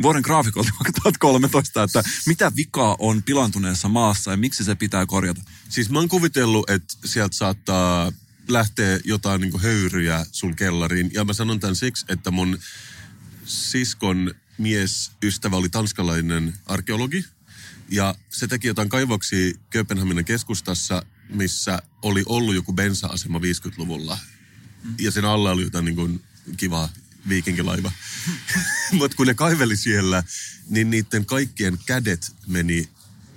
vuoden 0.02 0.22
graafikolta 0.22 0.70
2013, 0.78 1.82
että 1.82 2.02
mitä 2.26 2.52
vikaa 2.56 2.96
on 2.98 3.22
pilantuneessa 3.22 3.88
maassa 3.88 4.30
ja 4.30 4.36
miksi 4.36 4.64
se 4.64 4.74
pitää 4.74 5.06
korjata? 5.06 5.42
Siis 5.68 5.90
mä 5.90 5.98
oon 5.98 6.08
kuvitellut, 6.08 6.70
että 6.70 6.94
sieltä 7.04 7.36
saattaa 7.36 8.12
lähteä 8.48 9.00
jotain 9.04 9.40
niin 9.40 9.60
höyryjä 9.60 10.26
sun 10.32 10.56
kellariin. 10.56 11.10
Ja 11.14 11.24
mä 11.24 11.32
sanon 11.32 11.60
tämän 11.60 11.76
siksi, 11.76 12.06
että 12.08 12.30
mun 12.30 12.58
siskon 13.44 14.34
mies 14.58 15.12
ystävä 15.22 15.56
oli 15.56 15.68
tanskalainen 15.68 16.54
arkeologi. 16.66 17.24
Ja 17.88 18.14
se 18.28 18.46
teki 18.46 18.66
jotain 18.66 18.88
kaivoksia 18.88 19.54
Kööpenhaminan 19.70 20.24
keskustassa, 20.24 21.02
missä 21.28 21.82
oli 22.02 22.22
ollut 22.26 22.54
joku 22.54 22.72
bensa-asema 22.72 23.38
50-luvulla. 23.38 24.18
Ja 24.98 25.10
sen 25.10 25.24
alla 25.24 25.50
oli 25.50 25.62
jotain 25.62 25.84
niin 25.84 25.96
kuin 25.96 26.22
kivaa 26.56 26.88
viikinkilaiva. 27.28 27.92
Mutta 28.92 29.16
kun 29.16 29.26
ne 29.26 29.34
kaiveli 29.34 29.76
siellä, 29.76 30.22
niin 30.68 30.90
niiden 30.90 31.26
kaikkien 31.26 31.78
kädet 31.86 32.32
meni 32.46 32.88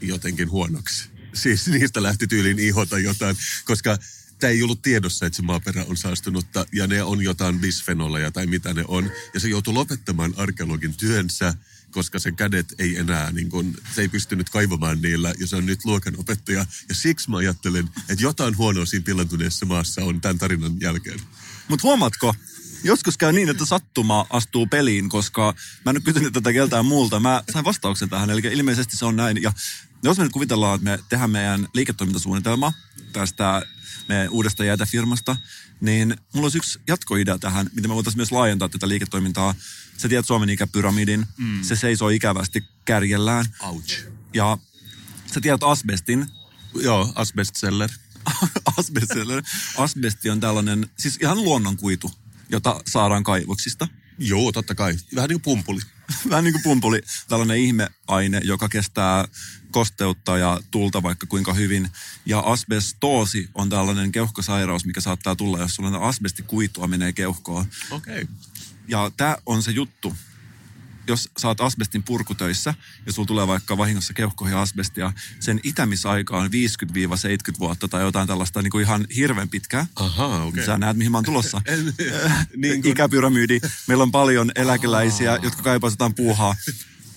jotenkin 0.02 0.52
huonoksi. 0.52 1.10
Siis 1.34 1.68
niistä 1.68 2.04
lähti 2.04 2.28
tyyliin 2.28 2.60
ihota 2.60 3.00
jotain, 3.00 3.38
koska 3.66 3.98
tämä 4.40 4.52
ei 4.52 4.64
ollut 4.64 4.82
tiedossa, 4.82 5.26
että 5.26 5.38
se 5.38 5.42
maaperä 5.42 5.86
on 5.88 5.98
saastunutta 5.98 6.66
ja 6.72 6.88
ne 6.88 7.04
on 7.04 7.24
jotain 7.24 7.60
bisfenoleja 7.60 8.32
tai 8.32 8.48
mitä 8.48 8.74
ne 8.74 8.84
on. 8.88 9.12
Ja 9.34 9.40
se 9.40 9.48
joutui 9.48 9.74
lopettamaan 9.74 10.34
arkeologin 10.38 10.98
työnsä, 10.98 11.54
koska 11.92 12.20
sen 12.20 12.36
kädet 12.36 12.74
ei 12.80 12.98
enää, 12.98 13.32
niin 13.32 13.50
kun, 13.50 13.76
se 13.96 14.02
ei 14.02 14.08
pystynyt 14.08 14.50
kaivamaan 14.50 15.02
niillä 15.02 15.34
ja 15.40 15.48
se 15.48 15.56
on 15.56 15.66
nyt 15.66 15.86
luokanopettaja. 15.86 16.66
Ja 16.90 16.96
siksi 16.96 17.30
mä 17.30 17.38
ajattelen, 17.38 17.90
että 18.10 18.24
jotain 18.24 18.58
huonoa 18.58 18.86
siinä 18.86 19.04
pilantuneessa 19.04 19.66
maassa 19.66 20.04
on 20.04 20.22
tämän 20.22 20.38
tarinan 20.38 20.82
jälkeen. 20.82 21.20
Mutta 21.68 21.88
huomaatko, 21.88 22.36
joskus 22.84 23.18
käy 23.18 23.32
niin, 23.32 23.50
että 23.50 23.66
sattuma 23.66 24.26
astuu 24.30 24.68
peliin, 24.68 25.10
koska 25.10 25.54
mä 25.86 25.90
en 25.90 25.98
ole 25.98 26.04
kysynyt 26.04 26.34
tätä 26.34 26.54
keltään 26.54 26.86
muulta. 26.86 27.20
Mä 27.20 27.44
sain 27.54 27.66
vastauksen 27.66 28.10
tähän, 28.10 28.30
eli 28.30 28.42
ilmeisesti 28.52 28.98
se 28.98 29.06
on 29.06 29.16
näin. 29.16 29.42
Ja 29.42 29.54
jos 30.04 30.18
me 30.18 30.24
nyt 30.24 30.34
kuvitellaan, 30.34 30.76
että 30.76 30.90
me 30.90 31.00
tehdään 31.10 31.32
meidän 31.32 31.68
liiketoimintasuunnitelma 31.74 32.74
tästä 33.14 33.62
uudesta 34.30 34.64
jätefirmasta, 34.64 35.38
niin 35.82 36.16
mulla 36.34 36.46
olisi 36.46 36.58
yksi 36.58 36.80
jatkoidea 36.88 37.38
tähän, 37.38 37.70
miten 37.74 37.92
me 37.92 37.96
voitaisiin 37.96 38.20
myös 38.20 38.32
laajentaa 38.32 38.70
tätä 38.70 38.88
liiketoimintaa. 38.88 39.56
Sä 39.98 40.10
tiedät 40.10 40.26
Suomen 40.26 40.50
ikäpyramidin, 40.50 41.26
mm. 41.38 41.64
se 41.64 41.76
seisoo 41.76 42.10
ikävästi 42.10 42.64
kärjellään. 42.86 43.46
Ouch. 43.60 44.08
Ja 44.34 44.58
sä 45.34 45.42
tiedät 45.42 45.64
asbestin. 45.64 46.26
Joo, 46.76 47.12
asbestseller. 47.16 47.90
asbestseller. 48.78 49.44
Asbesti 49.78 50.30
on 50.30 50.40
tällainen, 50.40 50.90
siis 50.98 51.18
ihan 51.22 51.44
luonnonkuitu 51.44 52.12
jota 52.52 52.82
saadaan 52.88 53.24
kaivoksista. 53.24 53.88
Joo, 54.22 54.52
totta 54.52 54.76
kai. 54.76 54.96
Vähän 55.16 55.28
niin 55.30 55.42
kuin 55.42 55.44
pumpuli. 55.44 55.80
Vähän 56.30 56.44
niin 56.44 56.54
kuin 56.54 56.64
pumpuli. 56.64 57.02
Tällainen 57.28 57.58
ihmeaine, 57.58 58.42
joka 58.44 58.70
kestää 58.70 59.26
kosteutta 59.72 60.38
ja 60.38 60.60
tulta 60.72 61.04
vaikka 61.04 61.28
kuinka 61.28 61.54
hyvin. 61.54 61.90
Ja 62.26 62.40
asbestoosi 62.40 63.50
on 63.54 63.70
tällainen 63.70 64.12
keuhkosairaus, 64.12 64.86
mikä 64.86 65.02
saattaa 65.02 65.36
tulla, 65.36 65.60
jos 65.60 65.76
sulla 65.76 65.98
asbestikuitua 65.98 66.88
menee 66.88 67.14
keuhkoon. 67.14 67.66
Okei. 67.92 68.22
Okay. 68.22 68.36
Ja 68.88 69.12
tämä 69.18 69.38
on 69.46 69.64
se 69.64 69.72
juttu, 69.72 70.16
jos 71.08 71.30
saat 71.38 71.62
asbestin 71.62 72.04
purkutöissä 72.04 72.74
ja 73.06 73.14
sulla 73.14 73.28
tulee 73.28 73.48
vaikka 73.48 73.78
vahingossa 73.78 74.14
keuhkoihin 74.14 74.58
asbestia, 74.58 75.14
sen 75.40 75.60
itämisaika 75.64 76.38
on 76.38 76.50
50-70 77.56 77.60
vuotta 77.60 77.88
tai 77.88 78.02
jotain 78.02 78.28
tällaista 78.28 78.62
niin 78.62 78.72
kuin 78.72 78.84
ihan 78.84 79.06
hirveän 79.16 79.50
pitkää. 79.50 79.88
Aha, 79.96 80.26
okei. 80.26 80.50
Okay. 80.50 80.66
Sä 80.66 80.78
näet, 80.78 80.98
mihin 80.98 81.12
mä 81.12 81.18
oon 81.18 81.26
tulossa. 81.26 81.62
niin 82.56 82.82
kuin... 82.82 82.92
Ikäpyramidi. 82.92 83.60
Meillä 83.88 84.04
on 84.04 84.12
paljon 84.12 84.52
eläkeläisiä, 84.56 85.34
Aha. 85.34 85.44
jotka 85.44 85.64
kaipaavat 85.64 85.94
jotain 85.94 86.16
puuhaa. 86.16 86.56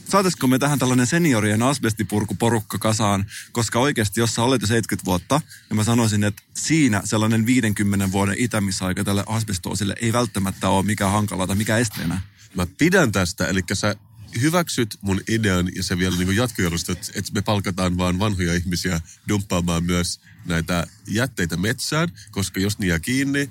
Saataisiko 0.09 0.47
me 0.47 0.59
tähän 0.59 0.79
tällainen 0.79 1.07
seniorien 1.07 1.63
asbestipurkuporukka 1.63 2.79
kasaan, 2.79 3.27
koska 3.53 3.79
oikeasti 3.79 4.21
jos 4.21 4.35
sä 4.35 4.43
olet 4.43 4.63
jo 4.63 4.67
70 4.67 5.05
vuotta, 5.05 5.41
ja 5.71 5.77
mä 5.77 5.85
sanoisin, 5.85 6.25
että 6.25 6.43
siinä 6.55 7.03
sellainen 7.05 7.47
50 7.47 8.13
vuoden 8.13 8.35
itämisaika 8.39 9.05
tälle 9.05 9.25
asbestoosille 9.27 9.95
ei 10.01 10.13
välttämättä 10.13 10.69
ole 10.69 10.85
mikään 10.85 11.13
hankala 11.13 11.47
tai 11.47 11.57
mikä 11.57 11.79
esteenä 11.79 12.21
mä 12.55 12.67
pidän 12.67 13.13
tästä, 13.13 13.47
eli 13.47 13.61
sä 13.73 13.97
hyväksyt 14.41 14.99
mun 15.01 15.21
idean 15.29 15.71
ja 15.77 15.83
se 15.83 15.99
vielä 15.99 16.17
niin 16.17 16.37
jatkojalostat, 16.37 17.11
että 17.15 17.33
me 17.35 17.43
palkataan 17.43 17.97
vaan 17.97 18.19
vanhoja 18.19 18.55
ihmisiä 18.55 19.01
dumppaamaan 19.29 19.85
myös 19.85 20.21
näitä 20.47 20.87
jätteitä 21.07 21.57
metsään, 21.57 22.09
koska 22.31 22.61
jos 22.61 22.79
ne 22.79 22.87
jää 22.87 22.99
kiinni, 22.99 23.51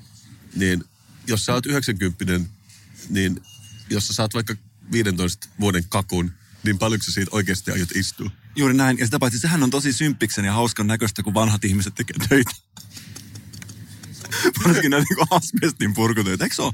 niin 0.56 0.84
jos 1.28 1.46
sä 1.46 1.54
oot 1.54 1.66
90, 1.66 2.40
niin 3.10 3.42
jos 3.90 4.08
sä 4.08 4.14
saat 4.14 4.34
vaikka 4.34 4.56
15 4.92 5.48
vuoden 5.60 5.84
kakun, 5.90 6.32
niin 6.64 6.80
paljonko 6.80 7.04
sä 7.04 7.12
siitä 7.12 7.32
oikeasti 7.34 7.72
aiot 7.72 7.92
istua? 7.96 8.30
Juuri 8.56 8.74
näin. 8.74 8.98
Ja 8.98 9.06
sitä 9.06 9.20
paitsi 9.20 9.40
sehän 9.40 9.64
on 9.64 9.70
tosi 9.70 9.94
symppiksen 9.94 10.46
ja 10.46 10.54
hauskan 10.54 10.88
näköistä, 10.88 11.24
kun 11.24 11.34
vanhat 11.34 11.66
ihmiset 11.66 11.96
tekee 11.96 12.16
töitä. 12.30 12.52
Varsinkin 14.66 14.92
näitä 14.92 15.06
niin 15.10 15.28
asbestin 15.30 15.94
purkutöitä, 15.94 16.44
eikö 16.44 16.56
se 16.56 16.62
ole? 16.62 16.74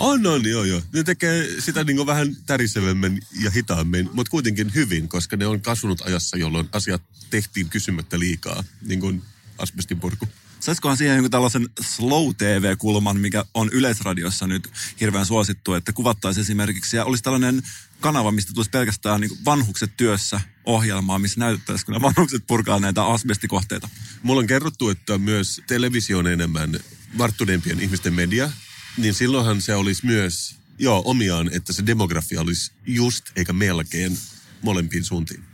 On, 0.00 0.26
on, 0.26 0.48
joo, 0.48 0.64
joo. 0.64 0.82
Ne 0.92 1.02
tekee 1.02 1.48
sitä 1.58 1.84
niin 1.84 2.06
vähän 2.06 2.36
tärisevemmin 2.46 3.22
ja 3.40 3.50
hitaammin, 3.50 4.10
mutta 4.12 4.30
kuitenkin 4.30 4.74
hyvin, 4.74 5.08
koska 5.08 5.36
ne 5.36 5.46
on 5.46 5.60
kasvanut 5.60 6.00
ajassa, 6.00 6.36
jolloin 6.36 6.68
asiat 6.72 7.02
tehtiin 7.30 7.68
kysymättä 7.68 8.18
liikaa, 8.18 8.64
niin 8.86 9.00
kuin 9.00 9.22
asbestin 9.58 10.00
purku. 10.00 10.28
Saisikohan 10.60 10.96
siihen 10.96 11.14
jonkun 11.16 11.30
tällaisen 11.30 11.68
slow 11.80 12.34
TV-kulman, 12.38 13.20
mikä 13.20 13.44
on 13.54 13.70
Yleisradiossa 13.72 14.46
nyt 14.46 14.70
hirveän 15.00 15.26
suosittu, 15.26 15.74
että 15.74 15.92
kuvattaisiin 15.92 16.42
esimerkiksi, 16.42 16.96
ja 16.96 17.04
olisi 17.04 17.22
tällainen 17.22 17.62
kanava, 18.00 18.32
mistä 18.32 18.52
tulisi 18.54 18.70
pelkästään 18.70 19.20
niin 19.20 19.44
vanhukset 19.44 19.96
työssä 19.96 20.40
ohjelmaa, 20.64 21.18
missä 21.18 21.40
näytettäisiin, 21.40 21.86
kun 21.86 21.94
ne 21.94 22.02
vanhukset 22.02 22.46
purkaa 22.46 22.80
näitä 22.80 23.04
asbestikohteita. 23.04 23.88
Mulla 24.22 24.40
on 24.40 24.46
kerrottu, 24.46 24.88
että 24.88 25.18
myös 25.18 25.62
televisio 25.66 26.18
on 26.18 26.26
enemmän 26.26 26.78
varttuneempien 27.18 27.80
ihmisten 27.80 28.14
media, 28.14 28.50
niin 28.96 29.14
silloinhan 29.14 29.62
se 29.62 29.74
olisi 29.74 30.06
myös, 30.06 30.54
joo, 30.78 31.02
omiaan, 31.04 31.50
että 31.52 31.72
se 31.72 31.86
demografia 31.86 32.40
olisi 32.40 32.72
just 32.86 33.24
eikä 33.36 33.52
melkein 33.52 34.18
molempiin 34.62 35.04
suuntiin. 35.04 35.44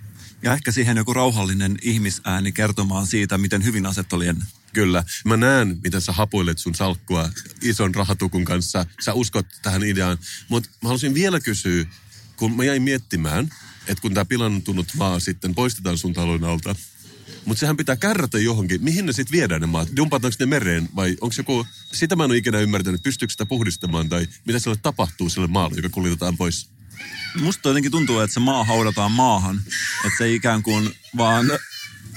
Ja 0.43 0.53
ehkä 0.53 0.73
siihen 0.73 0.97
joku 0.97 1.15
rauhallinen 1.15 1.79
ihmisääni 1.83 2.53
kertomaan 2.53 3.07
siitä, 3.07 3.39
miten 3.39 3.65
hyvin 3.65 3.87
aset 3.87 4.13
oli 4.13 4.27
ennen. 4.27 4.47
Kyllä. 4.73 5.05
Mä 5.25 5.37
näen, 5.37 5.79
miten 5.85 6.01
sä 6.01 6.13
hapuilet 6.13 6.59
sun 6.59 6.75
salkkua 6.75 7.31
ison 7.63 7.95
rahatukun 7.95 8.45
kanssa. 8.45 8.87
Sä 9.01 9.13
uskot 9.13 9.47
tähän 9.63 9.83
ideaan. 9.83 10.19
Mutta 10.49 10.69
mä 10.71 10.89
haluaisin 10.89 11.15
vielä 11.15 11.41
kysyä, 11.41 11.85
kun 12.37 12.57
mä 12.57 12.65
jäin 12.65 12.83
miettimään, 12.83 13.51
että 13.87 14.03
kun 14.03 14.15
tämä 14.15 14.25
pilantunut 14.25 14.89
maa 14.97 15.21
sitten 15.21 15.55
poistetaan 15.55 15.99
sun 15.99 16.13
talon 16.13 16.45
alta, 16.45 16.75
mutta 17.47 17.61
sehän 17.61 17.77
pitää 17.77 17.97
kärrätä 17.97 18.39
johonkin. 18.39 18.85
Mihin 18.85 19.07
ne 19.07 19.13
sitten 19.13 19.39
viedään 19.39 19.61
ne 19.61 19.67
maat? 19.67 19.89
Dumpataanko 19.97 20.37
ne 20.41 20.47
mereen 20.47 20.89
vai 20.97 21.17
onko 21.21 21.35
joku... 21.39 21.67
Sitä 21.93 22.17
mä 22.17 22.25
en 22.25 22.31
ole 22.31 22.37
ikinä 22.37 22.59
ymmärtänyt. 22.59 23.03
Pystyykö 23.03 23.33
sitä 23.33 23.47
puhdistamaan 23.47 24.09
tai 24.09 24.29
mitä 24.47 24.59
sille 24.59 24.77
tapahtuu 24.83 25.29
sille 25.29 25.47
maalle, 25.47 25.77
joka 25.77 25.89
kuljetetaan 25.89 26.37
pois? 26.37 26.69
Musta 27.41 27.69
jotenkin 27.69 27.93
tuntuu, 27.93 28.21
että 28.21 28.35
se 28.35 28.41
maa 28.41 28.65
haudataan 28.65 29.13
maahan. 29.13 29.61
Että 30.05 30.19
se 30.19 30.33
ikään 30.33 30.63
kuin 30.63 30.91
vaan 31.17 31.47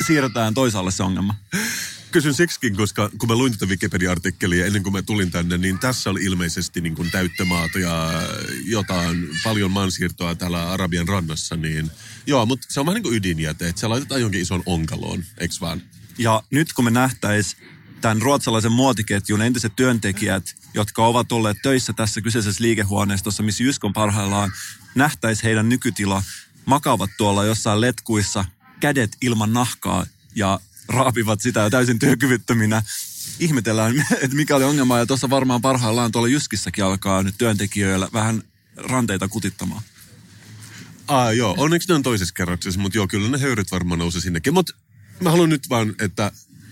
siirretään 0.08 0.54
toisaalle 0.54 0.92
se 0.92 1.04
ongelma. 1.04 1.36
Kysyn 2.12 2.34
siksikin, 2.34 2.76
koska 2.76 3.10
kun 3.18 3.30
mä 3.30 3.36
luin 3.36 3.52
tätä 3.52 3.66
Wikipedia-artikkelia 3.66 4.66
ennen 4.66 4.84
kuin 4.84 4.94
mä 4.94 5.02
tulin 5.02 5.32
tänne, 5.32 5.58
niin 5.58 5.80
tässä 5.80 6.10
oli 6.10 6.24
ilmeisesti 6.24 6.82
niin 6.82 6.96
kuin 6.96 7.12
täyttömaata 7.12 7.80
ja 7.80 8.12
jotain, 8.66 9.30
paljon 9.44 9.72
maansiirtoa 9.72 10.36
täällä 10.36 10.72
Arabian 10.72 11.08
rannassa, 11.08 11.56
niin 11.56 11.92
joo, 12.28 12.46
mutta 12.46 12.68
se 12.70 12.80
on 12.80 12.86
vähän 12.86 12.96
niin 12.96 13.04
kuin 13.04 13.16
ydinjäte, 13.16 13.68
että 13.68 13.82
se 13.82 13.88
laitetaan 13.88 14.22
jonkin 14.22 14.42
ison 14.42 14.64
onkaloon, 14.66 15.24
eikö 15.38 15.56
vaan? 15.62 15.82
Ja 16.18 16.44
nyt 16.52 16.74
kun 16.74 16.86
me 16.86 16.92
nähtäis 16.92 17.58
tämän 18.02 18.22
ruotsalaisen 18.22 18.72
muotiketjun 18.72 19.42
entiset 19.42 19.76
työntekijät, 19.76 20.56
jotka 20.74 21.06
ovat 21.06 21.32
olleet 21.32 21.58
töissä 21.64 21.94
tässä 21.94 22.22
kyseisessä 22.22 22.64
liikehuoneistossa, 22.64 23.44
missä 23.44 23.64
Jysk 23.64 23.84
on 23.84 23.94
parhaillaan 23.94 24.52
nähtäisi 24.96 25.44
heidän 25.44 25.70
nykytila, 25.70 26.24
makaavat 26.66 27.10
tuolla 27.18 27.46
jossain 27.46 27.82
letkuissa, 27.82 28.46
kädet 28.80 29.18
ilman 29.22 29.54
nahkaa 29.54 30.06
ja 30.36 30.60
raapivat 30.90 31.42
sitä 31.42 31.60
jo 31.60 31.70
täysin 31.70 32.00
työkyvyttöminä. 32.00 32.84
Ihmetellään, 33.40 34.08
että 34.24 34.36
mikä 34.36 34.56
oli 34.56 34.64
ongelma 34.64 34.98
ja 34.98 35.06
tuossa 35.06 35.30
varmaan 35.30 35.62
parhaillaan 35.62 36.12
tuolla 36.12 36.28
Jyskissäkin 36.28 36.84
alkaa 36.84 37.24
nyt 37.24 37.36
työntekijöillä 37.38 38.10
vähän 38.14 38.44
ranteita 38.76 39.28
kutittamaan. 39.28 39.82
Ah, 41.08 41.36
joo, 41.36 41.56
onneksi 41.58 41.88
ne 41.88 41.96
on 41.96 42.04
toisessa 42.04 42.34
kerroksessa, 42.34 42.80
mutta 42.80 42.98
joo, 42.98 43.08
kyllä 43.08 43.30
ne 43.30 43.38
höyryt 43.38 43.72
varmaan 43.72 44.00
nousee 44.00 44.22
sinnekin. 44.22 44.54
Mutta 44.54 44.74
mä 45.20 45.32
haluan 45.32 45.50
nyt 45.50 45.70
vaan, 45.70 45.96
että 46.00 46.32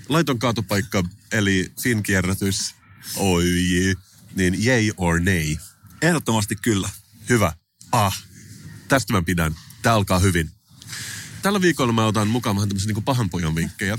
laiton 0.10 0.40
kaatopaikka, 0.40 1.04
eli 1.32 1.72
Fin-kierrätys, 1.82 2.76
oi, 3.16 3.44
niin 4.36 4.66
yay 4.66 4.92
or 4.98 5.20
nay. 5.20 5.56
Ehdottomasti 6.02 6.56
kyllä. 6.56 6.90
Hyvä. 7.30 7.54
Ah, 7.92 8.24
tästä 8.88 9.14
mä 9.14 9.22
pidän. 9.22 9.56
Tää 9.82 9.94
alkaa 9.94 10.20
hyvin. 10.20 10.57
Tällä 11.48 11.62
viikolla 11.62 11.94
mä 11.94 12.06
otan 12.06 12.28
mukaan 12.28 12.56
vähän 12.56 12.70
tämmöisiä 12.70 12.94
niin 12.94 13.04
pahanpojan 13.04 13.56
vinkkejä. 13.56 13.98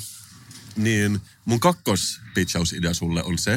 Niin 0.77 1.21
mun 1.45 1.61
kakkos 1.61 2.21
pitchaus-idea 2.35 2.95
sulle 2.95 3.23
on 3.23 3.39
se, 3.39 3.55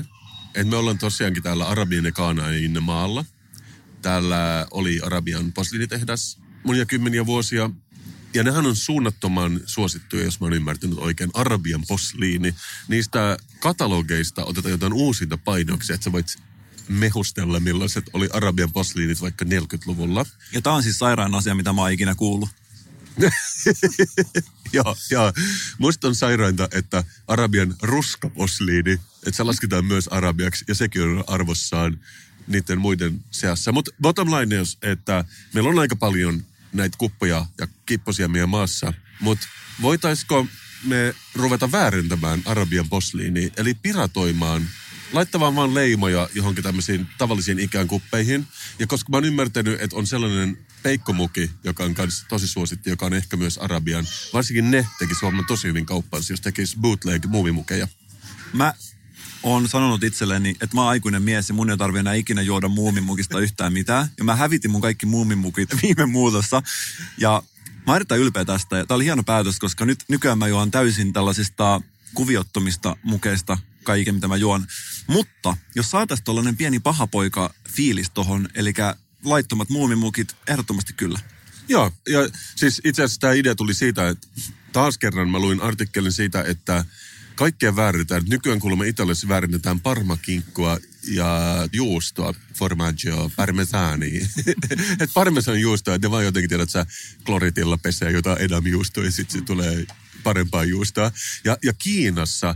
että 0.56 0.64
me 0.64 0.76
ollaan 0.76 0.98
tosiaankin 0.98 1.44
täällä 1.44 1.68
Arabian 1.68 2.06
ja 2.06 2.12
Kaanain 2.12 2.84
maalla. 2.84 3.26
Täällä 4.02 4.68
oli 4.72 5.00
Arabian 5.04 5.54
posliinitehdas 5.54 6.40
monia 6.64 6.86
kymmeniä 6.86 7.26
vuosia. 7.26 7.70
Ja 8.34 8.44
nehän 8.44 8.66
on 8.66 8.76
suunnattoman 8.76 9.62
suosittuja, 9.66 10.24
jos 10.24 10.40
mä 10.40 10.46
oon 10.46 10.54
ymmärtänyt 10.54 10.98
oikein, 10.98 11.32
Arabian 11.34 11.84
posliini. 11.88 12.56
Niistä 12.88 13.38
katalogeista 13.60 14.46
otetaan 14.46 14.72
jotain 14.72 14.94
uusinta 14.94 15.38
painoksia, 15.38 15.94
että 15.94 16.04
sä 16.04 16.12
voit 16.12 16.38
mehustella, 16.88 17.60
millaiset 17.60 18.06
oli 18.14 18.30
Arabian 18.34 18.72
posliinit 18.72 19.22
vaikka 19.22 19.46
40-luvulla. 19.46 20.26
Ja 20.54 20.62
tämä 20.62 20.76
on 20.76 20.84
siis 20.84 21.00
sairaan 21.00 21.36
asia, 21.36 21.56
mitä 21.56 21.74
mä 21.74 21.82
oon 21.82 21.92
ikinä 21.92 22.16
kuullut. 22.16 22.50
joo, 24.74 24.98
joo. 25.10 25.34
Musta 25.78 26.08
on 26.08 26.16
sairainta, 26.16 26.70
että 26.72 27.04
Arabian 27.28 27.76
ruskaposliini, 27.82 28.92
että 28.92 29.38
se 29.38 29.44
lasketaan 29.44 29.86
myös 29.86 30.08
arabiaksi 30.08 30.66
ja 30.68 30.76
sekin 30.76 31.02
on 31.02 31.24
arvossaan 31.28 32.00
niiden 32.48 32.80
muiden 32.80 33.24
seassa. 33.32 33.72
Mutta 33.72 33.92
bottom 34.02 34.28
line 34.32 34.60
on, 34.60 34.66
että 34.82 35.26
meillä 35.54 35.70
on 35.70 35.80
aika 35.80 35.96
paljon 35.96 36.46
näitä 36.74 36.98
kuppoja 36.98 37.46
ja 37.60 37.68
kipposia 37.86 38.28
meidän 38.28 38.50
maassa, 38.50 38.94
mutta 39.20 39.48
voitaisiko 39.82 40.48
me 40.84 41.16
ruveta 41.36 41.72
väärentämään 41.72 42.42
Arabian 42.46 42.90
posliini, 42.90 43.52
eli 43.58 43.74
piratoimaan 43.74 44.68
laittamaan 45.14 45.56
vaan 45.56 45.74
leimoja 45.74 46.30
johonkin 46.34 46.64
tämmöisiin 46.64 47.08
tavallisiin 47.18 47.60
ikään 47.60 47.88
kuppeihin. 47.88 48.48
Ja 48.80 48.88
koska 48.88 49.10
mä 49.10 49.18
oon 49.18 49.26
ymmärtänyt, 49.26 49.82
että 49.82 49.96
on 49.96 50.08
sellainen 50.08 50.58
peikkomuki, 50.84 51.52
joka 51.64 51.84
on 51.84 51.94
kanssa 51.94 52.26
tosi 52.30 52.48
suosittu, 52.48 52.90
joka 52.90 53.06
on 53.06 53.14
ehkä 53.14 53.38
myös 53.38 53.58
Arabian. 53.58 54.08
Varsinkin 54.34 54.72
ne 54.72 54.88
teki 55.00 55.16
Suomen 55.16 55.46
tosi 55.48 55.68
hyvin 55.68 55.86
kauppaan, 55.86 56.24
jos 56.30 56.42
tekisi 56.42 56.78
bootleg 56.82 57.26
muumimukeja. 57.26 57.88
Mä 58.54 58.74
oon 59.44 59.70
sanonut 59.70 60.04
itselleni, 60.04 60.50
että 60.50 60.76
mä 60.76 60.82
oon 60.82 60.90
aikuinen 60.90 61.24
mies 61.24 61.50
ja 61.50 61.54
mun 61.54 61.70
ei 61.70 61.78
tarvi 61.78 62.00
enää 62.00 62.14
ikinä 62.14 62.42
juoda 62.42 62.68
muumimukista 62.68 63.40
yhtään 63.40 63.74
mitään. 63.74 64.08
Ja 64.18 64.24
mä 64.24 64.36
hävitin 64.36 64.72
mun 64.72 64.82
kaikki 64.82 65.06
muumimukit 65.06 65.70
viime 65.84 66.06
muutossa. 66.06 66.62
Ja 67.18 67.44
mä 67.88 67.94
oon 67.94 68.20
ylpeä 68.20 68.46
tästä. 68.46 68.78
Ja 68.78 68.86
tää 68.86 68.96
oli 68.96 69.04
hieno 69.04 69.24
päätös, 69.24 69.60
koska 69.60 69.86
nyt 69.86 70.04
nykyään 70.08 70.38
mä 70.38 70.48
juon 70.48 70.72
täysin 70.72 71.14
tällaisista 71.14 71.82
kuviottomista 72.14 72.96
mukeista 73.04 73.58
kaiken, 73.84 74.16
mitä 74.16 74.28
mä 74.28 74.36
juon. 74.36 74.68
Mutta 75.08 75.58
jos 75.76 75.92
saataisiin 75.92 76.26
tuollainen 76.26 76.58
pieni 76.58 76.80
pahapoika 76.80 77.54
fiilis 77.70 78.10
tohon, 78.10 78.50
eli 78.54 78.74
laittomat 79.26 79.70
muumimukit, 79.70 80.36
ehdottomasti 80.48 80.94
kyllä. 80.94 81.20
Joo, 81.68 81.92
ja 82.10 82.20
siis 82.56 82.82
itse 82.84 83.04
asiassa 83.04 83.20
tämä 83.20 83.34
idea 83.34 83.56
tuli 83.56 83.74
siitä, 83.74 84.10
että 84.10 84.28
taas 84.74 84.98
kerran 84.98 85.30
mä 85.30 85.40
luin 85.40 85.62
artikkelin 85.62 86.12
siitä, 86.12 86.44
että 86.44 86.86
kaikkea 87.36 87.76
vääritetään. 87.76 88.24
Nykyään 88.30 88.60
kuulemma 88.60 88.84
Italiassa 88.84 89.28
vääritetään 89.28 89.80
parmakinkkua 89.80 90.78
ja 91.08 91.40
juustoa, 91.74 92.34
formaggio, 92.56 93.32
parmesani. 93.36 94.18
että 94.92 95.14
parmesan 95.14 95.62
juustoa, 95.62 95.98
ne 95.98 96.12
vaan 96.12 96.26
jotenkin 96.26 96.50
tiedät, 96.50 96.64
että 96.64 96.74
sä 96.74 96.86
kloritilla 97.26 97.78
pesee 97.78 98.12
jotain 98.12 98.42
edamjuustoa 98.42 99.04
ja 99.04 99.12
sitten 99.12 99.40
se 99.40 99.46
tulee 99.46 99.86
parempaa 100.24 100.64
juustoa. 100.64 101.12
Ja, 101.44 101.58
ja 101.64 101.74
Kiinassa 101.74 102.56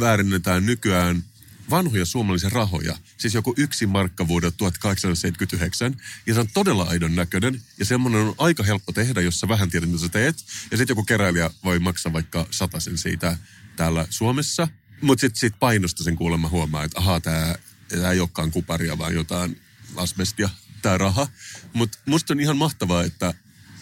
väärinnetään 0.00 0.66
nykyään 0.66 1.24
vanhoja 1.70 2.04
suomalaisia 2.04 2.48
rahoja. 2.48 2.96
Siis 3.16 3.34
joku 3.34 3.54
yksi 3.56 3.86
markka 3.86 4.28
vuodelta 4.28 4.56
1879. 4.56 5.96
Ja 6.26 6.34
se 6.34 6.40
on 6.40 6.48
todella 6.54 6.84
aidon 6.84 7.14
näköinen. 7.14 7.62
Ja 7.78 7.84
semmoinen 7.84 8.20
on 8.20 8.34
aika 8.38 8.62
helppo 8.62 8.92
tehdä, 8.92 9.20
jos 9.20 9.40
sä 9.40 9.48
vähän 9.48 9.70
tiedät, 9.70 9.88
mitä 9.88 10.00
sä 10.00 10.08
teet. 10.08 10.36
Ja 10.70 10.76
sitten 10.76 10.92
joku 10.92 11.04
keräilijä 11.04 11.50
voi 11.64 11.78
maksaa 11.78 12.12
vaikka 12.12 12.46
sen 12.78 12.98
siitä 12.98 13.36
täällä 13.76 14.06
Suomessa. 14.10 14.68
Mutta 15.00 15.20
sitten 15.20 15.40
sit 15.40 15.54
painosta 15.58 16.04
sen 16.04 16.16
kuulemma 16.16 16.48
huomaa, 16.48 16.84
että 16.84 17.00
ahaa, 17.00 17.20
tämä 17.20 18.10
ei 18.12 18.20
olekaan 18.20 18.50
kuparia, 18.50 18.98
vaan 18.98 19.14
jotain 19.14 19.60
asbestia, 19.96 20.50
tämä 20.82 20.98
raha. 20.98 21.28
Mutta 21.72 21.98
musta 22.06 22.34
on 22.34 22.40
ihan 22.40 22.56
mahtavaa, 22.56 23.04
että 23.04 23.34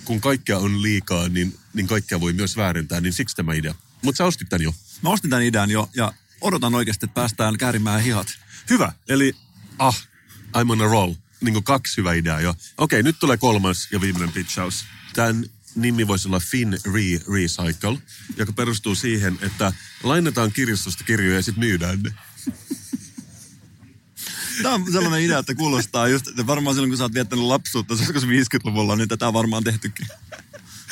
kun 0.04 0.20
kaikkea 0.20 0.58
on 0.58 0.82
liikaa, 0.82 1.28
niin, 1.28 1.58
niin 1.74 1.86
kaikkea 1.86 2.20
voi 2.20 2.32
myös 2.32 2.56
väärentää, 2.56 3.00
niin 3.00 3.12
siksi 3.12 3.36
tämä 3.36 3.54
idea. 3.54 3.74
Mutta 4.02 4.18
sä 4.18 4.24
ostit 4.24 4.48
tämän 4.48 4.62
jo. 4.62 4.74
Mä 5.02 5.10
ostin 5.10 5.30
tämän 5.30 5.44
idean 5.44 5.70
jo 5.70 5.90
ja 5.94 6.12
odotan 6.42 6.74
oikeasti, 6.74 7.06
että 7.06 7.14
päästään 7.14 7.58
käärimään 7.58 8.02
hihat. 8.02 8.26
Hyvä. 8.70 8.92
Eli, 9.08 9.32
ah, 9.78 10.08
I'm 10.56 10.70
on 10.70 10.82
a 10.82 10.84
roll. 10.84 11.14
Niin 11.40 11.52
kuin 11.52 11.64
kaksi 11.64 11.96
hyvää 11.96 12.14
ideaa 12.14 12.40
jo. 12.40 12.54
Okei, 12.78 13.02
nyt 13.02 13.16
tulee 13.20 13.36
kolmas 13.36 13.88
ja 13.92 14.00
viimeinen 14.00 14.32
pitchaus. 14.32 14.84
Tämän 15.14 15.44
nimi 15.74 16.08
voisi 16.08 16.28
olla 16.28 16.40
Fin 16.40 16.72
Re 16.72 17.34
Recycle, 17.34 17.98
joka 18.36 18.52
perustuu 18.52 18.94
siihen, 18.94 19.38
että 19.42 19.72
lainataan 20.02 20.52
kirjastosta 20.52 21.04
kirjoja 21.04 21.36
ja 21.36 21.42
sitten 21.42 21.64
myydään 21.64 22.02
ne. 22.02 22.14
Tämä 24.62 24.74
on 24.74 24.92
sellainen 24.92 25.20
idea, 25.20 25.38
että 25.38 25.54
kuulostaa 25.54 26.08
just, 26.08 26.28
että 26.28 26.46
varmaan 26.46 26.74
silloin 26.74 26.90
kun 26.90 26.98
sä 26.98 27.04
oot 27.04 27.14
viettänyt 27.14 27.44
lapsuutta, 27.44 27.94
joskus 27.94 28.24
50-luvulla, 28.24 28.96
niin 28.96 29.08
tätä 29.08 29.28
on 29.28 29.34
varmaan 29.34 29.64
tehtykin. 29.64 30.06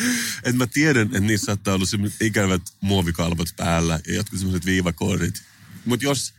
Et 0.45 0.57
mä 0.57 0.67
tiedän, 0.67 1.07
että 1.07 1.21
niissä 1.21 1.45
saattaa 1.45 1.75
olla 1.75 2.11
ikävät 2.21 2.63
muovikalvot 2.81 3.49
päällä 3.57 4.01
ja 4.07 4.15
jotkut 4.15 4.39
sellaiset 4.39 4.67
viivakoodit. 4.67 5.43
Mutta 5.85 6.05
jos 6.05 6.35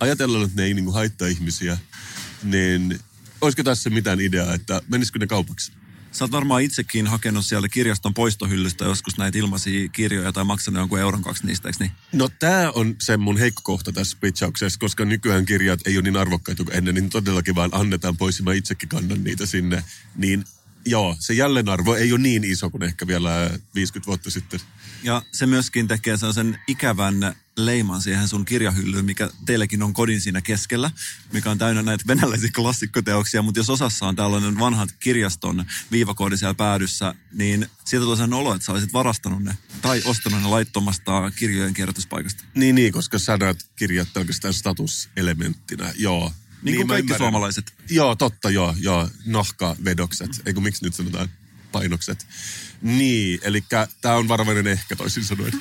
ajatellaan, 0.00 0.44
että 0.44 0.56
ne 0.56 0.66
ei 0.66 0.74
niinku 0.74 0.92
haittaa 0.92 1.28
ihmisiä, 1.28 1.78
niin 2.42 3.00
olisiko 3.40 3.62
tässä 3.62 3.90
mitään 3.90 4.20
ideaa, 4.20 4.54
että 4.54 4.82
menisikö 4.88 5.18
ne 5.18 5.26
kaupaksi? 5.26 5.72
Sä 6.12 6.24
oot 6.24 6.32
varmaan 6.32 6.62
itsekin 6.62 7.06
hakenut 7.06 7.46
siellä 7.46 7.68
kirjaston 7.68 8.14
poistohyllystä 8.14 8.84
joskus 8.84 9.18
näitä 9.18 9.38
ilmaisia 9.38 9.88
kirjoja 9.88 10.32
tai 10.32 10.44
maksanut 10.44 10.78
jonkun 10.78 10.98
euron 10.98 11.22
kaksi 11.22 11.46
niistä, 11.46 11.68
eikö 11.68 11.78
niin? 11.80 11.92
No 12.12 12.28
tämä 12.38 12.70
on 12.70 12.96
se 13.00 13.16
mun 13.16 13.38
heikko 13.38 13.60
kohta 13.64 13.92
tässä 13.92 14.16
pitchauksessa, 14.20 14.78
koska 14.78 15.04
nykyään 15.04 15.46
kirjat 15.46 15.80
ei 15.86 15.96
ole 15.96 16.02
niin 16.02 16.16
arvokkaita 16.16 16.64
kuin 16.64 16.76
ennen, 16.76 16.94
niin 16.94 17.10
todellakin 17.10 17.54
vaan 17.54 17.70
annetaan 17.72 18.16
pois 18.16 18.38
ja 18.38 18.44
mä 18.44 18.52
itsekin 18.52 18.88
kannan 18.88 19.24
niitä 19.24 19.46
sinne. 19.46 19.84
Niin 20.16 20.44
joo, 20.86 21.16
se 21.18 21.34
jälleenarvo 21.34 21.94
ei 21.94 22.12
ole 22.12 22.20
niin 22.20 22.44
iso 22.44 22.70
kuin 22.70 22.82
ehkä 22.82 23.06
vielä 23.06 23.50
50 23.74 24.06
vuotta 24.06 24.30
sitten. 24.30 24.60
Ja 25.02 25.22
se 25.32 25.46
myöskin 25.46 25.88
tekee 25.88 26.16
sen 26.16 26.58
ikävän 26.68 27.36
leiman 27.56 28.02
siihen 28.02 28.28
sun 28.28 28.44
kirjahyllyyn, 28.44 29.04
mikä 29.04 29.30
teillekin 29.46 29.82
on 29.82 29.92
kodin 29.92 30.20
siinä 30.20 30.40
keskellä, 30.40 30.90
mikä 31.32 31.50
on 31.50 31.58
täynnä 31.58 31.82
näitä 31.82 32.04
venäläisiä 32.06 32.50
klassikkoteoksia, 32.54 33.42
mutta 33.42 33.60
jos 33.60 33.70
osassa 33.70 34.06
on 34.06 34.16
tällainen 34.16 34.58
vanhat 34.58 34.88
kirjaston 35.00 35.64
viivakoodi 35.90 36.36
siellä 36.36 36.54
päädyssä, 36.54 37.14
niin 37.32 37.66
sieltä 37.84 38.04
tulee 38.04 38.16
sen 38.16 38.34
olo, 38.34 38.54
että 38.54 38.66
sä 38.66 38.72
olisit 38.72 38.92
varastanut 38.92 39.42
ne 39.42 39.56
tai 39.82 40.02
ostanut 40.04 40.42
ne 40.42 40.48
laittomasta 40.48 41.30
kirjojen 41.36 41.74
kierrätyspaikasta. 41.74 42.44
Niin, 42.54 42.74
niin, 42.74 42.92
koska 42.92 43.18
sä 43.18 43.36
näet 43.36 43.70
kirjat 43.76 44.08
pelkästään 44.14 44.54
statuselementtinä, 44.54 45.92
joo. 45.98 46.32
Niin, 46.66 46.72
niin 46.72 46.86
kuin 46.86 46.88
kaikki 46.88 47.06
ymmärrän. 47.06 47.24
suomalaiset. 47.24 47.74
Joo, 47.90 48.14
totta, 48.14 48.50
joo, 48.50 48.74
joo. 48.80 49.08
Nahkavedokset, 49.26 50.30
eikö 50.46 50.60
miksi 50.60 50.84
nyt 50.84 50.94
sanotaan 50.94 51.28
painokset. 51.72 52.26
Niin, 52.82 53.38
eli 53.42 53.64
tämä 54.00 54.14
on 54.14 54.28
varovainen 54.28 54.66
ehkä 54.66 54.96
toisin 54.96 55.24
sanoen. 55.24 55.52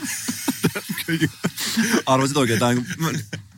Arvasit 2.05 2.37
oikein, 2.37 2.59
tämän, 2.59 2.85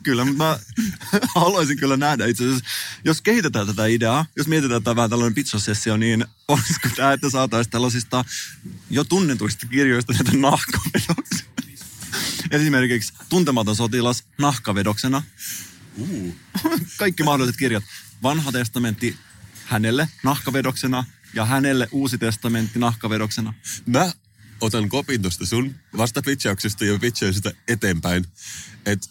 kyllä, 0.02 0.24
mutta 0.24 0.44
mä 0.44 0.58
haluaisin 1.40 1.76
kyllä 1.76 1.96
nähdä 1.96 2.26
itse 2.26 2.44
asiassa, 2.44 2.64
jos 3.04 3.22
kehitetään 3.22 3.66
tätä 3.66 3.86
ideaa, 3.86 4.26
jos 4.36 4.46
mietitään 4.46 4.82
tämä 4.82 4.96
vähän 4.96 5.10
tällainen 5.10 5.34
pizzasessio, 5.34 5.96
niin 5.96 6.24
olisiko 6.48 6.88
tämä, 6.96 7.12
että 7.12 7.30
saataisiin 7.30 7.70
tällaisista 7.70 8.24
jo 8.90 9.04
tunnetuista 9.04 9.66
kirjoista 9.66 10.12
näitä 10.12 10.32
nahkavedoksia. 10.38 11.46
Esimerkiksi 12.50 13.12
Tuntematon 13.28 13.76
sotilas 13.76 14.24
nahkavedoksena. 14.38 15.22
Uh. 15.98 16.34
Kaikki 16.96 17.22
mahdolliset 17.22 17.56
kirjat. 17.58 17.84
Vanha 18.22 18.52
testamentti 18.52 19.16
hänelle 19.64 20.08
nahkavedoksena 20.22 21.04
ja 21.34 21.44
hänelle 21.44 21.88
uusi 21.92 22.18
testamentti 22.18 22.78
nahkavedoksena. 22.78 23.54
Mä 23.86 24.12
otan 24.60 24.88
kopin 24.88 25.22
tuosta 25.22 25.46
sun 25.46 25.74
vastapitchauksesta 25.96 26.84
ja 26.84 26.98
pitchain 26.98 27.34
sitä 27.34 27.52
eteenpäin. 27.68 28.26
Että 28.86 29.08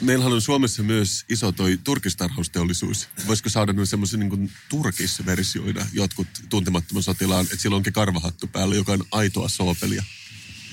Meillähän 0.00 0.32
on 0.32 0.40
Suomessa 0.40 0.82
myös 0.82 1.24
iso 1.28 1.52
toi 1.52 1.78
turkistarhausteollisuus. 1.84 3.08
Voisiko 3.26 3.48
saada 3.48 3.72
nyt 3.72 3.88
semmoisen 3.88 4.20
niin 4.20 4.52
turkisversioida 4.68 5.86
jotkut 5.92 6.26
tuntemattoman 6.48 7.02
sotilaan, 7.02 7.44
että 7.44 7.56
sillä 7.56 7.76
onkin 7.76 7.92
karvahattu 7.92 8.46
päällä, 8.46 8.74
joka 8.74 8.92
on 8.92 9.04
aitoa 9.12 9.48
soopelia. 9.48 10.04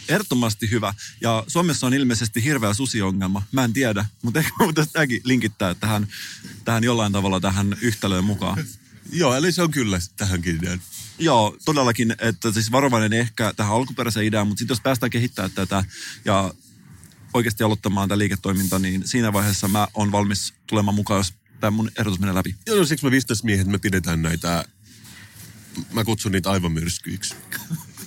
Ehdottomasti 0.09 0.71
hyvä. 0.71 0.93
Ja 1.21 1.43
Suomessa 1.47 1.87
on 1.87 1.93
ilmeisesti 1.93 2.43
hirveä 2.43 2.73
susiongelma. 2.73 3.43
Mä 3.51 3.63
en 3.63 3.73
tiedä, 3.73 4.05
mutta 4.21 4.39
ehkä 4.39 4.51
voitaisiin 4.59 4.93
tämäkin 4.93 5.21
linkittää 5.23 5.73
tähän, 5.73 6.07
tähän 6.65 6.83
jollain 6.83 7.11
tavalla 7.11 7.39
tähän 7.39 7.77
yhtälöön 7.81 8.23
mukaan. 8.23 8.65
Joo, 9.11 9.35
eli 9.35 9.51
se 9.51 9.61
on 9.61 9.71
kyllä 9.71 9.99
tähänkin 10.17 10.57
ideaan. 10.57 10.81
Joo, 11.19 11.57
todellakin, 11.65 12.15
että 12.19 12.51
siis 12.51 12.71
varovainen 12.71 13.13
ehkä 13.13 13.53
tähän 13.53 13.73
alkuperäiseen 13.73 14.25
ideaan, 14.25 14.47
mutta 14.47 14.59
sitten 14.59 14.75
jos 14.75 14.81
päästään 14.81 15.09
kehittämään 15.09 15.51
tätä 15.51 15.83
ja 16.25 16.53
oikeasti 17.33 17.63
aloittamaan 17.63 18.09
tämä 18.09 18.17
liiketoiminta, 18.17 18.79
niin 18.79 19.07
siinä 19.07 19.33
vaiheessa 19.33 19.67
mä 19.67 19.87
oon 19.93 20.11
valmis 20.11 20.53
tulemaan 20.67 20.95
mukaan, 20.95 21.19
jos 21.19 21.33
tämä 21.59 21.71
mun 21.71 21.91
ehdotus 21.99 22.19
menee 22.19 22.35
läpi. 22.35 22.55
Joo, 22.67 22.77
no 22.77 22.85
siksi 22.85 23.05
mä 23.05 23.11
miehet, 23.43 23.67
me 23.67 23.77
pidetään 23.77 24.21
näitä, 24.21 24.65
mä 25.91 26.03
kutsun 26.03 26.31
niitä 26.31 26.51
aivomyrskyiksi. 26.51 27.35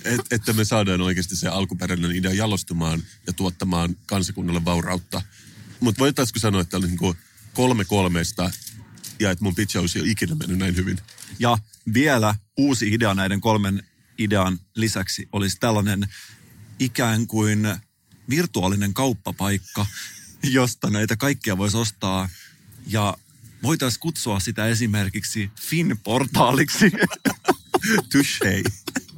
Et, 0.05 0.21
että 0.31 0.53
me 0.53 0.65
saadaan 0.65 1.01
oikeasti 1.01 1.35
se 1.35 1.47
alkuperäinen 1.47 2.15
idea 2.15 2.33
jalostumaan 2.33 3.03
ja 3.27 3.33
tuottamaan 3.33 3.95
kansakunnalle 4.05 4.65
vaurautta. 4.65 5.21
Mutta 5.79 5.99
voitaisiko 5.99 6.39
sanoa, 6.39 6.61
että 6.61 6.77
on 6.77 6.83
niin 6.83 7.15
kolme 7.53 7.85
kolmesta 7.85 8.51
ja 9.19 9.31
että 9.31 9.43
mun 9.43 9.55
pitchaus 9.55 9.95
ei 9.95 10.01
ole 10.01 10.09
ikinä 10.09 10.35
mennyt 10.35 10.57
näin 10.57 10.75
hyvin. 10.75 10.97
Ja 11.39 11.57
vielä 11.93 12.35
uusi 12.57 12.93
idea 12.93 13.13
näiden 13.13 13.41
kolmen 13.41 13.83
idean 14.17 14.59
lisäksi 14.75 15.27
olisi 15.31 15.57
tällainen 15.59 16.07
ikään 16.79 17.27
kuin 17.27 17.67
virtuaalinen 18.29 18.93
kauppapaikka, 18.93 19.85
josta 20.43 20.89
näitä 20.89 21.15
kaikkia 21.15 21.57
voisi 21.57 21.77
ostaa. 21.77 22.29
Ja 22.87 23.17
voitaisiin 23.63 23.99
kutsua 23.99 24.39
sitä 24.39 24.67
esimerkiksi 24.67 25.51
Fin-portaaliksi. 25.61 26.91
Touché. 28.13 28.63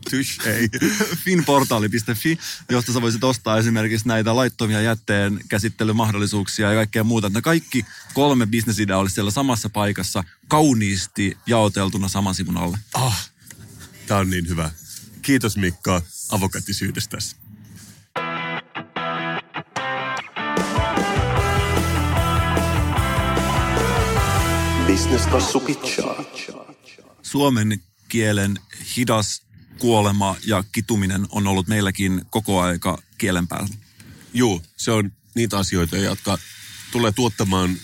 Touché. 0.10 0.70
Finportaali.fi, 1.26 2.38
josta 2.70 2.94
sä 2.94 3.02
voisit 3.02 3.24
ostaa 3.24 3.58
esimerkiksi 3.58 4.08
näitä 4.08 4.36
laittomia 4.36 4.82
jätteen 4.82 5.40
käsittelymahdollisuuksia 5.50 6.70
ja 6.70 6.76
kaikkea 6.76 7.04
muuta. 7.04 7.30
Ne 7.30 7.42
kaikki 7.42 7.86
kolme 8.14 8.46
bisnesideaa 8.48 9.00
olisi 9.00 9.16
siellä 9.16 9.32
samassa 9.32 9.70
paikassa 9.70 10.24
kauniisti 10.48 11.38
jaoteltuna 11.48 12.08
saman 12.08 12.36
sivun 12.36 12.58
alle. 12.58 12.78
Ah, 12.94 13.30
tää 14.08 14.18
on 14.18 14.30
niin 14.30 14.48
hyvä. 14.48 14.72
Kiitos 15.22 15.58
Mikko 15.58 16.02
avokätisyydestäsi. 16.30 17.36
Business 24.88 25.28
Suomen 27.22 27.82
kielen 28.08 28.60
hidas 28.98 29.45
kuolema 29.80 30.36
ja 30.46 30.64
kituminen 30.72 31.26
on 31.30 31.48
ollut 31.48 31.68
meilläkin 31.68 32.22
koko 32.30 32.62
aika 32.62 33.02
kielen 33.18 33.48
päällä. 33.48 33.76
Joo, 34.34 34.62
se 34.78 34.92
on 34.92 35.12
niitä 35.36 35.58
asioita, 35.58 35.98
jotka 35.98 36.38
tulee 36.92 37.12
tuottamaan 37.12 37.78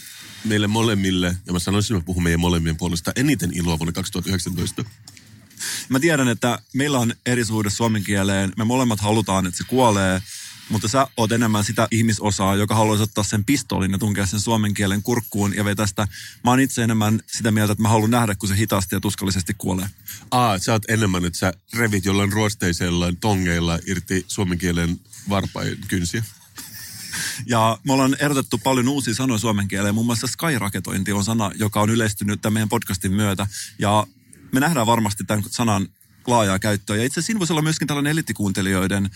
meille 0.45 0.67
molemmille, 0.67 1.38
ja 1.45 1.54
mä 1.54 1.60
sanoisin, 1.60 1.95
että 1.95 2.04
mä 2.04 2.06
puhun 2.06 2.23
meidän 2.23 2.39
molemmien 2.39 2.77
puolesta, 2.77 3.12
eniten 3.15 3.51
iloa 3.54 3.80
vuonna 3.80 3.91
2019. 3.91 4.86
Mä 5.89 5.99
tiedän, 5.99 6.27
että 6.27 6.60
meillä 6.73 6.99
on 6.99 7.13
eri 7.25 7.45
suhde 7.45 7.69
suomen 7.69 8.04
kieleen. 8.04 8.54
Me 8.58 8.63
molemmat 8.63 8.99
halutaan, 8.99 9.47
että 9.47 9.58
se 9.58 9.63
kuolee, 9.63 10.21
mutta 10.71 10.88
sä 10.88 11.07
oot 11.17 11.31
enemmän 11.31 11.63
sitä 11.63 11.88
ihmisosaa, 11.91 12.55
joka 12.55 12.75
haluaisi 12.75 13.03
ottaa 13.03 13.23
sen 13.23 13.45
pistoolin 13.45 13.91
ja 13.91 13.97
tunkea 13.97 14.25
sen 14.25 14.39
suomen 14.39 14.73
kielen 14.73 15.03
kurkkuun 15.03 15.55
ja 15.55 15.65
vetää 15.65 15.88
sitä. 15.88 16.07
Mä 16.43 16.51
oon 16.51 16.60
itse 16.60 16.84
enemmän 16.84 17.19
sitä 17.27 17.51
mieltä, 17.51 17.71
että 17.71 17.81
mä 17.81 17.89
haluan 17.89 18.12
nähdä, 18.12 18.36
kun 18.36 18.49
se 18.49 18.57
hitaasti 18.57 18.95
ja 18.95 18.99
tuskallisesti 18.99 19.53
kuolee. 19.57 19.89
Aa, 20.31 20.60
sä 20.60 20.71
oot 20.71 20.89
enemmän, 20.89 21.25
että 21.25 21.39
sä 21.39 21.53
revit 21.73 22.05
jollain 22.05 22.31
ruosteisella 22.31 23.13
tongeilla 23.21 23.79
irti 23.88 24.25
suomen 24.27 24.57
kielen 24.57 24.99
varpain 25.29 25.77
kynsiä. 25.88 26.23
Ja 27.45 27.77
me 27.84 27.93
ollaan 27.93 28.15
erotettu 28.19 28.57
paljon 28.57 28.88
uusia 28.88 29.15
sanoja 29.15 29.38
suomen 29.38 29.67
kieleen. 29.67 29.95
Muun 29.95 30.05
muassa 30.05 30.27
skyraketointi 30.27 31.12
on 31.12 31.23
sana, 31.23 31.51
joka 31.55 31.81
on 31.81 31.89
yleistynyt 31.89 32.41
tämän 32.41 32.53
meidän 32.53 32.69
podcastin 32.69 33.13
myötä. 33.13 33.47
Ja 33.79 34.07
me 34.51 34.60
nähdään 34.60 34.88
varmasti 34.88 35.23
tämän 35.23 35.43
sanan 35.49 35.88
laajaa 36.27 36.60
käyttöä. 36.60 36.95
Ja 36.95 37.03
itse 37.03 37.13
asiassa 37.13 37.25
siinä 37.25 37.39
voisi 37.39 37.53
olla 37.53 37.62
myöskin 37.62 37.88
tällainen 37.88 38.12
elittikuuntelijoiden 38.12 39.10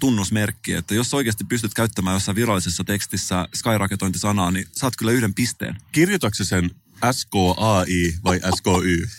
tunnusmerkki, 0.00 0.72
että 0.72 0.94
jos 0.94 1.14
oikeasti 1.14 1.44
pystyt 1.44 1.74
käyttämään 1.74 2.16
jossain 2.16 2.36
virallisessa 2.36 2.84
tekstissä 2.84 3.48
skyraketointisanaa, 3.54 4.50
niin 4.50 4.68
saat 4.72 4.96
kyllä 4.96 5.12
yhden 5.12 5.34
pisteen. 5.34 5.76
Kirjoitatko 5.92 6.44
sen 6.44 6.70
S-K-A-I 7.12 8.14
vai 8.24 8.40
S-K-Y? 8.56 9.06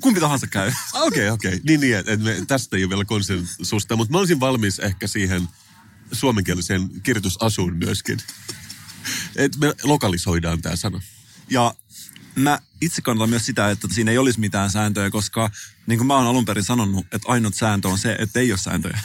Kumpi 0.00 0.20
tahansa 0.20 0.46
käy. 0.46 0.68
Okei, 0.94 1.06
okay, 1.06 1.28
okei. 1.28 1.48
Okay. 1.48 1.60
Niin, 1.64 1.80
niin, 1.80 1.96
että 1.96 2.16
me, 2.16 2.36
tästä 2.46 2.76
ei 2.76 2.84
ole 2.84 2.90
vielä 2.90 3.04
konsensusta, 3.04 3.96
mutta 3.96 4.12
mä 4.12 4.18
olisin 4.18 4.40
valmis 4.40 4.78
ehkä 4.78 5.06
siihen 5.06 5.48
suomenkieliseen 6.12 6.90
kirjoitusasuun 7.02 7.76
myöskin. 7.76 8.18
Että 9.36 9.58
me 9.58 9.74
lokalisoidaan 9.82 10.62
tämä 10.62 10.76
sana. 10.76 11.00
Ja 11.50 11.74
mä 12.34 12.58
itse 12.80 13.02
kannatan 13.02 13.30
myös 13.30 13.46
sitä, 13.46 13.70
että 13.70 13.88
siinä 13.90 14.10
ei 14.10 14.18
olisi 14.18 14.40
mitään 14.40 14.70
sääntöjä, 14.70 15.10
koska 15.10 15.50
niin 15.86 15.98
kuin 15.98 16.06
mä 16.06 16.16
oon 16.16 16.26
alun 16.26 16.44
perin 16.44 16.64
sanonut, 16.64 17.06
että 17.12 17.28
ainut 17.28 17.54
sääntö 17.54 17.88
on 17.88 17.98
se, 17.98 18.16
että 18.18 18.40
ei 18.40 18.52
ole 18.52 18.58
sääntöjä. 18.58 19.00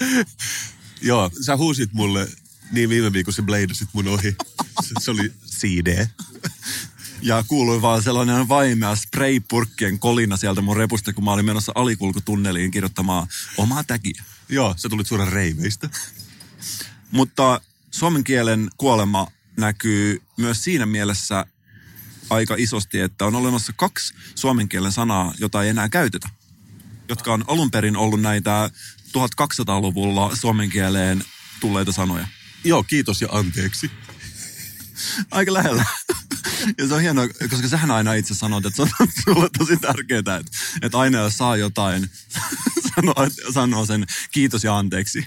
Joo, 1.00 1.30
sä 1.40 1.56
huusit 1.56 1.92
mulle 1.92 2.28
niin 2.72 2.88
viime 2.88 3.12
viikossa 3.12 3.42
bladesit 3.42 3.88
mun 3.92 4.08
ohi. 4.08 4.36
Se 5.00 5.10
oli 5.10 5.32
CD. 5.46 6.06
Ja 7.22 7.44
kuului 7.48 7.82
vaan 7.82 8.02
sellainen 8.02 8.48
vaimea 8.48 8.96
spraypurkkien 8.96 9.98
kolina 9.98 10.36
sieltä 10.36 10.60
mun 10.60 10.76
repusta, 10.76 11.12
kun 11.12 11.24
mä 11.24 11.32
olin 11.32 11.44
menossa 11.44 11.72
alikulkutunneliin 11.74 12.70
kirjoittamaan 12.70 13.28
omaa 13.56 13.84
täkiä. 13.84 14.24
Joo, 14.48 14.74
se 14.76 14.88
tuli 14.88 15.04
suoraan 15.04 15.32
reiveistä. 15.32 15.90
Mutta 17.10 17.60
suomen 17.90 18.24
kielen 18.24 18.70
kuolema 18.76 19.26
näkyy 19.56 20.22
myös 20.36 20.64
siinä 20.64 20.86
mielessä, 20.86 21.46
aika 22.30 22.54
isosti, 22.58 23.00
että 23.00 23.26
on 23.26 23.34
olemassa 23.34 23.72
kaksi 23.76 24.14
suomen 24.34 24.68
kielen 24.68 24.92
sanaa, 24.92 25.34
jota 25.38 25.62
ei 25.62 25.68
enää 25.68 25.88
käytetä. 25.88 26.28
Jotka 27.08 27.32
on 27.32 27.44
alun 27.46 27.70
perin 27.70 27.96
ollut 27.96 28.20
näitä 28.20 28.70
1200-luvulla 29.08 30.36
suomen 30.36 30.70
kieleen 30.70 31.24
tulleita 31.60 31.92
sanoja. 31.92 32.28
Joo, 32.64 32.82
kiitos 32.82 33.22
ja 33.22 33.28
anteeksi. 33.30 33.90
Aika 35.30 35.52
lähellä. 35.52 35.84
Ja 36.78 36.88
se 36.88 36.94
on 36.94 37.00
hienoa, 37.00 37.28
koska 37.50 37.68
sähän 37.68 37.90
aina 37.90 38.14
itse 38.14 38.34
sanot, 38.34 38.66
että 38.66 38.76
se 38.76 38.82
on 39.00 39.08
sulle 39.24 39.48
tosi 39.58 39.76
tärkeää, 39.76 40.18
että, 40.18 40.40
että 40.82 40.98
aina 40.98 41.18
jos 41.18 41.38
saa 41.38 41.56
jotain, 41.56 42.10
sanoo, 42.94 43.28
sanoo 43.52 43.86
sen 43.86 44.06
kiitos 44.30 44.64
ja 44.64 44.78
anteeksi. 44.78 45.26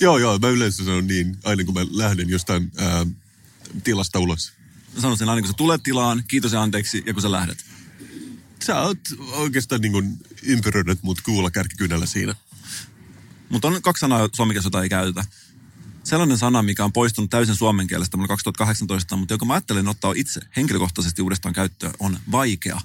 joo, 0.00 0.18
joo, 0.18 0.38
mä 0.38 0.48
yleensä 0.48 0.84
sanon 0.84 1.06
niin, 1.06 1.36
aina 1.44 1.64
kun 1.64 1.74
mä 1.74 1.86
lähden 1.90 2.28
jostain 2.28 2.72
ää, 2.76 3.06
tilasta 3.84 4.18
ulos 4.18 4.59
sanoisin 4.98 5.28
aina, 5.28 5.40
kun 5.40 5.48
sä 5.48 5.54
tulet 5.56 5.82
tilaan, 5.82 6.24
kiitos 6.28 6.52
ja 6.52 6.62
anteeksi, 6.62 7.02
ja 7.06 7.12
kun 7.12 7.22
sä 7.22 7.32
lähdet. 7.32 7.64
Sä 8.64 8.80
oot 8.80 8.98
oikeastaan 9.32 9.80
niin 9.80 10.18
ympyröinyt 10.42 11.02
mut 11.02 11.20
kuulla 11.20 11.50
kärkikynällä 11.50 12.06
siinä. 12.06 12.34
Mutta 13.48 13.68
on 13.68 13.82
kaksi 13.82 14.00
sanaa 14.00 14.28
suomen 14.32 14.56
jota 14.64 14.82
ei 14.82 14.88
käytetä. 14.88 15.24
Sellainen 16.04 16.38
sana, 16.38 16.62
mikä 16.62 16.84
on 16.84 16.92
poistunut 16.92 17.30
täysin 17.30 17.56
suomen 17.56 17.86
kielestä 17.86 18.16
vuonna 18.16 18.28
2018, 18.28 19.16
mutta 19.16 19.34
joka 19.34 19.44
mä 19.44 19.52
ajattelin 19.52 19.88
ottaa 19.88 20.12
itse 20.16 20.40
henkilökohtaisesti 20.56 21.22
uudestaan 21.22 21.54
käyttöön, 21.54 21.92
on 21.98 22.18
vaikea. 22.30 22.80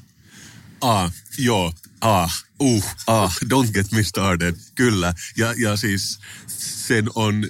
Ah, 0.81 1.11
joo, 1.37 1.73
ah, 2.01 2.43
uh, 2.59 2.85
ah, 3.07 3.35
don't 3.45 3.71
get 3.71 3.91
me 3.91 4.03
started, 4.03 4.55
kyllä. 4.75 5.13
Ja, 5.37 5.53
ja 5.57 5.75
siis 5.75 6.19
sen 6.57 7.09
on 7.15 7.47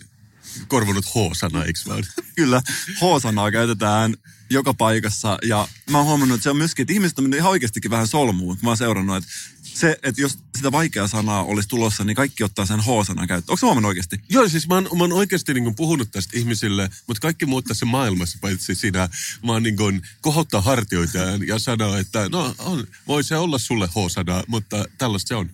korvanut 0.67 1.05
H-sana, 1.05 1.63
eikö 1.63 1.79
vaan? 1.87 2.03
Kyllä, 2.35 2.61
H-sanaa 2.95 3.51
käytetään 3.51 4.15
joka 4.49 4.73
paikassa. 4.73 5.37
Ja 5.47 5.67
mä 5.89 5.97
oon 5.97 6.07
huomannut, 6.07 6.35
että 6.35 6.43
se 6.43 6.49
on 6.49 6.57
myöskin, 6.57 6.83
että 6.83 6.93
ihmiset 6.93 7.19
on 7.19 7.23
mennyt 7.23 7.37
ihan 7.37 7.51
oikeastikin 7.51 7.91
vähän 7.91 8.07
solmuun. 8.07 8.57
Mä 8.61 8.69
oon 8.69 8.77
seurannut, 8.77 9.17
että 9.17 9.29
se, 9.63 9.99
että 10.03 10.21
jos 10.21 10.39
sitä 10.55 10.71
vaikeaa 10.71 11.07
sanaa 11.07 11.43
olisi 11.43 11.69
tulossa, 11.69 12.03
niin 12.03 12.15
kaikki 12.15 12.43
ottaa 12.43 12.65
sen 12.65 12.79
H-sanan 12.79 13.27
käyttöön. 13.27 13.53
Onko 13.53 13.60
se 13.60 13.65
huomannut 13.65 13.89
oikeasti? 13.89 14.19
Joo, 14.29 14.49
siis 14.49 14.67
mä 14.67 14.75
oon, 14.75 14.83
mä 14.83 15.03
oon 15.03 15.13
oikeasti 15.13 15.53
niin 15.53 15.63
kuin 15.63 15.75
puhunut 15.75 16.12
tästä 16.12 16.37
ihmisille, 16.37 16.89
mutta 17.08 17.21
kaikki 17.21 17.45
muut 17.45 17.65
tässä 17.65 17.85
maailmassa, 17.85 18.37
paitsi 18.41 18.75
sinä, 18.75 19.10
mä 19.43 19.51
oon 19.51 19.63
niin 19.63 19.77
kuin 19.77 20.01
kohottaa 20.21 20.62
hartioita 20.62 21.17
ja 21.47 21.60
sanoa, 21.60 21.99
että 21.99 22.29
no 22.29 22.56
on, 22.60 22.87
voi 23.08 23.23
se 23.23 23.35
olla 23.35 23.58
sulle 23.58 23.87
H-sana, 23.87 24.43
mutta 24.47 24.85
tällaista 24.97 25.27
se 25.27 25.35
on. 25.35 25.49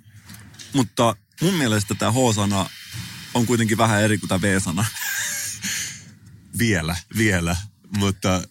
Mutta 0.73 1.15
mun 1.41 1.53
mielestä 1.53 1.95
tämä 1.95 2.11
H-sana 2.11 2.69
on 3.33 3.45
kuitenkin 3.45 3.77
vähän 3.77 4.01
eri 4.01 4.17
kuin 4.17 4.27
tämä 4.27 4.41
V-sana. 4.41 4.85
vielä, 6.59 6.95
vielä. 7.17 7.57
Mutta 7.97 8.41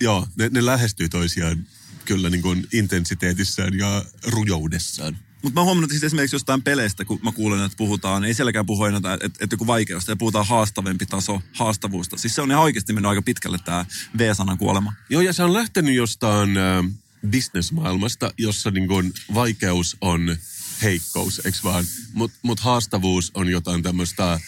joo, 0.00 0.28
ne, 0.36 0.48
ne 0.52 0.66
lähestyy 0.66 1.08
toisiaan 1.08 1.66
kyllä 2.04 2.30
niin 2.30 2.42
kuin 2.42 2.66
intensiteetissään 2.72 3.78
ja 3.78 4.04
rujoudessaan. 4.26 5.18
Mutta 5.42 5.60
mä 5.60 5.64
huomannut 5.64 5.84
että 5.84 5.92
siis 5.92 6.04
esimerkiksi 6.04 6.34
jostain 6.34 6.62
peleistä, 6.62 7.04
kun 7.04 7.20
mä 7.22 7.32
kuulen, 7.32 7.64
että 7.64 7.76
puhutaan, 7.76 8.24
ei 8.24 8.34
sielläkään 8.34 8.66
puhu 8.66 8.84
enää, 8.84 8.96
että, 8.96 9.14
että, 9.14 9.44
että 9.44 9.54
joku 9.54 9.66
vaikeus, 9.66 10.08
ja 10.08 10.16
puhutaan 10.16 10.46
haastavempi 10.46 11.06
taso 11.06 11.42
haastavuusta. 11.52 12.16
Siis 12.16 12.34
se 12.34 12.42
on 12.42 12.50
ihan 12.50 12.62
oikeasti 12.62 12.92
mennyt 12.92 13.08
aika 13.08 13.22
pitkälle 13.22 13.58
tämä 13.64 13.86
V-sanan 14.18 14.58
kuolema. 14.58 14.92
Joo, 15.10 15.22
ja 15.22 15.32
se 15.32 15.42
on 15.42 15.52
lähtenyt 15.52 15.94
jostain 15.94 16.56
äh, 16.56 16.84
bisnesmaailmasta, 17.30 18.32
jossa 18.38 18.70
niin 18.70 18.88
kun 18.88 19.12
vaikeus 19.34 19.96
on 20.00 20.36
heikkous, 20.82 21.40
eikö 21.44 21.58
vaan? 21.64 21.84
Mutta 22.12 22.38
mut 22.42 22.60
haastavuus 22.60 23.30
on 23.34 23.48
jotain 23.48 23.82
tämmöistä 23.82 24.40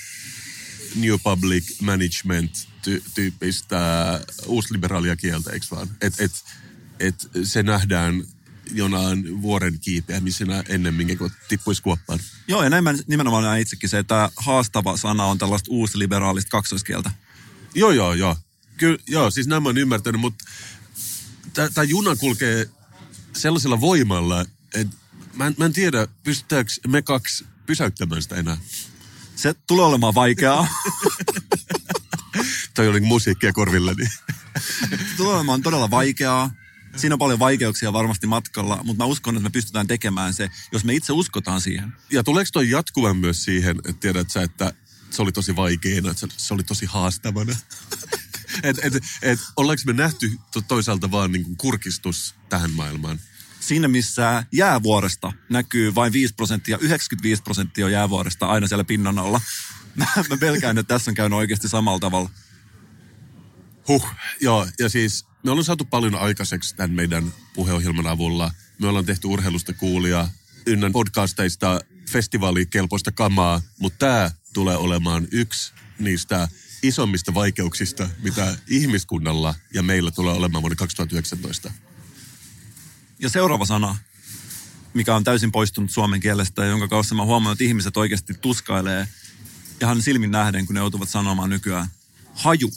New 0.94 1.14
Public 1.24 1.80
Management 1.80 2.68
ty- 2.86 3.02
tyyppistä 3.14 3.80
uusliberaalia 4.46 5.16
kieltä, 5.16 5.50
eikö 5.50 5.66
vaan? 5.70 5.88
Et, 6.00 6.20
et, 6.20 6.32
et 7.00 7.14
se 7.42 7.62
nähdään 7.62 8.24
jonain 8.72 9.42
vuoren 9.42 9.78
kiipeämisenä 9.80 10.64
ennemminkin 10.68 11.18
kuin 11.18 11.32
tippuisi 11.48 11.82
kuoppaan. 11.82 12.20
Joo, 12.48 12.62
ja 12.62 12.70
näin 12.70 12.84
mä 12.84 12.94
nimenomaan 13.06 13.44
näen 13.44 13.60
itsekin 13.60 13.88
se, 13.88 13.98
että 13.98 14.30
haastava 14.36 14.96
sana 14.96 15.24
on 15.24 15.38
tällaista 15.38 15.70
uusliberaalista 15.70 16.50
kaksoiskieltä. 16.50 17.10
Joo, 17.74 17.90
joo, 17.90 18.14
joo. 18.14 18.36
Kyllä, 18.76 18.98
joo, 19.06 19.30
siis 19.30 19.46
nämä 19.46 19.68
on 19.68 19.78
ymmärtänyt, 19.78 20.20
mutta 20.20 20.44
tämä 21.52 21.84
juna 21.84 22.16
kulkee 22.16 22.70
sellaisella 23.36 23.80
voimalla, 23.80 24.46
että 24.74 24.96
mä 25.40 25.46
en, 25.46 25.54
mä 25.58 25.64
en 25.64 25.72
tiedä, 25.72 26.06
pystytäänkö 26.24 26.72
me 26.88 27.02
kaksi 27.02 27.46
pysäyttämään 27.66 28.22
sitä 28.22 28.36
enää. 28.36 28.56
Se 29.36 29.54
tulee 29.66 29.84
olemaan 29.84 30.14
vaikeaa. 30.14 30.68
Toi 32.74 32.88
oli 32.88 33.00
musiikkia 33.00 33.52
korvilleni. 33.52 34.06
Se 34.90 35.16
tulee 35.16 35.34
olemaan 35.34 35.62
todella 35.62 35.90
vaikeaa. 35.90 36.50
Siinä 36.96 37.14
on 37.14 37.18
paljon 37.18 37.38
vaikeuksia 37.38 37.92
varmasti 37.92 38.26
matkalla, 38.26 38.80
mutta 38.84 39.04
mä 39.04 39.08
uskon, 39.08 39.36
että 39.36 39.42
me 39.42 39.50
pystytään 39.50 39.86
tekemään 39.86 40.34
se, 40.34 40.50
jos 40.72 40.84
me 40.84 40.94
itse 40.94 41.12
uskotaan 41.12 41.60
siihen. 41.60 41.92
Ja 42.10 42.24
tuleeko 42.24 42.50
toi 42.52 42.70
jatkuvan 42.70 43.16
myös 43.16 43.44
siihen, 43.44 43.76
että 43.76 44.00
tiedät 44.00 44.30
sä, 44.30 44.42
että 44.42 44.72
se 45.10 45.22
oli 45.22 45.32
tosi 45.32 45.56
vaikeana, 45.56 46.10
että 46.10 46.26
se 46.36 46.54
oli 46.54 46.62
tosi 46.62 46.86
haastavana? 46.86 47.56
et, 48.62 48.78
et, 48.82 48.94
et, 49.22 49.38
ollaanko 49.56 49.82
me 49.86 49.92
nähty 49.92 50.30
to- 50.52 50.60
toisaalta 50.60 51.10
vaan 51.10 51.32
niin 51.32 51.56
kurkistus 51.56 52.34
tähän 52.48 52.70
maailmaan? 52.70 53.20
Siinä, 53.60 53.88
missä 53.88 54.44
jäävuoresta 54.52 55.32
näkyy 55.48 55.94
vain 55.94 56.12
5 56.12 56.34
prosenttia, 56.34 56.78
95 56.80 57.42
prosenttia 57.42 57.88
jäävuoresta 57.88 58.46
aina 58.46 58.68
siellä 58.68 58.84
pinnan 58.84 59.18
alla. 59.18 59.40
Mä, 59.96 60.06
mä 60.28 60.36
pelkään, 60.36 60.78
että 60.78 60.94
tässä 60.94 61.10
on 61.10 61.14
käynyt 61.14 61.36
oikeasti 61.36 61.68
samalla 61.68 61.98
tavalla. 61.98 62.30
Huh, 63.88 64.06
joo, 64.40 64.66
ja 64.78 64.88
siis 64.88 65.26
me 65.42 65.50
ollaan 65.50 65.64
saatu 65.64 65.84
paljon 65.84 66.14
aikaiseksi 66.14 66.76
tämän 66.76 66.90
meidän 66.90 67.32
puheohjelman 67.54 68.06
avulla. 68.06 68.50
Me 68.80 68.88
ollaan 68.88 69.06
tehty 69.06 69.26
urheilusta 69.26 69.72
kuulia, 69.72 70.28
ynnän 70.66 70.92
podcasteista 70.92 71.80
festivaalikelpoista 72.10 73.12
kamaa, 73.12 73.60
mutta 73.78 73.98
tämä 73.98 74.30
tulee 74.52 74.76
olemaan 74.76 75.28
yksi 75.32 75.72
niistä 75.98 76.48
isommista 76.82 77.34
vaikeuksista, 77.34 78.08
mitä 78.22 78.56
ihmiskunnalla 78.68 79.54
ja 79.74 79.82
meillä 79.82 80.10
tulee 80.10 80.34
olemaan 80.34 80.62
vuonna 80.62 80.76
2019. 80.76 81.72
Ja 83.22 83.28
seuraava 83.28 83.64
sana, 83.66 83.96
mikä 84.94 85.16
on 85.16 85.24
täysin 85.24 85.52
poistunut 85.52 85.90
suomen 85.90 86.20
kielestä 86.20 86.62
ja 86.62 86.68
jonka 86.68 86.88
kanssa 86.88 87.14
mä 87.14 87.24
huomaan, 87.24 87.52
että 87.52 87.64
ihmiset 87.64 87.96
oikeasti 87.96 88.34
tuskailee 88.34 89.08
ihan 89.82 90.02
silmin 90.02 90.30
nähden, 90.30 90.66
kun 90.66 90.74
ne 90.74 90.80
joutuvat 90.80 91.08
sanomaan 91.08 91.50
nykyään. 91.50 91.88
Haju. 92.34 92.70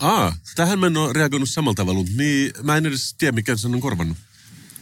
Aa, 0.00 0.36
tähän 0.54 0.78
mä 0.78 0.86
en 0.86 0.96
ole 0.96 1.12
reagoinut 1.12 1.50
samalla 1.50 1.74
tavalla, 1.74 2.04
niin, 2.16 2.52
mä 2.62 2.76
en 2.76 2.86
edes 2.86 3.14
tiedä, 3.18 3.34
mikä 3.34 3.56
sen 3.56 3.74
on 3.74 3.80
korvannut. 3.80 4.16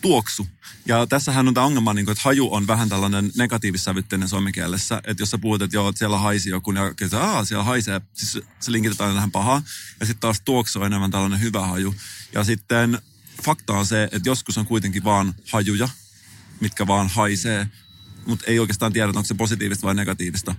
tuoksu. 0.00 0.46
Ja 0.86 1.06
tässähän 1.06 1.48
on 1.48 1.54
tämä 1.54 1.66
ongelma, 1.66 1.94
niin 1.94 2.04
kuin, 2.04 2.12
että 2.12 2.22
haju 2.24 2.54
on 2.54 2.66
vähän 2.66 2.88
tällainen 2.88 3.32
negatiivissävytteinen 3.36 4.28
suomen 4.28 4.52
kielessä. 4.52 5.00
Että 5.04 5.22
jos 5.22 5.30
sä 5.30 5.38
puhut, 5.38 5.62
että 5.62 5.76
joo, 5.76 5.88
että 5.88 5.98
siellä 5.98 6.18
haisi 6.18 6.50
joku, 6.50 6.70
niin 6.70 6.86
että 7.02 7.20
aa, 7.22 7.44
siellä 7.44 7.64
haisee. 7.64 8.00
Siis 8.14 8.44
se 8.60 8.72
linkitetään 8.72 9.14
tähän 9.14 9.30
pahaa. 9.30 9.62
Ja 10.00 10.06
sitten 10.06 10.20
taas 10.20 10.40
tuoksu 10.44 10.80
on 10.80 10.86
enemmän 10.86 11.10
tällainen 11.10 11.40
hyvä 11.40 11.66
haju. 11.66 11.94
Ja 12.32 12.44
sitten 12.44 12.98
fakta 13.42 13.72
on 13.72 13.86
se, 13.86 14.04
että 14.04 14.28
joskus 14.28 14.58
on 14.58 14.66
kuitenkin 14.66 15.04
vaan 15.04 15.34
hajuja, 15.52 15.88
mitkä 16.60 16.86
vaan 16.86 17.08
haisee. 17.08 17.68
Mutta 18.26 18.46
ei 18.46 18.58
oikeastaan 18.58 18.92
tiedä, 18.92 19.08
onko 19.08 19.24
se 19.24 19.34
positiivista 19.34 19.86
vai 19.86 19.94
negatiivista. 19.94 20.54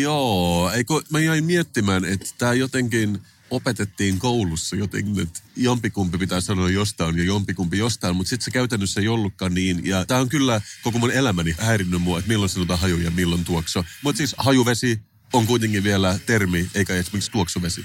Joo, 0.00 0.70
eikö, 0.70 0.94
mä 1.10 1.20
jäin 1.20 1.44
miettimään, 1.44 2.04
että 2.04 2.26
tämä 2.38 2.52
jotenkin 2.52 3.18
opetettiin 3.50 4.18
koulussa 4.18 4.76
jotenkin, 4.76 5.20
että 5.20 5.40
jompikumpi 5.56 6.18
pitää 6.18 6.40
sanoa 6.40 6.70
jostain 6.70 7.18
ja 7.18 7.24
jompikumpi 7.24 7.78
jostain, 7.78 8.16
mutta 8.16 8.30
sitten 8.30 8.44
se 8.44 8.50
käytännössä 8.50 9.00
ei 9.00 9.08
ollutkaan 9.08 9.54
niin. 9.54 9.86
Ja 9.86 10.04
tämä 10.04 10.20
on 10.20 10.28
kyllä 10.28 10.60
koko 10.82 10.98
mun 10.98 11.10
elämäni 11.10 11.54
häirinnyt 11.58 12.02
mua, 12.02 12.18
että 12.18 12.28
milloin 12.28 12.48
sanotaan 12.48 12.80
haju 12.80 12.98
ja 12.98 13.10
milloin 13.10 13.44
tuoksu. 13.44 13.84
Mutta 14.02 14.16
siis 14.16 14.34
hajuvesi 14.38 15.00
on 15.32 15.46
kuitenkin 15.46 15.84
vielä 15.84 16.18
termi, 16.26 16.70
eikä 16.74 16.94
esimerkiksi 16.94 17.30
tuoksuvesi. 17.30 17.84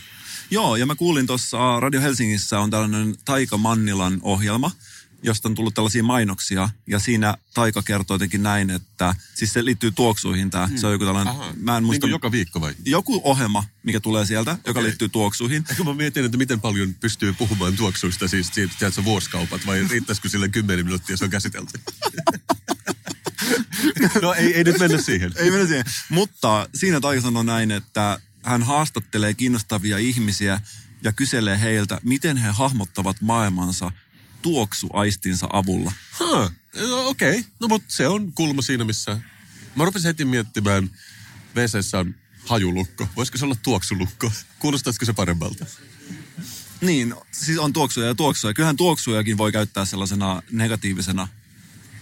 Joo, 0.54 0.76
ja 0.76 0.86
mä 0.86 0.96
kuulin 0.96 1.28
tuossa 1.28 1.80
Radio 1.80 2.02
Helsingissä 2.02 2.60
on 2.60 2.70
tällainen 2.70 3.16
Taika 3.26 3.58
Mannilan 3.58 4.20
ohjelma, 4.22 4.72
josta 5.24 5.50
on 5.50 5.56
tullut 5.56 5.74
tällaisia 5.74 6.04
mainoksia. 6.04 6.70
Ja 6.88 7.00
siinä 7.00 7.38
Taika 7.54 7.82
kertoo 7.82 8.16
jotenkin 8.16 8.44
näin, 8.44 8.70
että 8.70 9.16
siis 9.36 9.54
se 9.54 9.66
liittyy 9.66 9.92
tuoksuihin 9.92 10.50
tämä. 10.50 10.68
Hmm. 10.68 10.78
Se 10.78 10.88
on 10.88 10.94
joku 10.94 11.06
tällainen, 11.06 11.34
Aha, 11.34 11.54
mä 11.56 11.78
en 11.78 11.82
niin 11.82 11.86
muista, 11.86 12.02
kuin 12.02 12.12
joka 12.12 12.32
viikko 12.32 12.62
vai? 12.62 12.76
joku 12.86 13.22
ohjelma, 13.24 13.64
mikä 13.84 14.00
tulee 14.00 14.26
sieltä, 14.26 14.52
okay. 14.52 14.64
joka 14.66 14.84
liittyy 14.84 15.10
tuoksuihin. 15.10 15.64
Kun 15.78 15.86
mä 15.86 15.94
mietin, 15.94 16.26
että 16.26 16.38
miten 16.38 16.62
paljon 16.62 16.94
pystyy 16.94 17.34
puhumaan 17.34 17.76
tuoksuista, 17.76 18.28
siis 18.28 18.50
siitä, 18.54 18.74
tiedätkö, 18.80 19.04
vuosikaupat, 19.04 19.66
vai 19.66 19.88
riittäisikö 19.90 20.30
sille 20.30 20.50
10 20.50 20.86
minuuttia, 20.86 21.18
se 21.18 21.24
on 21.24 21.30
käsitelty? 21.30 21.80
no 24.22 24.34
ei, 24.34 24.56
ei 24.56 24.64
nyt 24.64 24.80
mennä 24.80 25.02
siihen. 25.02 25.32
Ei 25.36 25.52
mennä 25.52 25.68
siihen. 25.68 25.86
Mutta 26.10 26.70
siinä 26.76 27.00
Taika 27.02 27.22
sanoo 27.22 27.44
näin, 27.44 27.72
että 27.72 28.20
hän 28.44 28.64
haastattelee 28.64 29.34
kiinnostavia 29.34 29.98
ihmisiä 29.98 30.62
ja 31.04 31.14
kyselee 31.14 31.60
heiltä, 31.60 32.00
miten 32.04 32.38
he 32.38 32.50
hahmottavat 32.50 33.22
maailmansa 33.22 33.92
tuoksuaistinsa 34.42 35.48
avulla. 35.54 35.92
Huh. 36.20 36.52
Okei, 37.06 37.40
okay. 37.40 37.52
no 37.60 37.68
mutta 37.68 37.94
se 37.94 38.08
on 38.08 38.34
kulma 38.34 38.62
siinä, 38.62 38.84
missä... 38.84 39.20
Mä 39.76 39.86
rupesin 39.86 40.08
heti 40.08 40.26
miettimään, 40.26 40.90
wc 41.56 41.94
on 41.94 42.16
hajulukko. 42.46 43.08
Voisiko 43.16 43.38
se 43.38 43.46
olla 43.46 43.56
tuoksulukko? 43.56 44.32
Kuulostaisiko 44.60 45.06
se 45.06 45.14
paremmalta? 45.14 45.66
Niin, 46.82 47.14
siis 47.32 47.58
on 47.58 47.74
tuoksuja 47.74 48.08
ja 48.08 48.16
tuoksuja. 48.16 48.54
Kyllähän 48.54 48.78
tuoksujakin 48.78 49.38
voi 49.38 49.52
käyttää 49.52 49.86
sellaisena 49.86 50.42
negatiivisena, 50.52 51.28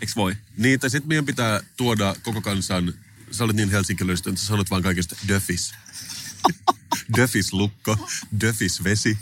eikö 0.01 0.13
voi? 0.15 0.35
Niin, 0.57 0.79
tai 0.79 0.89
sitten 0.89 1.07
meidän 1.07 1.25
pitää 1.25 1.63
tuoda 1.77 2.15
koko 2.23 2.41
kansan... 2.41 2.93
Sä 3.31 3.43
olet 3.43 3.55
niin 3.55 3.71
helsinkiläistä, 3.71 4.29
että 4.29 4.41
sä 4.41 4.47
sanot 4.47 4.69
vaan 4.69 4.83
kaikesta 4.83 5.15
döfis. 5.27 5.73
Döfis 7.17 7.53
lukko, 7.53 8.09
döfis 8.41 8.83
vesi. 8.83 9.17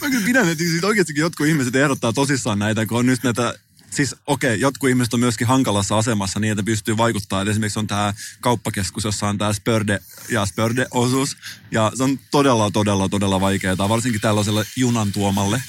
Mä 0.00 0.10
kyllä 0.10 0.24
pidän, 0.24 0.48
että 0.48 0.64
siis 0.64 0.84
oikeastikin 0.84 1.20
jotkut 1.20 1.46
ihmiset 1.46 1.76
ehdottaa 1.76 2.12
tosissaan 2.12 2.58
näitä, 2.58 2.86
kun 2.86 2.98
on 2.98 3.06
nyt 3.06 3.22
näitä 3.22 3.58
Siis 3.96 4.14
okei, 4.26 4.50
okay, 4.50 4.60
jotkut 4.60 4.88
ihmiset 4.88 5.14
on 5.14 5.20
myöskin 5.20 5.46
hankalassa 5.46 5.98
asemassa 5.98 6.40
niin, 6.40 6.50
että 6.50 6.62
pystyy 6.62 6.96
vaikuttaa. 6.96 7.42
Et 7.42 7.48
esimerkiksi 7.48 7.78
on 7.78 7.86
tämä 7.86 8.14
kauppakeskus, 8.40 9.04
jossa 9.04 9.28
on 9.28 9.38
tämä 9.38 9.52
Spörde 9.52 10.00
ja 10.28 10.46
Spörde-osuus. 10.46 11.36
Ja 11.70 11.92
se 11.94 12.02
on 12.02 12.18
todella, 12.30 12.70
todella, 12.70 13.08
todella 13.08 13.40
vaikeaa, 13.40 13.88
varsinkin 13.88 14.20
tällaiselle 14.20 14.66
junan 14.76 15.12
tuomalle. 15.12 15.62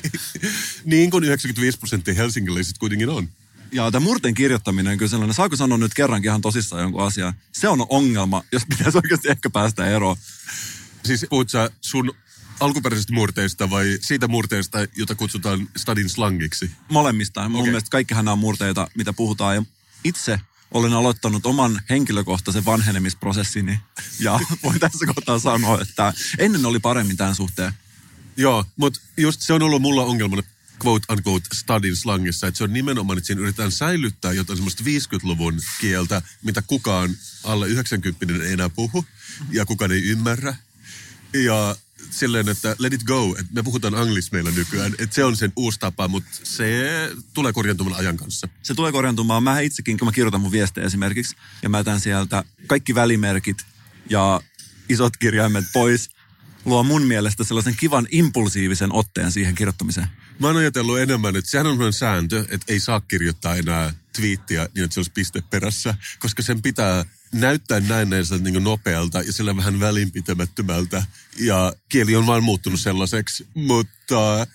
niin 0.84 1.10
kuin 1.10 1.24
95 1.24 1.78
prosenttia 1.78 2.14
helsinkiläiset 2.14 2.78
kuitenkin 2.78 3.08
on. 3.08 3.28
Ja 3.72 3.90
tämä 3.90 4.04
murten 4.04 4.34
kirjoittaminen 4.34 4.92
on 4.92 4.98
kyllä 4.98 5.10
sellainen, 5.10 5.34
saako 5.34 5.56
sanoa 5.56 5.78
nyt 5.78 5.94
kerrankin 5.94 6.28
ihan 6.28 6.40
tosissaan 6.40 6.82
jonkun 6.82 7.02
asian? 7.02 7.34
Se 7.52 7.68
on 7.68 7.86
ongelma, 7.88 8.42
jos 8.52 8.62
pitäisi 8.66 8.98
oikeasti 8.98 9.28
ehkä 9.28 9.50
päästä 9.50 9.86
eroon. 9.86 10.16
Siis 11.04 11.26
puhut 11.30 11.50
sä 11.50 11.70
sun 11.80 12.12
alkuperäisestä 12.60 13.12
murteista 13.12 13.70
vai 13.70 13.98
siitä 14.00 14.28
murteesta, 14.28 14.78
jota 14.96 15.14
kutsutaan 15.14 15.68
stadin 15.76 16.08
slangiksi? 16.08 16.70
Molemmista. 16.88 17.48
Mun 17.48 17.60
Okei. 17.60 17.70
mielestä 17.70 17.90
kaikkihan 17.90 18.24
nämä 18.24 18.32
on 18.32 18.38
murteita, 18.38 18.88
mitä 18.94 19.12
puhutaan. 19.12 19.54
Ja 19.54 19.62
itse 20.04 20.40
olen 20.74 20.92
aloittanut 20.92 21.46
oman 21.46 21.80
henkilökohtaisen 21.90 22.64
vanhenemisprosessini. 22.64 23.80
Ja 24.20 24.40
voin 24.62 24.80
tässä 24.80 25.06
kohtaa 25.06 25.38
sanoa, 25.38 25.80
että 25.80 26.12
ennen 26.38 26.66
oli 26.66 26.78
paremmin 26.78 27.16
tämän 27.16 27.34
suhteen. 27.34 27.72
Joo, 28.36 28.64
mutta 28.76 29.00
just 29.16 29.40
se 29.40 29.52
on 29.52 29.62
ollut 29.62 29.82
mulla 29.82 30.04
ongelmana 30.04 30.42
quote 30.84 31.12
unquote 31.12 31.48
stadin 31.54 31.96
slangissa, 31.96 32.46
että 32.46 32.58
se 32.58 32.64
on 32.64 32.72
nimenomaan, 32.72 33.18
että 33.18 33.26
siinä 33.26 33.42
yritetään 33.42 33.72
säilyttää 33.72 34.32
jotain 34.32 34.56
semmoista 34.56 34.84
50-luvun 34.84 35.60
kieltä, 35.80 36.22
mitä 36.42 36.62
kukaan 36.62 37.10
alle 37.44 37.68
90 37.68 38.44
ei 38.44 38.52
enää 38.52 38.68
puhu 38.68 39.04
ja 39.50 39.66
kukaan 39.66 39.92
ei 39.92 40.02
ymmärrä. 40.02 40.54
Ja 41.34 41.76
silleen, 42.10 42.48
että 42.48 42.76
let 42.78 42.92
it 42.92 43.04
go, 43.04 43.36
että 43.38 43.52
me 43.52 43.62
puhutaan 43.62 43.94
anglismeilla 43.94 44.50
nykyään, 44.50 44.94
että 44.98 45.14
se 45.14 45.24
on 45.24 45.36
sen 45.36 45.52
uusi 45.56 45.80
tapa, 45.80 46.08
mutta 46.08 46.30
se 46.42 47.10
tulee 47.34 47.52
korjantumaan 47.52 47.96
ajan 48.00 48.16
kanssa. 48.16 48.48
Se 48.62 48.74
tulee 48.74 48.92
korjantumaan. 48.92 49.42
Mä 49.42 49.60
itsekin, 49.60 49.98
kun 49.98 50.08
mä 50.08 50.12
kirjoitan 50.12 50.40
mun 50.40 50.52
viestejä 50.52 50.86
esimerkiksi, 50.86 51.36
ja 51.62 51.68
mä 51.68 51.78
jätän 51.78 52.00
sieltä 52.00 52.44
kaikki 52.66 52.94
välimerkit 52.94 53.64
ja 54.10 54.40
isot 54.88 55.16
kirjaimet 55.16 55.64
pois, 55.72 56.10
luo 56.64 56.82
mun 56.82 57.02
mielestä 57.02 57.44
sellaisen 57.44 57.76
kivan 57.76 58.06
impulsiivisen 58.10 58.92
otteen 58.92 59.32
siihen 59.32 59.54
kirjoittamiseen. 59.54 60.06
Mä 60.40 60.46
oon 60.46 60.56
ajatellut 60.56 60.98
enemmän, 60.98 61.36
että 61.36 61.50
sehän 61.50 61.66
on 61.66 61.72
sellainen 61.72 61.92
sääntö, 61.92 62.44
että 62.48 62.72
ei 62.72 62.80
saa 62.80 63.00
kirjoittaa 63.00 63.56
enää 63.56 63.94
twiittiä 64.12 64.68
niin, 64.74 64.84
että 64.84 64.94
se 64.94 65.00
olisi 65.00 65.12
piste 65.12 65.42
perässä, 65.50 65.94
koska 66.18 66.42
sen 66.42 66.62
pitää 66.62 67.04
näyttää 67.32 67.80
näennäensä 67.80 68.38
niin 68.38 68.64
nopealta 68.64 69.22
ja 69.22 69.32
sillä 69.32 69.56
vähän 69.56 69.80
välinpitämättömältä. 69.80 71.02
Ja 71.38 71.72
kieli 71.88 72.16
on 72.16 72.26
vaan 72.26 72.44
muuttunut 72.44 72.80
sellaiseksi, 72.80 73.46
mutta 73.54 74.46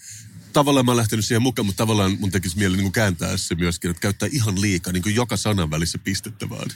tavallaan 0.53 0.86
mä 0.86 0.91
oon 0.91 0.97
lähtenyt 0.97 1.25
siihen 1.25 1.41
mukaan, 1.41 1.65
mutta 1.65 1.77
tavallaan 1.77 2.17
mun 2.19 2.31
tekisi 2.31 2.57
mieli 2.57 2.77
niin 2.77 2.91
kääntää 2.91 3.38
se 3.38 3.55
myöskin, 3.55 3.91
että 3.91 4.01
käyttää 4.01 4.29
ihan 4.31 4.61
liikaa 4.61 4.93
niin 4.93 5.15
joka 5.15 5.38
sanan 5.38 5.71
välissä 5.71 5.97
pistettä 5.97 6.49
vaan. 6.49 6.69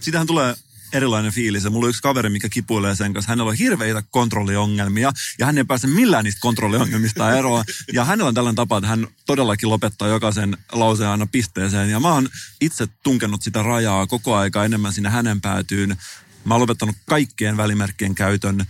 Sitähän 0.00 0.26
tulee 0.26 0.54
erilainen 0.92 1.32
fiilis. 1.32 1.64
Ja 1.64 1.70
mulla 1.70 1.86
on 1.86 1.90
yksi 1.90 2.02
kaveri, 2.02 2.30
mikä 2.30 2.48
kipuilee 2.48 2.94
sen 2.94 3.12
kanssa. 3.12 3.32
Hänellä 3.32 3.50
on 3.50 3.56
hirveitä 3.56 4.02
kontrolliongelmia 4.10 5.12
ja 5.38 5.46
hän 5.46 5.58
ei 5.58 5.64
pääse 5.64 5.86
millään 5.86 6.24
niistä 6.24 6.40
kontrolliongelmista 6.40 7.36
eroon. 7.38 7.64
Ja 7.92 8.04
hänellä 8.04 8.28
on 8.28 8.34
tällainen 8.34 8.56
tapa, 8.56 8.78
että 8.78 8.88
hän 8.88 9.06
todellakin 9.26 9.68
lopettaa 9.68 10.08
jokaisen 10.08 10.56
lauseen 10.72 11.10
aina 11.10 11.26
pisteeseen. 11.26 11.90
Ja 11.90 12.00
mä 12.00 12.12
oon 12.12 12.28
itse 12.60 12.88
tunkenut 13.02 13.42
sitä 13.42 13.62
rajaa 13.62 14.06
koko 14.06 14.34
aika 14.34 14.64
enemmän 14.64 14.92
sinne 14.92 15.10
hänen 15.10 15.40
päätyyn. 15.40 15.96
Mä 16.44 16.54
oon 16.54 16.60
lopettanut 16.60 16.96
kaikkien 17.06 17.56
välimerkkien 17.56 18.14
käytön, 18.14 18.66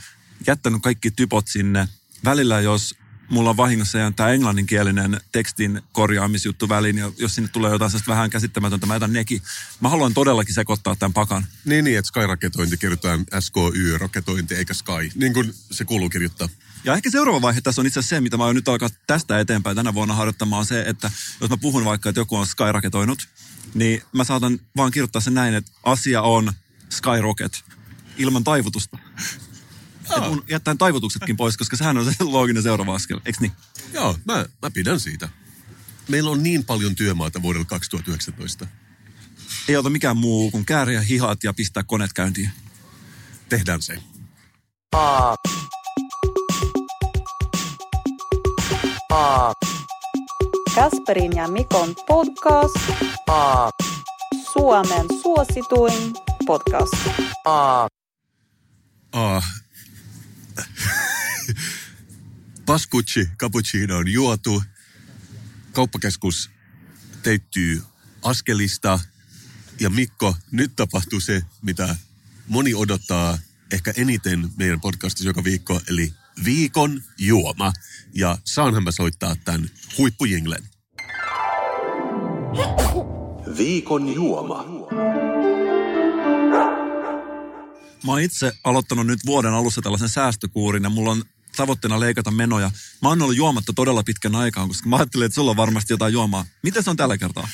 jättänyt 0.47 0.83
kaikki 0.83 1.11
typot 1.11 1.49
sinne. 1.49 1.89
Välillä 2.25 2.61
jos 2.61 2.95
mulla 3.29 3.51
on 3.51 3.57
vahingossa 3.57 3.99
jäänyt 3.99 4.17
tämä 4.17 4.29
englanninkielinen 4.29 5.21
tekstin 5.33 5.83
korjaamisjuttu 5.93 6.69
väliin, 6.69 6.99
ja 6.99 7.13
jos 7.19 7.35
sinne 7.35 7.49
tulee 7.53 7.73
jotain 7.73 7.91
sellaista 7.91 8.13
vähän 8.13 8.31
käsittämätöntä, 8.31 8.87
mä 8.87 8.95
jätän 8.95 9.13
nekin. 9.13 9.43
Mä 9.81 9.89
haluan 9.89 10.15
todellakin 10.15 10.55
sekoittaa 10.55 10.97
tämän 10.97 11.13
pakan. 11.13 11.47
Niin, 11.65 11.85
niin 11.85 11.99
että 11.99 12.09
Sky-raketointi 12.09 12.77
kirjoitetaan 12.77 13.27
SKY-raketointi 13.41 14.55
eikä 14.55 14.75
Sky, 14.75 15.11
niin 15.15 15.33
kuin 15.33 15.55
se 15.71 15.85
kuuluu 15.85 16.09
kirjoittaa. 16.09 16.49
Ja 16.85 16.95
ehkä 16.95 17.11
seuraava 17.11 17.43
vaihe 17.43 17.61
tässä 17.61 17.81
on 17.81 17.87
itse 17.87 18.01
asiassa 18.01 18.17
se, 18.17 18.21
mitä 18.21 18.37
mä 18.37 18.45
oon 18.45 18.55
nyt 18.55 18.69
alkaa 18.69 18.89
tästä 19.07 19.41
eteenpäin 19.41 19.77
tänä 19.77 19.95
vuonna 19.95 20.15
harjoittamaan, 20.15 20.61
on 20.61 20.67
se, 20.67 20.81
että 20.81 21.11
jos 21.41 21.51
mä 21.51 21.57
puhun 21.57 21.85
vaikka, 21.85 22.09
että 22.09 22.21
joku 22.21 22.37
on 22.37 22.47
Sky-raketoinut, 22.47 23.29
niin 23.75 24.03
mä 24.13 24.25
saatan 24.25 24.59
vaan 24.77 24.91
kirjoittaa 24.91 25.21
sen 25.21 25.35
näin, 25.35 25.55
että 25.55 25.73
asia 25.83 26.23
on 26.23 26.53
Skyrocket 26.91 27.65
ilman 28.17 28.45
taivutusta. 28.45 28.99
Ja 30.17 30.29
mun 30.29 30.45
jättäen 30.49 30.79
taivutuksetkin 30.79 31.37
pois, 31.37 31.57
koska 31.57 31.77
sehän 31.77 31.99
on 31.99 32.05
se 32.05 32.25
looginen 32.25 32.63
seuraava 32.63 32.95
askel, 32.95 33.21
eikö 33.25 33.39
niin? 33.41 33.53
Joo, 33.93 34.19
mä, 34.25 34.47
mä 34.63 34.71
pidän 34.71 35.01
siitä. 35.01 35.29
Meillä 36.09 36.31
on 36.31 36.43
niin 36.43 36.65
paljon 36.65 36.95
työmaata 36.95 37.43
vuodella 37.43 37.65
2019. 37.65 38.67
Ei 39.69 39.77
ota 39.77 39.91
mikään 39.91 40.17
muu 40.17 40.51
kuin 40.51 40.65
kääriä 40.65 41.01
hihat 41.01 41.45
ja 41.45 41.55
pistää 41.55 41.83
koneet 41.83 42.13
käyntiin. 42.13 42.51
Tehdään 43.49 43.83
se. 43.83 43.99
Kasperin 50.75 51.37
ja 51.37 51.49
Mikon 51.49 51.95
podcast. 52.07 52.77
Suomen 54.53 55.07
suosituin 55.23 56.13
podcast. 56.47 56.93
Ah. 57.45 57.89
Paskucci 62.67 63.29
cappuccino 63.39 63.97
on 63.97 64.13
juotu. 64.13 64.63
Kauppakeskus 65.73 66.51
teittyy 67.23 67.83
askelista. 68.23 69.01
Ja 69.81 69.91
Mikko, 69.91 70.37
nyt 70.51 70.77
tapahtuu 70.77 71.21
se, 71.21 71.43
mitä 71.63 71.97
moni 72.47 72.75
odottaa 72.75 73.39
ehkä 73.73 73.93
eniten 73.97 74.51
meidän 74.57 74.81
podcastissa 74.81 75.29
joka 75.29 75.45
viikko, 75.45 75.81
eli 75.91 76.13
viikon 76.45 77.03
juoma. 77.19 77.73
Ja 78.15 78.39
saanhan 78.45 78.85
mä 78.85 78.91
soittaa 78.91 79.37
tämän 79.45 79.71
huippujinglen. 79.99 80.69
Viikon 83.59 84.15
juoma. 84.15 84.65
Mä 88.05 88.13
oon 88.13 88.21
itse 88.21 88.53
aloittanut 88.65 89.07
nyt 89.07 89.21
vuoden 89.27 89.53
alussa 89.53 89.83
tällaisen 89.83 90.09
säästökuurin 90.09 90.83
ja 90.83 90.91
mulla 90.91 91.11
on 91.11 91.25
tavoitteena 91.57 92.01
leikata 92.01 92.31
menoja. 92.31 92.71
Mä 93.03 93.09
oon 93.09 93.23
ollut 93.23 93.37
juomatta 93.37 93.73
todella 93.73 94.03
pitkän 94.03 94.35
aikaa, 94.35 94.67
koska 94.67 94.89
mä 94.89 94.97
ajattelin, 94.97 95.27
että 95.27 95.35
sulla 95.35 95.51
on 95.51 95.57
varmasti 95.57 95.93
jotain 95.93 96.13
juomaa. 96.13 96.45
Miten 96.63 96.83
se 96.83 96.91
on 96.91 96.97
tällä 96.97 97.19
kertaa? 97.19 97.49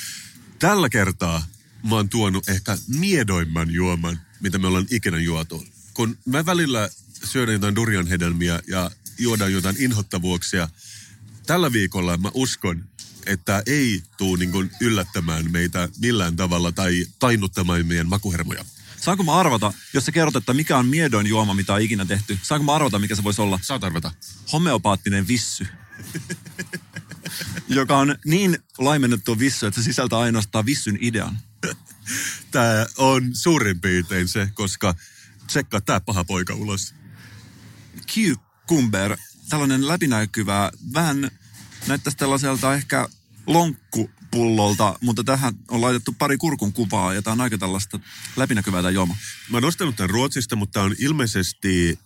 Tällä 0.58 0.88
kertaa 0.88 1.46
mä 1.88 1.94
oon 1.94 2.08
tuonut 2.08 2.48
ehkä 2.48 2.78
miedoimman 2.88 3.70
juoman, 3.70 4.20
mitä 4.40 4.58
me 4.58 4.66
ollaan 4.66 4.86
ikinä 4.90 5.20
juotu. 5.20 5.64
Kun 5.94 6.18
mä 6.24 6.46
välillä 6.46 6.90
syödään 7.24 7.54
jotain 7.54 7.74
durian 7.74 8.06
hedelmiä 8.06 8.60
ja 8.68 8.90
juodaan 9.18 9.52
jotain 9.52 9.76
inhottavuuksia, 9.78 10.68
tällä 11.46 11.72
viikolla 11.72 12.16
mä 12.16 12.30
uskon, 12.34 12.84
että 13.26 13.62
ei 13.66 14.02
tuu 14.16 14.36
niin 14.36 14.70
yllättämään 14.80 15.50
meitä 15.50 15.88
millään 15.98 16.36
tavalla 16.36 16.72
tai 16.72 17.06
tainnuttamaan 17.18 17.86
meidän 17.86 18.08
makuhermoja. 18.08 18.64
Saanko 19.00 19.24
mä 19.24 19.34
arvata, 19.34 19.72
jos 19.92 20.06
sä 20.06 20.12
kerrot, 20.12 20.36
että 20.36 20.54
mikä 20.54 20.78
on 20.78 20.86
miedoin 20.86 21.26
juoma, 21.26 21.54
mitä 21.54 21.74
on 21.74 21.80
ikinä 21.80 22.04
tehty, 22.04 22.38
saanko 22.42 22.64
mä 22.64 22.74
arvata, 22.74 22.98
mikä 22.98 23.16
se 23.16 23.24
voisi 23.24 23.42
olla? 23.42 23.58
Saat 23.62 23.84
arvata. 23.84 24.12
Homeopaattinen 24.52 25.28
vissy. 25.28 25.66
joka 27.68 27.98
on 27.98 28.16
niin 28.24 28.58
laimennettu 28.78 29.38
vissu, 29.38 29.66
että 29.66 29.80
se 29.80 29.84
sisältää 29.84 30.18
ainoastaan 30.18 30.66
vissyn 30.66 30.98
idean. 31.00 31.38
Tämä 32.50 32.86
on 32.96 33.34
suurin 33.34 33.80
piirtein 33.80 34.28
se, 34.28 34.48
koska 34.54 34.94
tsekkaa 35.46 35.80
tämä 35.80 36.00
paha 36.00 36.24
poika 36.24 36.54
ulos. 36.54 36.94
Cucumber, 38.06 39.16
tällainen 39.48 39.88
läpinäkyvä, 39.88 40.72
vähän 40.94 41.30
näyttäisi 41.86 42.16
tällaiselta 42.16 42.74
ehkä 42.74 43.08
lonkkupullolta, 44.34 44.98
mutta 45.00 45.24
tähän 45.24 45.54
on 45.68 45.80
laitettu 45.80 46.12
pari 46.12 46.36
kurkun 46.36 46.72
kuvaa 46.72 47.14
ja 47.14 47.22
tämä 47.22 47.32
on 47.32 47.40
aika 47.40 47.58
tällaista 47.58 48.00
läpinäkyvää 48.36 48.82
tämä 48.82 48.90
juoma. 48.90 49.16
Mä 49.50 49.56
oon 49.56 49.64
ostanut 49.64 49.96
tämän 49.96 50.10
Ruotsista, 50.10 50.56
mutta 50.56 50.72
tämä 50.72 50.86
on 50.86 50.94
ilmeisesti 50.98 51.98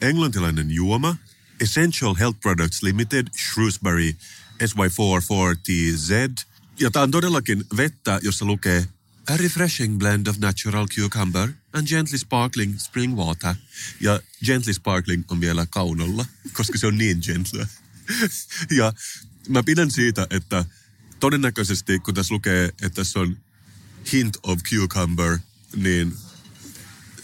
englantilainen 0.00 0.70
juoma. 0.70 1.16
Essential 1.60 2.14
Health 2.14 2.40
Products 2.40 2.82
Limited, 2.82 3.26
Shrewsbury 3.36 4.14
SY44TZ. 4.62 6.44
Ja 6.80 6.90
tämä 6.90 7.02
on 7.02 7.10
todellakin 7.10 7.64
vettä, 7.76 8.20
jossa 8.22 8.44
lukee 8.44 8.86
A 9.28 9.36
refreshing 9.36 9.98
blend 9.98 10.26
of 10.26 10.38
natural 10.38 10.86
cucumber 10.86 11.48
and 11.72 11.88
gently 11.88 12.18
sparkling 12.18 12.78
spring 12.78 13.16
water. 13.16 13.54
Ja 14.00 14.20
gently 14.46 14.72
sparkling 14.72 15.24
on 15.28 15.40
vielä 15.40 15.66
kaunolla, 15.70 16.26
koska 16.52 16.78
se 16.78 16.86
on 16.86 16.98
niin 16.98 17.18
gentle. 17.26 17.68
ja 18.78 18.92
mä 19.48 19.62
pidän 19.62 19.90
siitä, 19.90 20.26
että 20.30 20.64
todennäköisesti 21.24 21.98
kun 21.98 22.14
tässä 22.14 22.34
lukee, 22.34 22.64
että 22.64 22.90
tässä 22.90 23.20
on 23.20 23.36
hint 24.12 24.36
of 24.42 24.58
cucumber, 24.62 25.38
niin 25.76 26.16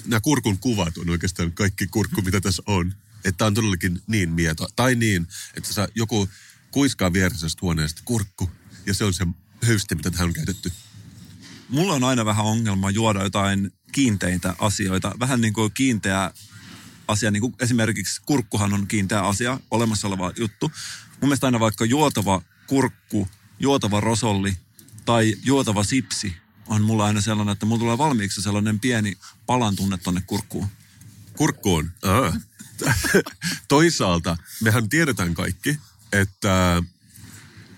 nämä 0.06 0.20
kurkun 0.20 0.58
kuvat 0.58 0.98
on 0.98 1.10
oikeastaan 1.10 1.52
kaikki 1.52 1.86
kurkku, 1.86 2.22
mitä 2.22 2.40
tässä 2.40 2.62
on. 2.66 2.94
Että 3.24 3.46
on 3.46 3.54
todellakin 3.54 4.02
niin 4.06 4.30
mieto. 4.30 4.68
Tai 4.76 4.94
niin, 4.94 5.26
että 5.54 5.72
sä 5.72 5.88
joku 5.94 6.28
kuiskaa 6.70 7.12
vieressä 7.12 7.46
huoneesta 7.62 8.02
kurkku, 8.04 8.50
ja 8.86 8.94
se 8.94 9.04
on 9.04 9.14
se 9.14 9.26
höyste, 9.62 9.94
mitä 9.94 10.10
tähän 10.10 10.28
on 10.28 10.34
käytetty. 10.34 10.72
Mulla 11.68 11.94
on 11.94 12.04
aina 12.04 12.24
vähän 12.24 12.44
ongelma 12.44 12.90
juoda 12.90 13.22
jotain 13.22 13.72
kiinteitä 13.92 14.54
asioita. 14.58 15.12
Vähän 15.18 15.40
niin 15.40 15.52
kuin 15.52 15.72
kiinteä 15.72 16.30
asia, 17.08 17.30
niin 17.30 17.40
kuin 17.40 17.54
esimerkiksi 17.60 18.22
kurkkuhan 18.26 18.72
on 18.72 18.86
kiinteä 18.86 19.20
asia, 19.20 19.60
olemassa 19.70 20.08
oleva 20.08 20.32
juttu. 20.36 20.72
Mun 21.10 21.28
mielestä 21.28 21.46
aina 21.46 21.60
vaikka 21.60 21.84
juotava 21.84 22.42
kurkku, 22.66 23.28
juotava 23.60 24.00
rosolli 24.00 24.56
tai 25.04 25.34
juotava 25.44 25.84
sipsi 25.84 26.36
on 26.66 26.82
mulla 26.82 27.04
aina 27.04 27.20
sellainen, 27.20 27.52
että 27.52 27.66
mulla 27.66 27.80
tulee 27.80 27.98
valmiiksi 27.98 28.42
sellainen 28.42 28.80
pieni 28.80 29.18
palan 29.46 29.76
tunne 29.76 29.98
tonne 29.98 30.22
kurkkuun. 30.26 30.68
Kurkkuun? 31.36 31.90
Ah. 32.02 32.38
Toisaalta 33.68 34.36
mehän 34.60 34.88
tiedetään 34.88 35.34
kaikki, 35.34 35.78
että 36.12 36.82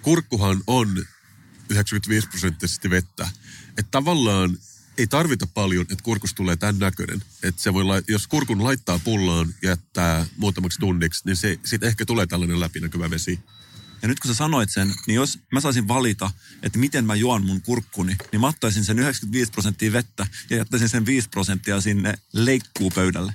kurkkuhan 0.03 0.63
on 0.67 1.05
95 1.69 2.29
prosenttisesti 2.29 2.91
vettä. 2.91 3.29
Että 3.69 3.91
tavallaan 3.91 4.59
ei 4.99 5.07
tarvita 5.07 5.47
paljon, 5.47 5.83
että 5.83 6.05
kurkus 6.05 6.35
tulee 6.35 6.57
tämän 6.57 6.79
näköinen. 6.79 7.23
Että 7.43 7.63
se 7.63 7.73
voi, 7.73 7.85
jos 8.09 8.27
kurkun 8.27 8.65
laittaa 8.65 8.99
pullaan 8.99 9.55
ja 9.63 9.69
jättää 9.71 10.27
muutamaksi 10.37 10.79
tunniksi, 10.79 11.23
niin 11.25 11.37
se 11.37 11.59
sitten 11.65 11.89
ehkä 11.89 12.07
tulee 12.07 12.27
tällainen 12.27 12.61
läpinäkyvä 12.61 13.11
vesi. 13.11 13.41
Ja 14.03 14.09
nyt 14.09 14.21
kun 14.21 14.29
sä 14.29 14.35
sanoit 14.35 14.71
sen, 14.71 14.95
niin 15.07 15.15
jos 15.15 15.39
mä 15.53 15.61
saisin 15.61 15.89
valita, 15.89 16.31
että 16.63 16.79
miten 16.79 17.05
mä 17.05 17.15
juon 17.15 17.47
mun 17.47 17.63
kurkkuni, 17.63 18.17
niin 18.33 18.41
mä 18.41 18.47
ottaisin 18.47 18.85
sen 18.85 18.99
95 18.99 19.53
prosenttia 19.53 19.93
vettä 19.93 20.27
ja 20.51 20.57
jättäisin 20.57 20.89
sen 20.89 21.07
5 21.07 21.29
prosenttia 21.29 21.81
sinne 21.81 22.15
leikkuupöydälle. 22.33 23.35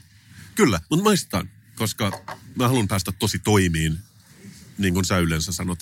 Kyllä, 0.56 0.82
mutta 0.90 1.04
maistetaan, 1.04 1.50
koska 1.76 2.24
mä 2.56 2.68
haluan 2.68 2.88
päästä 2.88 3.12
tosi 3.12 3.40
toimiin, 3.40 4.00
niin 4.78 4.94
kuin 4.94 5.06
sä 5.06 5.18
yleensä 5.18 5.52
sanot. 5.52 5.80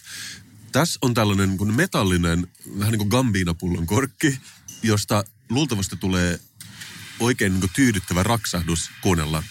Tässä 0.71 0.99
on 1.01 1.13
tällainen 1.13 1.49
niin 1.49 1.73
metallinen, 1.73 2.47
vähän 2.79 2.91
niin 2.91 2.99
kuin 2.99 3.09
gambiinapullon 3.09 3.88
korkki, 3.88 4.39
josta 4.83 5.23
luultavasti 5.49 5.95
tulee 5.95 6.39
oikein 7.19 7.51
niin 7.51 7.61
kuin 7.61 7.71
tyydyttävä 7.75 8.23
raksahdus 8.23 8.91
kuunnella. 9.01 9.43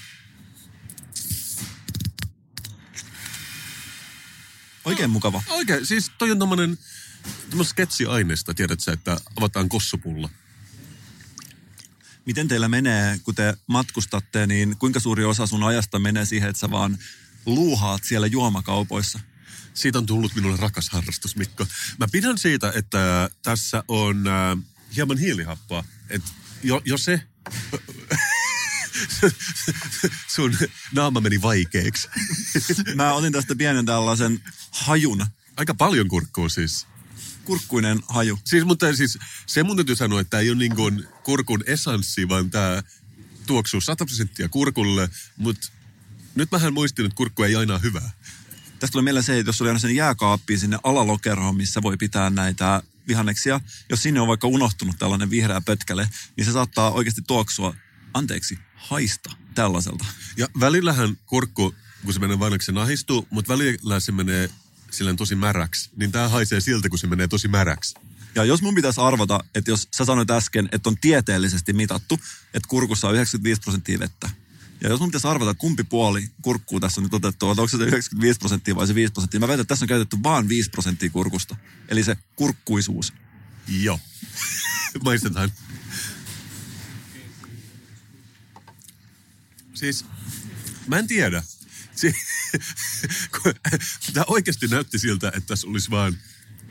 Oikein 4.84 5.10
mukava. 5.10 5.42
Oikein, 5.48 5.86
siis 5.86 6.10
toi 6.18 6.30
on 6.30 6.38
tommonen, 6.38 6.78
tommonen 7.50 7.66
sketsiaineesta, 7.66 8.54
tiedät 8.54 8.80
sä, 8.80 8.92
että 8.92 9.16
avataan 9.36 9.68
kossupulla. 9.68 10.30
Miten 12.26 12.48
teillä 12.48 12.68
menee, 12.68 13.18
kun 13.18 13.34
te 13.34 13.54
matkustatte, 13.66 14.46
niin 14.46 14.76
kuinka 14.76 15.00
suuri 15.00 15.24
osa 15.24 15.46
sun 15.46 15.62
ajasta 15.62 15.98
menee 15.98 16.24
siihen, 16.24 16.50
että 16.50 16.60
sä 16.60 16.70
vaan 16.70 16.98
luuhaat 17.46 18.04
siellä 18.04 18.26
juomakaupoissa? 18.26 19.20
Siitä 19.74 19.98
on 19.98 20.06
tullut 20.06 20.34
minulle 20.34 20.56
rakas 20.56 20.90
harrastus, 20.90 21.36
Mikko. 21.36 21.66
Mä 21.98 22.06
pidän 22.12 22.38
siitä, 22.38 22.72
että 22.74 23.30
tässä 23.42 23.84
on 23.88 24.28
äh, 24.28 24.58
hieman 24.96 25.18
hiilihappoa. 25.18 25.84
Että 26.10 26.30
jo, 26.62 26.82
jo 26.84 26.98
se... 26.98 27.22
sun 30.34 30.56
naama 30.92 31.20
meni 31.20 31.42
vaikeaksi. 31.42 32.08
Mä 32.94 33.12
otin 33.12 33.32
tästä 33.32 33.56
pienen 33.56 33.86
tällaisen 33.86 34.42
hajun, 34.70 35.26
Aika 35.56 35.74
paljon 35.74 36.08
kurkkuu 36.08 36.48
siis. 36.48 36.86
kurkkuinen 37.44 38.00
haju. 38.08 38.38
Siis, 38.44 38.64
mutta 38.64 38.96
siis 38.96 39.18
se 39.46 39.62
mun 39.62 39.76
täytyy 39.76 39.96
sanoa, 39.96 40.20
että 40.20 40.30
tämä 40.30 40.40
ei 40.40 40.50
ole 40.50 40.58
niin 40.58 40.76
kuin 40.76 41.04
kurkun 41.24 41.64
esanssi, 41.66 42.28
vaan 42.28 42.50
tämä 42.50 42.82
tuoksuu 43.46 43.80
100 43.80 44.06
prosenttia 44.06 44.48
kurkulle, 44.48 45.10
mutta 45.36 45.68
nyt 46.34 46.50
mähän 46.50 46.74
muistin, 46.74 47.06
että 47.06 47.16
kurkku 47.16 47.42
ei 47.42 47.56
aina 47.56 47.78
hyvää. 47.78 48.10
Tästä 48.78 48.92
tulee 48.92 49.04
mieleen 49.04 49.24
se, 49.24 49.38
että 49.38 49.48
jos 49.48 49.60
oli 49.60 49.70
aina 49.70 49.78
sen 49.78 49.96
jääkaappiin 49.96 50.58
sinne 50.58 50.78
alalokeroon, 50.82 51.56
missä 51.56 51.82
voi 51.82 51.96
pitää 51.96 52.30
näitä 52.30 52.82
vihanneksia, 53.08 53.60
jos 53.90 54.02
sinne 54.02 54.20
on 54.20 54.28
vaikka 54.28 54.46
unohtunut 54.46 54.98
tällainen 54.98 55.30
vihreä 55.30 55.60
pötkäle, 55.60 56.08
niin 56.36 56.44
se 56.44 56.52
saattaa 56.52 56.90
oikeasti 56.90 57.22
tuoksua, 57.26 57.74
anteeksi, 58.14 58.58
haista 58.74 59.30
tällaiselta. 59.54 60.04
Ja 60.36 60.48
välillähän 60.60 61.16
kurkku, 61.26 61.74
kun 62.04 62.14
se 62.14 62.20
menee 62.20 62.38
vanhaksi, 62.38 62.66
se 62.66 62.72
nahistuu, 62.72 63.26
mutta 63.30 63.52
välillä 63.52 64.00
se 64.00 64.12
menee 64.12 64.50
silleen 64.90 65.16
tosi 65.16 65.34
märäksi. 65.34 65.90
Niin 65.96 66.12
tämä 66.12 66.28
haisee 66.28 66.60
siltä, 66.60 66.88
kun 66.88 66.98
se 66.98 67.06
menee 67.06 67.28
tosi 67.28 67.48
märäksi. 67.48 67.94
Ja 68.34 68.44
jos 68.44 68.62
mun 68.62 68.74
pitäisi 68.74 69.00
arvata, 69.00 69.40
että 69.54 69.70
jos 69.70 69.88
sä 69.96 70.04
sanoit 70.04 70.30
äsken, 70.30 70.68
että 70.72 70.88
on 70.88 70.96
tieteellisesti 71.00 71.72
mitattu, 71.72 72.20
että 72.54 72.68
kurkussa 72.68 73.08
on 73.08 73.14
95 73.14 73.60
prosenttia 73.60 73.98
vettä. 73.98 74.30
Ja 74.80 74.88
jos 74.88 75.00
mun 75.00 75.08
pitäisi 75.08 75.28
arvata, 75.28 75.54
kumpi 75.54 75.84
puoli 75.84 76.28
kurkkuu 76.42 76.80
tässä 76.80 77.00
on 77.00 77.02
nyt 77.02 77.14
otettu, 77.14 77.50
että 77.50 77.62
onko 77.62 77.68
se 77.68 77.76
95 77.76 78.38
prosenttia 78.38 78.74
vai 78.74 78.86
se 78.86 78.94
5 78.94 79.12
prosenttia, 79.12 79.40
mä 79.40 79.48
väitän, 79.48 79.60
että 79.62 79.68
tässä 79.68 79.84
on 79.84 79.88
käytetty 79.88 80.16
vaan 80.22 80.48
5 80.48 80.70
prosenttia 80.70 81.10
kurkusta. 81.10 81.56
Eli 81.88 82.04
se 82.04 82.16
kurkkuisuus. 82.36 83.12
Joo. 83.68 84.00
Maistetaan. 85.04 85.52
Siis, 89.84 90.04
mä 90.86 90.98
en 90.98 91.06
tiedä. 91.06 91.42
Si- 91.94 92.14
Tämä 94.14 94.24
oikeasti 94.26 94.66
näytti 94.66 94.98
siltä, 94.98 95.28
että 95.28 95.46
tässä 95.46 95.66
olisi 95.66 95.90
vaan 95.90 96.18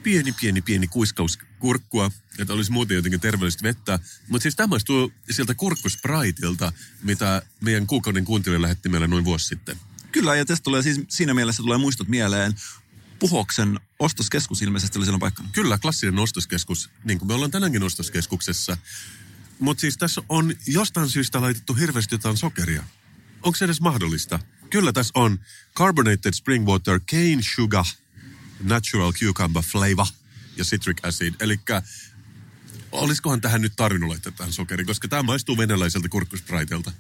pieni, 0.03 0.32
pieni, 0.41 0.61
pieni 0.61 0.88
kuiskaus 0.88 1.39
kurkkua, 1.59 2.11
että 2.39 2.53
olisi 2.53 2.72
muuten 2.72 2.95
jotenkin 2.95 3.20
terveellistä 3.20 3.64
vettä. 3.64 3.99
Mutta 4.28 4.43
siis 4.43 4.55
tämä 4.55 4.68
maistuu 4.68 5.14
sieltä 5.32 5.53
kurkkuspraitilta, 5.55 6.74
mitä 7.03 7.41
meidän 7.61 7.88
kuukauden 7.88 8.26
kuuntelija 8.26 8.61
lähetti 8.61 8.89
meille 8.89 9.07
noin 9.07 9.26
vuosi 9.26 9.47
sitten. 9.47 9.78
Kyllä, 10.11 10.36
ja 10.36 10.45
tästä 10.45 10.64
tulee 10.64 10.82
siis 10.82 11.01
siinä 11.09 11.34
mielessä 11.34 11.64
tulee 11.64 11.78
muistot 11.78 12.07
mieleen. 12.07 12.55
Puhoksen 13.20 13.80
ostoskeskus 13.99 14.61
ilmeisesti 14.61 14.99
oli 14.99 15.05
silloin 15.05 15.20
paikkana. 15.20 15.49
Kyllä, 15.51 15.78
klassinen 15.78 16.20
ostoskeskus, 16.20 16.89
niin 17.03 17.20
kuin 17.20 17.28
me 17.28 17.34
ollaan 17.34 17.51
tänäänkin 17.51 17.84
ostoskeskuksessa. 17.84 18.78
Mutta 19.59 19.82
siis 19.82 19.97
tässä 19.97 20.22
on 20.30 20.55
jostain 20.68 21.09
syystä 21.09 21.41
laitettu 21.41 21.74
hirveästi 21.74 22.16
jotain 22.16 22.38
sokeria. 22.38 22.84
Onko 23.44 23.58
se 23.58 23.66
edes 23.66 23.82
mahdollista? 23.82 24.39
Kyllä 24.70 24.94
tässä 24.94 25.12
on 25.16 25.39
carbonated 25.76 26.34
spring 26.34 26.68
water, 26.68 27.00
cane 27.00 27.41
sugar, 27.41 27.86
natural 28.64 29.14
cucumber 29.14 29.64
flavor 29.64 30.06
ja 30.58 30.64
citric 30.64 31.06
acid. 31.06 31.34
Eli 31.39 31.60
olisikohan 32.91 33.41
tähän 33.41 33.62
nyt 33.62 33.74
tarvinnut 33.76 34.10
laittaa 34.10 34.32
tähän 34.32 34.54
sokeri, 34.54 34.86
koska 34.86 35.08
tämä 35.08 35.24
maistuu 35.24 35.58
venäläiseltä 35.58 36.10
kurkkuspraitelta. 36.10 36.91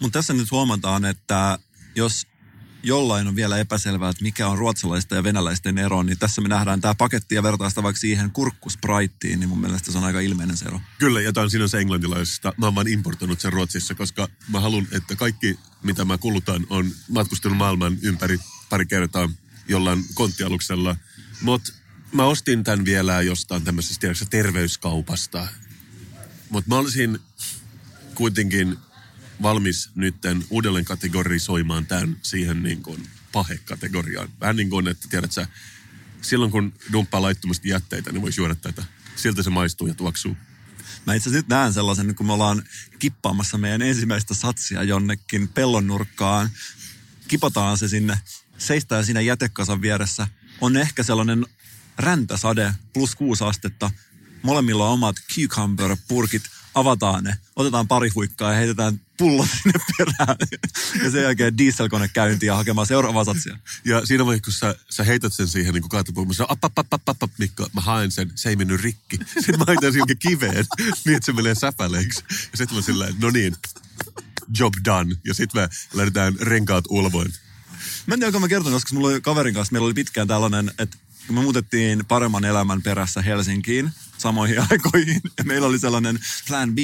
Mutta 0.00 0.18
tässä 0.18 0.32
nyt 0.32 0.50
huomataan, 0.50 1.04
että 1.04 1.58
jos 1.94 2.26
jollain 2.84 3.26
on 3.26 3.36
vielä 3.36 3.58
epäselvää, 3.58 4.10
että 4.10 4.22
mikä 4.22 4.48
on 4.48 4.58
ruotsalaisten 4.58 5.16
ja 5.16 5.22
venäläisten 5.22 5.78
ero, 5.78 6.02
niin 6.02 6.18
tässä 6.18 6.40
me 6.40 6.48
nähdään 6.48 6.80
tämä 6.80 6.94
paketti 6.94 7.34
ja 7.34 7.42
vertaa 7.42 7.68
sitä 7.68 7.82
vaikka 7.82 8.00
siihen 8.00 8.30
kurkkuspraittiin, 8.30 9.40
niin 9.40 9.48
mun 9.48 9.60
mielestä 9.60 9.92
se 9.92 9.98
on 9.98 10.04
aika 10.04 10.20
ilmeinen 10.20 10.56
se 10.56 10.64
ero. 10.64 10.80
Kyllä, 10.98 11.20
ja 11.20 11.32
tämä 11.32 11.44
on 11.44 11.50
sinänsä 11.50 11.78
englantilaisesta. 11.78 12.52
Mä 12.56 12.66
oon 12.66 12.74
vaan 12.74 12.88
importoinut 12.88 13.40
sen 13.40 13.52
Ruotsissa, 13.52 13.94
koska 13.94 14.28
mä 14.48 14.60
haluan, 14.60 14.86
että 14.92 15.16
kaikki, 15.16 15.58
mitä 15.82 16.04
mä 16.04 16.18
kulutan, 16.18 16.66
on 16.70 16.90
matkustanut 17.08 17.58
maailman 17.58 17.98
ympäri 18.02 18.38
pari 18.70 18.86
kertaa 18.86 19.28
jollain 19.68 20.04
konttialuksella. 20.14 20.96
Mutta 21.40 21.72
mä 22.12 22.24
ostin 22.24 22.64
tämän 22.64 22.84
vielä 22.84 23.22
jostain 23.22 23.64
tämmöisestä 23.64 24.24
terveyskaupasta. 24.30 25.48
Mutta 26.50 26.68
mä 26.68 26.76
olisin 26.76 27.18
kuitenkin 28.14 28.78
valmis 29.42 29.90
nytten 29.94 30.44
uudelleen 30.50 30.84
kategorisoimaan 30.84 31.86
tämän 31.86 32.16
siihen 32.22 32.62
niin 32.62 32.82
kuin 32.82 33.08
pahekategoriaan. 33.32 34.28
Vähän 34.40 34.56
niin 34.56 34.70
kuin, 34.70 34.88
että 34.88 35.08
tiedät 35.08 35.32
sä, 35.32 35.48
silloin 36.22 36.50
kun 36.50 36.72
dumppaa 36.92 37.22
laittomasti 37.22 37.68
jätteitä, 37.68 38.12
niin 38.12 38.22
voisi 38.22 38.40
juoda 38.40 38.54
tätä. 38.54 38.84
Siltä 39.16 39.42
se 39.42 39.50
maistuu 39.50 39.86
ja 39.86 39.94
tuoksuu. 39.94 40.36
Mä 41.06 41.14
itse 41.14 41.30
nyt 41.30 41.48
näen 41.48 41.72
sellaisen, 41.72 42.14
kun 42.14 42.26
me 42.26 42.32
ollaan 42.32 42.62
kippaamassa 42.98 43.58
meidän 43.58 43.82
ensimmäistä 43.82 44.34
satsia 44.34 44.82
jonnekin 44.82 45.48
pellon 45.48 45.86
nurkkaan. 45.86 46.50
Kipataan 47.28 47.78
se 47.78 47.88
sinne, 47.88 48.18
seistää 48.58 49.02
siinä 49.02 49.20
jätekasan 49.20 49.80
vieressä. 49.80 50.28
On 50.60 50.76
ehkä 50.76 51.02
sellainen 51.02 51.46
räntäsade 51.98 52.74
plus 52.92 53.14
kuusi 53.14 53.44
astetta. 53.44 53.90
Molemmilla 54.42 54.86
on 54.86 54.92
omat 54.92 55.16
cucumber-purkit. 55.32 56.42
Avataan 56.74 57.24
ne, 57.24 57.36
otetaan 57.56 57.88
pari 57.88 58.08
huikkaa 58.08 58.52
ja 58.52 58.58
heitetään 58.58 59.00
pullo 59.18 59.46
sinne 59.46 59.84
perään. 59.98 60.36
Ja 61.04 61.10
sen 61.10 61.22
jälkeen 61.22 61.58
dieselkone 61.58 62.08
käyntiin 62.08 62.46
ja 62.46 62.56
hakemaan 62.56 62.86
seuraavaa 62.86 63.24
satsia. 63.24 63.58
Ja 63.84 64.06
siinä 64.06 64.26
vaiheessa, 64.26 64.44
kun 64.44 64.52
sä, 64.52 64.74
sä 64.90 65.04
heität 65.04 65.32
sen 65.32 65.48
siihen 65.48 65.74
niin 65.74 65.84
mä 66.26 66.32
sanon, 66.34 66.50
app, 66.50 66.64
app, 66.64 66.94
app, 66.94 67.08
app, 67.08 67.32
Mikko, 67.38 67.68
mä 67.72 67.80
haen 67.80 68.10
sen, 68.10 68.32
se 68.34 68.48
ei 68.48 68.56
mennyt 68.56 68.80
rikki. 68.80 69.18
Sitten 69.34 69.58
mä 69.58 69.64
heitan 69.68 69.92
sen 69.92 70.18
kiveen, 70.18 70.66
niin 71.04 71.16
että 71.16 71.26
se 71.26 71.32
menee 71.32 71.54
säpäleiksi. 71.54 72.24
Ja 72.30 72.58
sitten 72.58 72.76
mä 72.76 72.82
silleen, 72.82 73.14
no 73.20 73.30
niin, 73.30 73.56
job 74.58 74.74
done. 74.84 75.16
Ja 75.24 75.34
sitten 75.34 75.62
me 75.62 75.68
lähdetään 75.92 76.34
renkaat 76.40 76.84
ulvoin. 76.88 77.32
Mä 78.06 78.14
en 78.14 78.20
tiedä, 78.20 78.38
mä 78.38 78.48
kertonut, 78.48 78.76
koska 78.76 78.94
mulla 78.94 79.08
oli 79.08 79.20
kaverin 79.20 79.54
kanssa, 79.54 79.72
meillä 79.72 79.86
oli 79.86 79.94
pitkään 79.94 80.28
tällainen, 80.28 80.72
että 80.78 80.96
kun 81.26 81.36
me 81.36 81.42
muutettiin 81.42 82.04
paremman 82.06 82.44
elämän 82.44 82.82
perässä 82.82 83.22
Helsinkiin 83.22 83.90
samoihin 84.18 84.60
aikoihin, 84.70 85.20
ja 85.38 85.44
meillä 85.44 85.66
oli 85.66 85.78
sellainen 85.78 86.18
plan 86.48 86.74
B. 86.74 86.78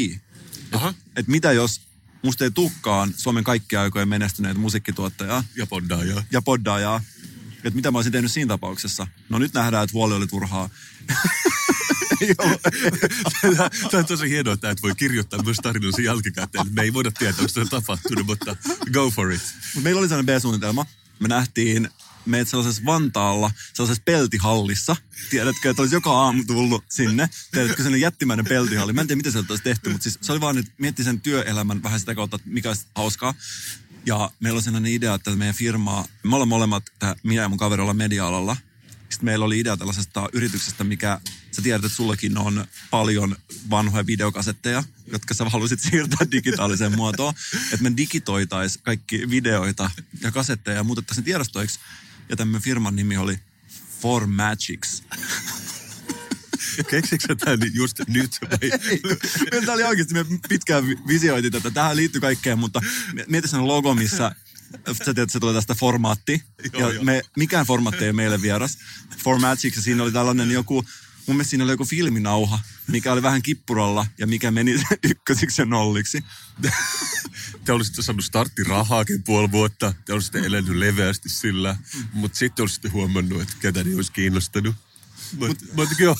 Että 1.16 1.30
mitä 1.30 1.52
jos 1.52 1.80
musta 2.22 2.44
ei 2.44 2.50
tukkaan 2.50 3.14
Suomen 3.16 3.44
kaikkien 3.44 3.82
aikojen 3.82 4.08
menestyneet 4.08 4.56
musiikkituottajaa 4.56 5.44
Ja 5.56 5.66
poddaa 5.66 6.04
ja... 6.04 6.22
ja 6.30 6.42
poddaajaa, 6.42 7.00
että 7.54 7.70
mitä 7.70 7.90
mä 7.90 7.98
olisin 7.98 8.12
tehnyt 8.12 8.32
siinä 8.32 8.48
tapauksessa. 8.48 9.06
No 9.28 9.38
nyt 9.38 9.54
nähdään, 9.54 9.84
että 9.84 9.94
huoli 9.94 10.14
oli 10.14 10.26
turhaa. 10.26 10.70
Tämä 13.90 14.00
on 14.00 14.06
tosi 14.06 14.28
hienoa, 14.30 14.54
että 14.54 14.70
et 14.70 14.82
voi 14.82 14.94
kirjoittaa 14.94 15.42
myös 15.42 15.56
tarinansa 15.56 16.02
jälkikäteen. 16.02 16.66
Me 16.74 16.82
ei 16.82 16.92
voida 16.92 17.10
tietää, 17.10 17.40
onko 17.40 17.48
se 17.48 17.64
tapahtunut, 17.64 18.26
mutta 18.26 18.56
go 18.92 19.10
for 19.10 19.32
it. 19.32 19.42
Meillä 19.82 19.98
oli 19.98 20.08
sellainen 20.08 20.36
B-suunnitelma. 20.36 20.86
Me 21.20 21.28
nähtiin 21.28 21.88
meidät 22.30 22.48
sellaisessa 22.48 22.82
Vantaalla, 22.84 23.50
sellaisessa 23.74 24.02
peltihallissa. 24.04 24.96
Tiedätkö, 25.30 25.70
että 25.70 25.82
olisi 25.82 25.94
joka 25.94 26.10
aamu 26.10 26.44
tullut 26.44 26.84
sinne. 26.88 27.30
Tiedätkö, 27.52 27.76
sellainen 27.76 28.00
jättimäinen 28.00 28.46
peltihalli. 28.46 28.92
Mä 28.92 29.00
en 29.00 29.06
tiedä, 29.06 29.16
miten 29.16 29.32
se 29.32 29.38
olisi 29.38 29.64
tehty, 29.64 29.90
mutta 29.90 30.02
siis 30.02 30.18
se 30.20 30.32
oli 30.32 30.40
vaan, 30.40 30.58
että 30.58 30.72
mietti 30.78 31.04
sen 31.04 31.20
työelämän 31.20 31.82
vähän 31.82 32.00
sitä 32.00 32.14
kautta, 32.14 32.36
että 32.36 32.48
mikä 32.50 32.68
olisi 32.68 32.86
hauskaa. 32.94 33.34
Ja 34.06 34.30
meillä 34.40 34.56
oli 34.56 34.62
sellainen 34.62 34.92
idea, 34.92 35.14
että 35.14 35.30
meidän 35.36 35.54
firmaa, 35.54 36.06
me 36.22 36.34
ollaan 36.34 36.48
molemmat, 36.48 36.84
minä 37.22 37.42
ja 37.42 37.48
mun 37.48 37.58
kaveri 37.58 37.80
ollaan 37.82 37.96
media-alalla. 37.96 38.56
Sitten 39.10 39.24
meillä 39.24 39.44
oli 39.44 39.58
idea 39.58 39.76
tällaisesta 39.76 40.28
yrityksestä, 40.32 40.84
mikä, 40.84 41.20
sä 41.52 41.62
tiedät, 41.62 41.84
että 41.84 41.96
sullakin 41.96 42.38
on 42.38 42.66
paljon 42.90 43.36
vanhoja 43.70 44.06
videokasetteja, 44.06 44.84
jotka 45.12 45.34
sä 45.34 45.44
haluaisit 45.44 45.80
siirtää 45.80 46.26
digitaaliseen 46.32 46.96
muotoon. 46.96 47.34
Että 47.72 47.82
me 47.82 47.92
digitoitaisiin 47.96 48.82
kaikki 48.82 49.30
videoita 49.30 49.90
ja 50.20 50.32
kasetteja 50.32 50.76
ja 50.76 50.84
muutettaisiin 50.84 51.24
tiedostoiksi. 51.24 51.80
Ja 52.30 52.36
tämän 52.36 52.60
firman 52.60 52.96
nimi 52.96 53.16
oli 53.16 53.38
For 54.00 54.26
Magics. 54.26 55.02
Keksikö 56.90 57.26
sä 57.28 57.34
tämän 57.34 57.74
just 57.74 58.00
nyt? 58.08 58.30
Vai? 58.50 58.70
Tämä 59.60 59.72
oli 59.72 59.82
oikeasti, 59.82 60.14
me 60.14 60.24
pitkään 60.48 60.86
vi- 60.86 60.98
visioitiin 61.06 61.52
tätä. 61.52 61.70
Tähän 61.70 61.96
liittyy 61.96 62.20
kaikkeen, 62.20 62.58
mutta 62.58 62.80
mieti 63.26 63.48
sen 63.48 63.66
logo, 63.66 63.94
missä 63.94 64.16
sä 64.16 64.34
tiedät, 65.04 65.18
että 65.18 65.32
se 65.32 65.40
tulee 65.40 65.54
tästä 65.54 65.74
formaatti. 65.74 66.42
Joo, 66.72 66.88
ja 66.88 66.94
joo. 66.94 67.04
me, 67.04 67.22
mikään 67.36 67.66
formaatti 67.66 68.04
ei 68.04 68.08
ole 68.08 68.16
meille 68.16 68.42
vieras. 68.42 68.78
For 69.24 69.38
Magic, 69.38 69.76
ja 69.76 69.82
siinä 69.82 70.02
oli 70.02 70.12
tällainen 70.12 70.50
joku 70.50 70.84
mun 71.26 71.36
mielestä 71.36 71.50
siinä 71.50 71.64
oli 71.64 71.72
joku 71.72 71.84
filminauha, 71.84 72.58
mikä 72.86 73.12
oli 73.12 73.22
vähän 73.22 73.42
kippuralla 73.42 74.06
ja 74.18 74.26
mikä 74.26 74.50
meni 74.50 74.74
ykkösiksi 75.10 75.62
ja 75.62 75.66
nolliksi. 75.66 76.24
Te 77.64 77.72
olisitte 77.72 78.02
saanut 78.02 78.24
starttirahaakin 78.24 79.22
puoli 79.22 79.52
vuotta. 79.52 79.94
Te 80.04 80.12
olisitte 80.12 80.38
elänyt 80.38 80.76
leveästi 80.76 81.28
sillä. 81.28 81.76
Mutta 82.12 82.38
sitten 82.38 82.62
olisitte 82.62 82.88
huomannut, 82.88 83.42
että 83.42 83.54
ketä 83.60 83.80
ei 83.80 83.94
olisi 83.94 84.12
kiinnostanut. 84.12 84.74
Mutta 85.38 85.64
mut, 85.72 85.88
joo. 85.98 86.16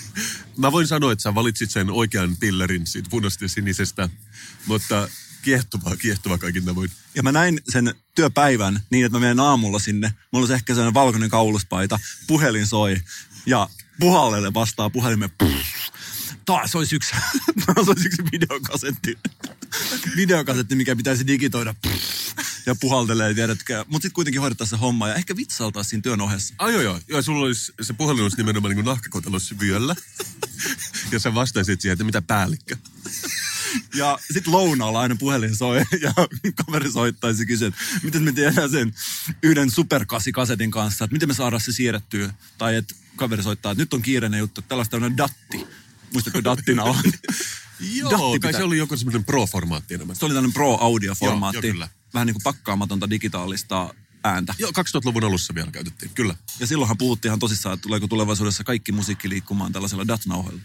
Mä 0.56 0.72
voin 0.72 0.86
sanoa, 0.86 1.12
että 1.12 1.22
sä 1.22 1.34
valitsit 1.34 1.70
sen 1.70 1.90
oikean 1.90 2.36
pillerin 2.36 2.86
siitä 2.86 3.10
punaista 3.10 3.44
ja 3.44 3.48
sinisestä. 3.48 4.08
Mutta 4.66 5.08
kiehtovaa, 5.42 5.96
kiehtovaa 5.96 6.38
kaikin 6.38 6.64
tavoin. 6.64 6.90
Ja 7.14 7.22
mä 7.22 7.32
näin 7.32 7.60
sen 7.68 7.94
työpäivän 8.14 8.80
niin, 8.90 9.06
että 9.06 9.18
mä 9.18 9.20
menen 9.20 9.40
aamulla 9.40 9.78
sinne. 9.78 10.14
Mulla 10.32 10.42
olisi 10.42 10.54
ehkä 10.54 10.74
sellainen 10.74 10.94
valkoinen 10.94 11.30
kauluspaita, 11.30 12.00
puhelin 12.26 12.66
soi 12.66 13.00
ja 13.46 13.68
puhallelle 14.00 14.54
vastaa 14.54 14.90
puhelimen. 14.90 15.30
Taas 16.46 16.74
olisi 16.74 16.96
yksi, 16.96 17.12
taas 17.66 17.88
olisi 17.88 18.06
yksi 18.06 18.22
videokasetti. 18.32 19.18
videokasetti, 20.16 20.74
mikä 20.74 20.96
pitäisi 20.96 21.26
digitoida. 21.26 21.74
Ja 22.66 22.74
puhaltelee, 22.74 23.34
tiedätkö. 23.34 23.84
Mutta 23.88 24.02
sitten 24.02 24.14
kuitenkin 24.14 24.40
hoidetaan 24.40 24.68
se 24.68 24.76
homma 24.76 25.08
ja 25.08 25.14
ehkä 25.14 25.36
vitsailtaa 25.36 25.82
siinä 25.82 26.02
työn 26.02 26.20
ohessa. 26.20 26.54
Ai 26.58 26.72
joo 26.72 26.82
joo, 26.82 27.00
joo 27.08 27.22
sulla 27.22 27.44
olisi, 27.44 27.72
se 27.80 27.92
puhelin 27.92 28.22
olisi 28.22 28.36
nimenomaan 28.36 28.74
niin 28.74 28.84
nahkakotelossa 28.84 29.54
vyöllä. 29.60 29.96
ja 31.12 31.18
sä 31.18 31.34
vastaisit 31.34 31.80
siihen, 31.80 31.92
että 31.92 32.04
mitä 32.04 32.22
päällikkö. 32.22 32.76
Ja 33.94 34.18
sitten 34.32 34.52
lounaalla 34.52 35.00
aina 35.00 35.16
puhelin 35.16 35.56
soi 35.56 35.84
ja 36.00 36.12
kaveri 36.66 36.92
soittaisi 36.92 37.46
kysyä, 37.46 37.68
että 37.68 37.80
miten 38.02 38.22
me 38.22 38.32
tehdään 38.32 38.70
sen 38.70 38.94
yhden 39.42 39.70
superkasikasetin 39.70 40.70
kanssa, 40.70 41.04
että 41.04 41.12
miten 41.12 41.28
me 41.28 41.34
saadaan 41.34 41.60
se 41.60 41.72
siirrettyä. 41.72 42.34
Tai 42.58 42.76
että 42.76 42.94
kaveri 43.16 43.42
soittaa, 43.42 43.72
että 43.72 43.82
nyt 43.82 43.94
on 43.94 44.02
kiireinen 44.02 44.38
juttu, 44.38 44.60
että 44.60 44.68
tällaista 44.68 44.96
on 44.96 45.16
datti. 45.16 45.66
Muistatko 46.12 46.44
dattinauhan? 46.44 47.04
Joo, 47.94 48.10
Datti 48.10 48.22
kai 48.22 48.32
pitää- 48.32 48.52
se 48.52 48.64
oli 48.64 48.78
joku 48.78 48.96
semmoinen 48.96 49.24
pro-formaatti 49.24 49.94
enemmän. 49.94 50.16
Se 50.16 50.24
oli 50.24 50.34
tällainen 50.34 50.52
pro-audio-formaatti. 50.52 51.56
Joo, 51.56 51.62
joo, 51.62 51.72
kyllä. 51.72 51.88
Vähän 52.14 52.26
niin 52.26 52.34
kuin 52.34 52.42
pakkaamatonta 52.42 53.10
digitaalista 53.10 53.94
ääntä. 54.24 54.54
Joo, 54.58 54.70
2000-luvun 54.70 55.24
alussa 55.24 55.54
vielä 55.54 55.70
käytettiin, 55.70 56.10
kyllä. 56.14 56.34
Ja 56.60 56.66
silloinhan 56.66 56.98
puhuttiin 56.98 57.30
ihan 57.30 57.38
tosissaan, 57.38 57.74
että 57.74 57.82
tuleeko 57.82 58.08
tulevaisuudessa 58.08 58.64
kaikki 58.64 58.92
musiikki 58.92 59.28
liikkumaan 59.28 59.72
tällaisella 59.72 60.06
DAT-nauhalla. 60.08 60.60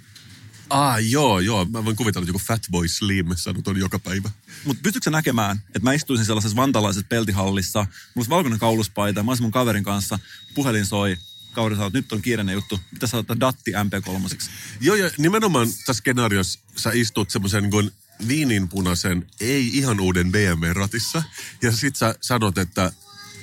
Ah, 0.70 0.96
joo, 1.10 1.40
joo. 1.40 1.66
Mä 1.66 1.86
voin 1.86 1.96
kuvitella, 1.96 2.24
että 2.24 2.30
joku 2.30 2.46
Fatboy 2.48 2.88
Slim 2.88 3.28
sanot 3.36 3.68
on 3.68 3.78
joka 3.78 4.00
päivä. 4.00 4.32
Mutta 4.66 4.82
pystytkö 4.84 5.10
näkemään, 5.12 5.58
että 5.68 5.80
mä 5.84 5.94
istuisin 5.94 6.26
sellaisessa 6.26 6.56
vantalaisessa 6.56 7.08
peltihallissa, 7.10 7.80
mulla 7.80 7.92
olisi 8.16 8.30
valkoinen 8.30 8.60
kauluspaita 8.60 9.20
ja 9.20 9.24
mä 9.24 9.32
olisin 9.32 9.44
mun 9.44 9.52
kaverin 9.52 9.84
kanssa, 9.84 10.20
puhelin 10.54 10.86
soi, 10.86 11.18
sanoo, 11.56 11.88
että 11.88 11.98
nyt 12.00 12.12
on 12.12 12.22
kiireinen 12.22 12.54
juttu, 12.54 12.80
pitää 12.94 13.10
saada 13.10 13.40
Datti 13.40 13.72
MP3. 13.72 14.50
Joo, 14.82 14.96
ja 14.96 15.12
nimenomaan 15.18 15.68
tässä 15.68 15.94
skenaariossa 15.94 16.60
sä 16.76 16.92
istut 16.94 17.30
semmoisen 17.30 17.64
niin 17.64 17.72
kuin 17.72 17.92
viininpunaisen, 18.28 19.28
ei 19.40 19.78
ihan 19.78 20.00
uuden 20.00 20.32
BMW-ratissa. 20.32 21.24
Ja 21.62 21.72
sit 21.72 21.96
sä 21.96 22.16
sanot, 22.22 22.58
että 22.58 22.92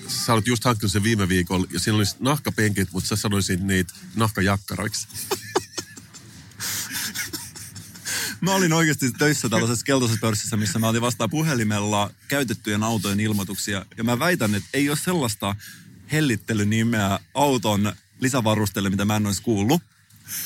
sä 0.09 0.33
olet 0.33 0.47
just 0.47 0.65
hankkinut 0.65 0.93
sen 0.93 1.03
viime 1.03 1.29
viikolla 1.29 1.67
ja 1.71 1.81
siinä 1.81 1.97
olisi 1.97 2.17
nahkapenkit, 2.21 2.93
mutta 2.93 3.09
sä 3.09 3.17
sanoisit 3.17 3.61
niitä 3.61 3.95
nahkajakkaroiksi. 4.15 5.09
Mä 8.41 8.55
olin 8.55 8.73
oikeasti 8.73 9.13
töissä 9.13 9.49
tällaisessa 9.49 9.85
keltaisessa 9.85 10.21
pörssissä, 10.21 10.57
missä 10.57 10.79
mä 10.79 10.89
otin 10.89 11.03
vastaan 11.03 11.31
puhelimella 11.31 12.11
käytettyjen 12.29 12.83
autojen 12.83 13.21
ilmoituksia. 13.21 13.87
Ja 13.97 14.05
mä 14.05 14.19
väitän, 14.19 14.55
että 14.55 14.69
ei 14.75 14.89
ole 14.89 14.99
sellaista 15.05 15.57
hellittelynimeä 16.13 17.21
auton 17.35 17.93
lisävarustelle, 18.23 18.91
mitä 18.91 19.05
mä 19.05 19.17
en 19.17 19.27
olisi 19.27 19.43
kuullut. 19.43 19.83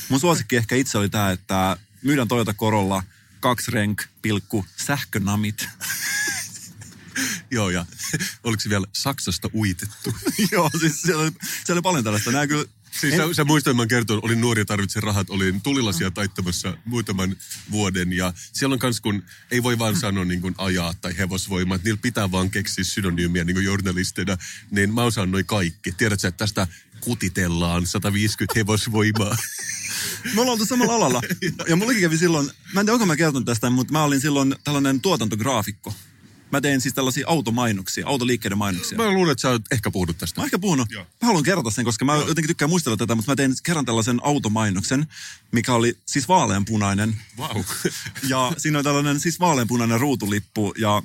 Mun 0.09 0.20
suosikki 0.20 0.57
ehkä 0.57 0.77
itse 0.77 0.99
oli 0.99 1.09
tämä, 1.09 1.31
että 1.31 1.77
myydään 2.03 2.29
Toyota 2.29 2.55
Corolla 2.55 3.03
kaksi 3.41 3.70
renk, 3.70 4.03
pilkku, 4.22 4.66
sähkönamit. 4.77 5.68
Joo, 7.51 7.70
ja 7.70 7.87
oliko 8.45 8.61
se 8.61 8.68
vielä 8.68 8.87
Saksasta 8.93 9.49
uitettu? 9.55 10.14
Joo, 10.53 10.70
siis 10.81 11.03
siellä 11.03 11.22
oli, 11.22 11.31
siellä 11.41 11.79
oli 11.79 11.83
paljon 11.83 12.05
tällaista. 12.05 12.33
Nämä 12.33 12.47
kyllä, 12.47 12.64
Siis 13.01 13.16
sä, 13.16 13.22
sä 13.32 13.44
muistat, 13.44 13.76
mä 13.76 13.86
kertoin, 13.86 14.20
olin 14.22 14.40
nuori 14.40 14.61
ja 14.61 14.64
tarvitsin 14.64 15.03
rahat, 15.03 15.30
olin 15.30 15.61
tulilasia 15.61 16.11
taittamassa 16.11 16.76
muutaman 16.84 17.36
vuoden 17.70 18.12
ja 18.12 18.32
siellä 18.53 18.72
on 18.72 18.78
kans 18.78 19.01
kun 19.01 19.22
ei 19.51 19.62
voi 19.62 19.78
vaan 19.78 19.97
sanoa 19.97 20.24
niin 20.24 20.40
kuin 20.40 20.55
ajaa 20.59 20.94
tai 20.94 21.18
hevosvoima, 21.18 21.74
että 21.74 21.84
niillä 21.84 22.01
pitää 22.03 22.30
vaan 22.32 22.51
keksiä 22.51 22.84
synonyymiä 22.84 23.44
niin 23.44 23.55
kuin 23.55 23.64
journalisteina, 23.64 24.36
niin 24.70 24.94
mä 24.94 25.03
osaan 25.03 25.30
noin 25.30 25.47
kaikki. 25.47 25.92
Tiedätkö, 25.92 26.28
että 26.28 26.38
tästä 26.38 26.66
kutitellaan 27.01 27.86
150 27.86 28.59
hevosvoimaa. 28.59 29.36
Me 30.34 30.40
ollaan 30.40 30.53
oltu 30.53 30.66
samalla 30.66 30.94
alalla. 30.94 31.22
Ja 31.68 31.76
mullekin 31.76 32.03
kävi 32.03 32.18
silloin, 32.18 32.51
mä 32.72 32.80
en 32.80 32.86
tiedä, 32.86 32.92
onko 32.92 33.07
mä 33.07 33.16
kertonut 33.16 33.47
tästä, 33.47 33.70
mutta 33.70 33.92
mä 33.92 34.05
olin 34.05 34.20
silloin 34.20 34.55
tällainen 34.64 35.01
tuotantograafikko. 35.01 35.94
Mä 36.53 36.61
tein 36.61 36.80
siis 36.80 36.94
tällaisia 36.94 37.26
automainoksia, 37.28 38.07
autoliikkeiden 38.07 38.59
mainoksia. 38.59 38.99
Mä 38.99 39.11
luulen, 39.11 39.32
että 39.32 39.42
sä 39.42 39.51
oot 39.51 39.62
ehkä 39.72 39.90
puhunut 39.90 40.18
tästä. 40.18 40.40
Mä 40.40 40.44
ehkä 40.44 40.59
puhunut. 40.59 40.90
Joo. 40.90 41.05
Mä 41.05 41.26
haluan 41.26 41.44
kertoa 41.44 41.70
sen, 41.70 41.84
koska 41.84 42.05
mä 42.05 42.16
jotenkin 42.16 42.47
tykkään 42.47 42.68
muistella 42.70 42.97
tätä, 42.97 43.14
mutta 43.14 43.32
mä 43.32 43.36
tein 43.36 43.53
kerran 43.62 43.84
tällaisen 43.84 44.20
automainoksen, 44.22 45.07
mikä 45.53 45.74
oli 45.74 45.99
siis 46.07 46.28
vaaleanpunainen. 46.28 47.22
Wow. 47.38 47.62
Ja 48.28 48.53
siinä 48.57 48.78
oli 48.78 48.84
tällainen 48.84 49.20
siis 49.20 49.40
vaaleanpunainen 49.40 50.01
ruutulippu 50.01 50.74
ja 50.78 51.03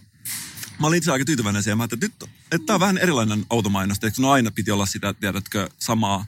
mä 0.80 0.88
olin 0.88 0.98
itse 0.98 1.12
aika 1.12 1.26
tyytyväinen 1.26 1.64
siihen. 1.64 1.78
Mä 1.78 1.84
että 1.84 1.98
nyt, 2.02 2.14
että 2.24 2.66
tää 2.66 2.74
on 2.74 2.80
vähän 2.80 2.98
erilainen 2.98 3.46
automainos. 3.50 3.98
Eikö 4.04 4.22
no 4.22 4.32
aina 4.32 4.52
piti 4.52 4.72
olla 4.72 4.86
sitä, 4.86 5.14
tiedätkö, 5.14 5.70
samaa. 5.80 6.26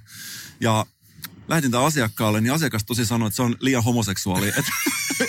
Ja 0.60 0.86
lähetin 1.48 1.72
tämän 1.72 1.88
asiakkaalle, 1.88 2.42
niin 2.42 2.54
asiakas 2.54 2.86
tosi 2.86 3.06
sanoi, 3.06 3.28
että 3.28 3.36
se 3.36 3.42
on 3.42 3.56
liian 3.60 3.84
homoseksuaali. 3.84 4.48
Et, 4.48 4.66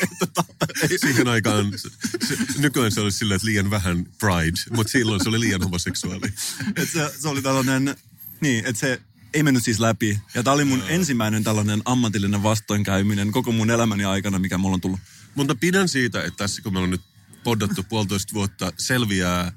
et, 0.03 0.11
tota, 0.19 0.45
ei, 0.83 0.99
Siihen 0.99 1.29
aikaan, 1.29 1.73
se, 1.79 2.37
nykyään 2.59 2.93
se 2.93 3.01
olisi 3.01 3.19
silleen, 3.19 3.37
että 3.37 3.47
liian 3.47 3.71
vähän 3.71 4.07
pride, 4.19 4.77
mutta 4.77 4.91
silloin 4.91 5.23
se 5.23 5.29
oli 5.29 5.41
liian 5.41 5.63
homoseksuaali. 5.63 6.33
et 6.77 6.91
se, 6.91 7.13
se 7.21 7.29
oli 7.29 7.43
tällainen, 7.43 7.97
niin, 8.41 8.67
että 8.67 8.81
se 8.81 9.01
ei 9.35 9.43
mennyt 9.43 9.65
siis 9.65 9.81
läpi. 9.81 10.21
Ja 10.35 10.43
tämä 10.43 10.55
oli 10.55 10.65
mun 10.65 10.83
ensimmäinen 10.89 11.45
tällainen 11.45 11.83
ammatillinen 11.85 12.43
vastoinkäyminen 12.43 13.33
koko 13.33 13.53
mun 13.53 13.71
elämäni 13.71 14.05
aikana, 14.05 14.39
mikä 14.39 14.59
mulla 14.59 14.75
on 14.75 14.81
tullut. 14.81 15.01
Mutta 15.35 15.55
pidän 15.55 15.89
siitä, 15.89 16.25
että 16.25 16.37
tässä 16.37 16.63
kun 16.63 16.73
me 16.73 16.79
ollaan 16.79 16.91
nyt 16.91 17.01
poddattu 17.45 17.83
puolitoista 17.83 18.35
vuotta, 18.35 18.73
selviää 18.79 19.53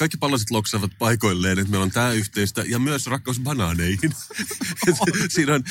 kaikki 0.00 0.16
palaset 0.16 0.50
loksaavat 0.50 0.90
paikoilleen, 0.98 1.58
että 1.58 1.70
meillä 1.70 1.84
on 1.84 1.90
tämä 1.90 2.12
yhteistä 2.12 2.64
ja 2.68 2.78
myös 2.78 3.06
rakkaus 3.06 3.40
banaaneihin. 3.40 4.14
Siinä 5.34 5.54
on 5.54 5.64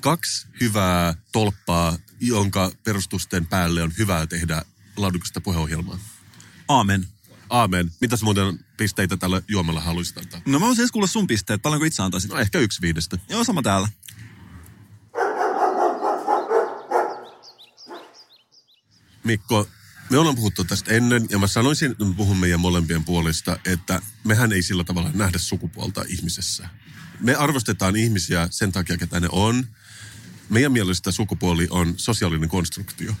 kaksi 0.00 0.46
hyvää 0.60 1.14
tolppaa, 1.32 1.98
jonka 2.20 2.72
perustusten 2.84 3.46
päälle 3.46 3.82
on 3.82 3.92
hyvää 3.98 4.26
tehdä 4.26 4.64
laadukasta 4.96 5.40
puheohjelmaa. 5.40 5.98
Aamen. 6.68 7.06
Aamen. 7.50 7.92
Mitäs 8.00 8.22
muuten 8.22 8.64
pisteitä 8.76 9.16
tällä 9.16 9.42
juomalla 9.48 9.80
haluaisit 9.80 10.18
antaa? 10.18 10.40
No 10.46 10.58
mä 10.58 10.66
voisin 10.66 10.82
edes 10.82 10.92
kuulla 10.92 11.08
sun 11.08 11.26
pisteet. 11.26 11.62
Paljonko 11.62 11.84
itse 11.84 12.02
antaisit? 12.02 12.30
No 12.30 12.38
ehkä 12.38 12.58
yksi 12.58 12.82
viidestä. 12.82 13.18
Joo, 13.28 13.44
sama 13.44 13.62
täällä. 13.62 13.88
Mikko, 19.24 19.68
me 20.10 20.18
ollaan 20.18 20.36
puhuttu 20.36 20.64
tästä 20.64 20.90
ennen 20.90 21.26
ja 21.30 21.38
mä 21.38 21.46
sanoisin, 21.46 21.90
että 21.90 22.04
me 22.04 22.14
puhumme 22.14 22.40
meidän 22.40 22.60
molempien 22.60 23.04
puolesta, 23.04 23.58
että 23.64 24.02
mehän 24.24 24.52
ei 24.52 24.62
sillä 24.62 24.84
tavalla 24.84 25.10
nähdä 25.14 25.38
sukupuolta 25.38 26.04
ihmisessä. 26.08 26.68
Me 27.20 27.34
arvostetaan 27.34 27.96
ihmisiä 27.96 28.48
sen 28.50 28.72
takia, 28.72 28.96
ketä 28.96 29.20
ne 29.20 29.28
on. 29.32 29.66
Meidän 30.48 30.72
mielestä 30.72 31.12
sukupuoli 31.12 31.66
on 31.70 31.94
sosiaalinen 31.96 32.48
konstruktio. 32.48 33.14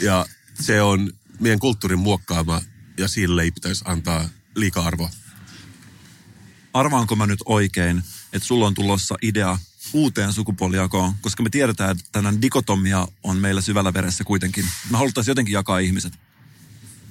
Ja 0.00 0.26
se 0.60 0.82
on 0.82 1.12
meidän 1.40 1.58
kulttuurin 1.58 1.98
muokkaama 1.98 2.62
ja 2.98 3.08
sille 3.08 3.42
ei 3.42 3.50
pitäisi 3.50 3.84
antaa 3.86 4.28
liikaa 4.54 4.86
arvoa. 4.86 5.10
Arvaanko 6.72 7.16
mä 7.16 7.26
nyt 7.26 7.40
oikein, 7.44 8.02
että 8.32 8.46
sulla 8.46 8.66
on 8.66 8.74
tulossa 8.74 9.14
idea 9.22 9.58
uuteen 9.94 10.32
sukupuolijakoon, 10.32 11.14
koska 11.20 11.42
me 11.42 11.50
tiedetään, 11.50 11.90
että 11.90 12.04
tänään 12.12 12.42
dikotomia 12.42 13.08
on 13.22 13.36
meillä 13.36 13.60
syvällä 13.60 13.94
veressä 13.94 14.24
kuitenkin. 14.24 14.64
Me 14.90 14.98
haluttaisiin 14.98 15.30
jotenkin 15.30 15.52
jakaa 15.52 15.78
ihmiset. 15.78 16.12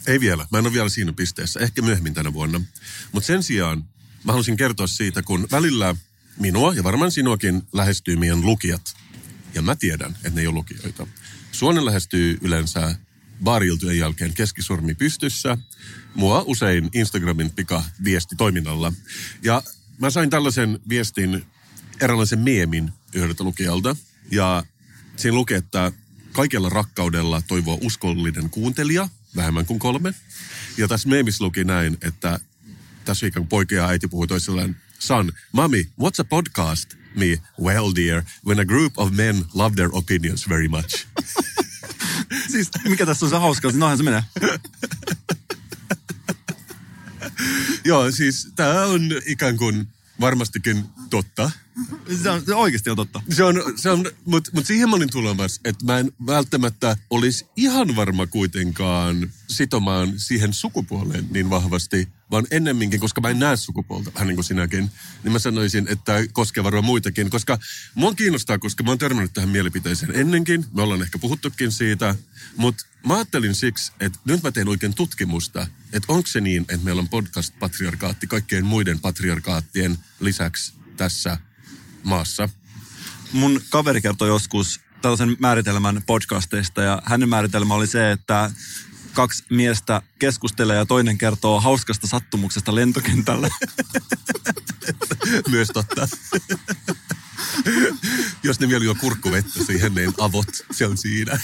Ei 0.07 0.19
vielä. 0.19 0.47
Mä 0.51 0.57
en 0.57 0.65
ole 0.65 0.73
vielä 0.73 0.89
siinä 0.89 1.13
pisteessä. 1.13 1.59
Ehkä 1.59 1.81
myöhemmin 1.81 2.13
tänä 2.13 2.33
vuonna. 2.33 2.61
Mutta 3.11 3.27
sen 3.27 3.43
sijaan 3.43 3.85
mä 4.23 4.31
haluaisin 4.31 4.57
kertoa 4.57 4.87
siitä, 4.87 5.21
kun 5.21 5.47
välillä 5.51 5.95
minua 6.39 6.73
ja 6.73 6.83
varmaan 6.83 7.11
sinuakin 7.11 7.61
lähestyy 7.73 8.15
meidän 8.15 8.41
lukijat. 8.41 8.95
Ja 9.53 9.61
mä 9.61 9.75
tiedän, 9.75 10.11
että 10.11 10.29
ne 10.29 10.41
ei 10.41 10.47
ole 10.47 10.55
lukijoita. 10.55 11.07
Suonen 11.51 11.85
lähestyy 11.85 12.37
yleensä 12.41 12.95
baariltyön 13.43 13.97
jälkeen 13.97 14.33
keskisormi 14.33 14.95
pystyssä. 14.95 15.57
Mua 16.15 16.43
usein 16.47 16.89
Instagramin 16.93 17.51
pika 17.51 17.83
viesti 18.03 18.35
toiminnalla. 18.35 18.93
Ja 19.43 19.63
mä 19.97 20.09
sain 20.09 20.29
tällaisen 20.29 20.79
viestin, 20.89 21.45
eräänlaisen 22.03 22.39
meemin 22.39 22.91
yhdeltä 23.13 23.43
lukijalta. 23.43 23.95
Ja 24.31 24.63
siinä 25.15 25.35
lukee, 25.35 25.57
että 25.57 25.91
kaikella 26.31 26.69
rakkaudella 26.69 27.41
toivoo 27.47 27.79
uskollinen 27.81 28.49
kuuntelija, 28.49 29.09
vähemmän 29.35 29.65
kuin 29.65 29.79
kolme. 29.79 30.13
Ja 30.77 30.87
tässä 30.87 31.09
meemissä 31.09 31.43
luki 31.43 31.63
näin, 31.63 31.97
että 32.01 32.39
tässä 33.05 33.27
ikään 33.27 33.47
poika 33.47 33.75
ja 33.75 33.87
äiti 33.87 34.07
puhuu 34.07 34.27
toisilleen, 34.27 34.75
son, 34.99 35.31
mami, 35.51 35.89
what's 36.01 36.19
a 36.19 36.23
podcast? 36.23 36.93
me, 37.15 37.37
well 37.59 37.91
dear, 37.91 38.23
when 38.45 38.59
a 38.59 38.65
group 38.65 38.93
of 38.97 39.11
men 39.11 39.45
love 39.53 39.75
their 39.75 39.89
opinions 39.93 40.49
very 40.49 40.67
much. 40.67 41.05
Siis 42.51 42.69
mikä 42.87 43.05
tässä 43.05 43.25
on 43.25 43.29
se 43.29 43.37
hauska, 43.37 43.71
noinhan 43.71 43.97
se 43.97 44.03
menee. 44.03 44.23
Joo, 47.85 48.11
siis 48.11 48.47
tämä 48.55 48.85
on 48.85 49.01
ikään 49.25 49.57
kuin 49.57 49.87
varmastikin 50.19 50.85
totta. 51.09 51.51
Se, 52.23 52.29
on, 52.29 52.45
se 52.45 52.55
oikeasti 52.55 52.89
on 52.89 52.95
totta. 52.95 53.21
Se 53.29 53.43
on, 53.43 53.63
se 53.75 53.89
on 53.89 54.05
mutta 54.25 54.51
mut 54.53 54.65
siihen 54.65 54.89
mä 54.89 54.95
olin 54.95 55.09
tulemassa, 55.09 55.61
että 55.65 55.85
mä 55.85 55.99
en 55.99 56.11
välttämättä 56.25 56.97
olisi 57.09 57.45
ihan 57.55 57.95
varma 57.95 58.27
kuitenkaan 58.27 59.31
sitomaan 59.47 60.13
siihen 60.17 60.53
sukupuoleen 60.53 61.27
niin 61.31 61.49
vahvasti, 61.49 62.07
vaan 62.31 62.47
ennemminkin, 62.51 62.99
koska 62.99 63.21
mä 63.21 63.29
en 63.29 63.39
näe 63.39 63.57
sukupuolta, 63.57 64.11
vähän 64.13 64.27
niin 64.27 64.35
kuin 64.35 64.45
sinäkin, 64.45 64.91
niin 65.23 65.31
mä 65.31 65.39
sanoisin, 65.39 65.87
että 65.89 66.13
koskee 66.31 66.63
varmaan 66.63 66.85
muitakin, 66.85 67.29
koska 67.29 67.59
mua 67.95 68.13
kiinnostaa, 68.13 68.59
koska 68.59 68.83
mä 68.83 68.91
oon 68.91 68.97
törmännyt 68.97 69.33
tähän 69.33 69.49
mielipiteeseen 69.49 70.15
ennenkin, 70.15 70.65
me 70.73 70.81
ollaan 70.81 71.01
ehkä 71.01 71.19
puhuttukin 71.19 71.71
siitä, 71.71 72.15
mutta 72.57 72.85
mä 73.07 73.15
ajattelin 73.15 73.55
siksi, 73.55 73.91
että 73.99 74.19
nyt 74.25 74.43
mä 74.43 74.51
teen 74.51 74.67
oikein 74.67 74.93
tutkimusta, 74.93 75.67
että 75.93 76.13
onko 76.13 76.27
se 76.27 76.41
niin, 76.41 76.61
että 76.61 76.85
meillä 76.85 76.99
on 76.99 77.09
podcast-patriarkaatti 77.09 78.27
kaikkien 78.27 78.65
muiden 78.65 78.99
patriarkaattien 78.99 79.97
lisäksi 80.19 80.73
tässä 80.97 81.37
maassa. 82.03 82.49
Mun 83.31 83.61
kaveri 83.69 84.01
kertoi 84.01 84.27
joskus 84.27 84.79
tällaisen 85.01 85.37
määritelmän 85.39 86.03
podcasteista 86.05 86.81
ja 86.81 87.01
hänen 87.05 87.29
määritelmä 87.29 87.73
oli 87.73 87.87
se, 87.87 88.11
että 88.11 88.51
kaksi 89.13 89.43
miestä 89.49 90.01
keskustelee 90.19 90.77
ja 90.77 90.85
toinen 90.85 91.17
kertoo 91.17 91.61
hauskasta 91.61 92.07
sattumuksesta 92.07 92.75
lentokentällä. 92.75 93.49
Myös 95.49 95.67
totta. 95.73 96.07
Jos 98.43 98.59
ne 98.59 98.67
vielä 98.67 98.83
juo 98.83 98.95
kurkkuvettä 98.95 99.63
siihen, 99.63 99.95
niin 99.95 100.13
avot, 100.17 100.47
se 100.71 100.87
on 100.87 100.97
siinä. 100.97 101.39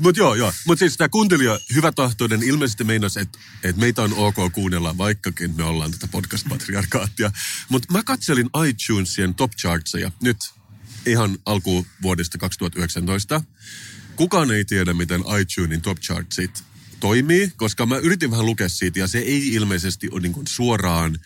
Mutta 0.00 0.20
joo, 0.20 0.34
joo. 0.34 0.52
Mutta 0.66 0.78
siis 0.78 0.96
tämä 0.96 1.08
kuuntelija 1.08 1.58
hyvätahtoinen 1.74 2.42
ilmeisesti 2.42 2.84
meinasi, 2.84 3.20
että 3.20 3.38
et 3.64 3.76
meitä 3.76 4.02
on 4.02 4.14
ok 4.14 4.36
kuunnella, 4.52 4.98
vaikkakin 4.98 5.56
me 5.56 5.64
ollaan 5.64 5.90
tätä 5.90 6.06
podcast-patriarkaattia. 6.06 7.32
Mutta 7.68 7.92
mä 7.92 8.02
katselin 8.02 8.50
iTunesien 8.68 9.34
top 9.34 9.52
chartseja 9.52 10.12
nyt 10.22 10.36
ihan 11.06 11.38
alkuvuodesta 11.46 12.38
2019. 12.38 13.42
Kukaan 14.16 14.50
ei 14.50 14.64
tiedä, 14.64 14.94
miten 14.94 15.20
iTunesin 15.40 15.80
top 15.80 15.98
chartsit 15.98 16.64
toimii, 17.00 17.52
koska 17.56 17.86
mä 17.86 17.96
yritin 17.96 18.30
vähän 18.30 18.46
lukea 18.46 18.68
siitä 18.68 18.98
ja 18.98 19.08
se 19.08 19.18
ei 19.18 19.54
ilmeisesti 19.54 20.08
ole 20.10 20.20
niin 20.20 20.34
suoraan 20.48 21.18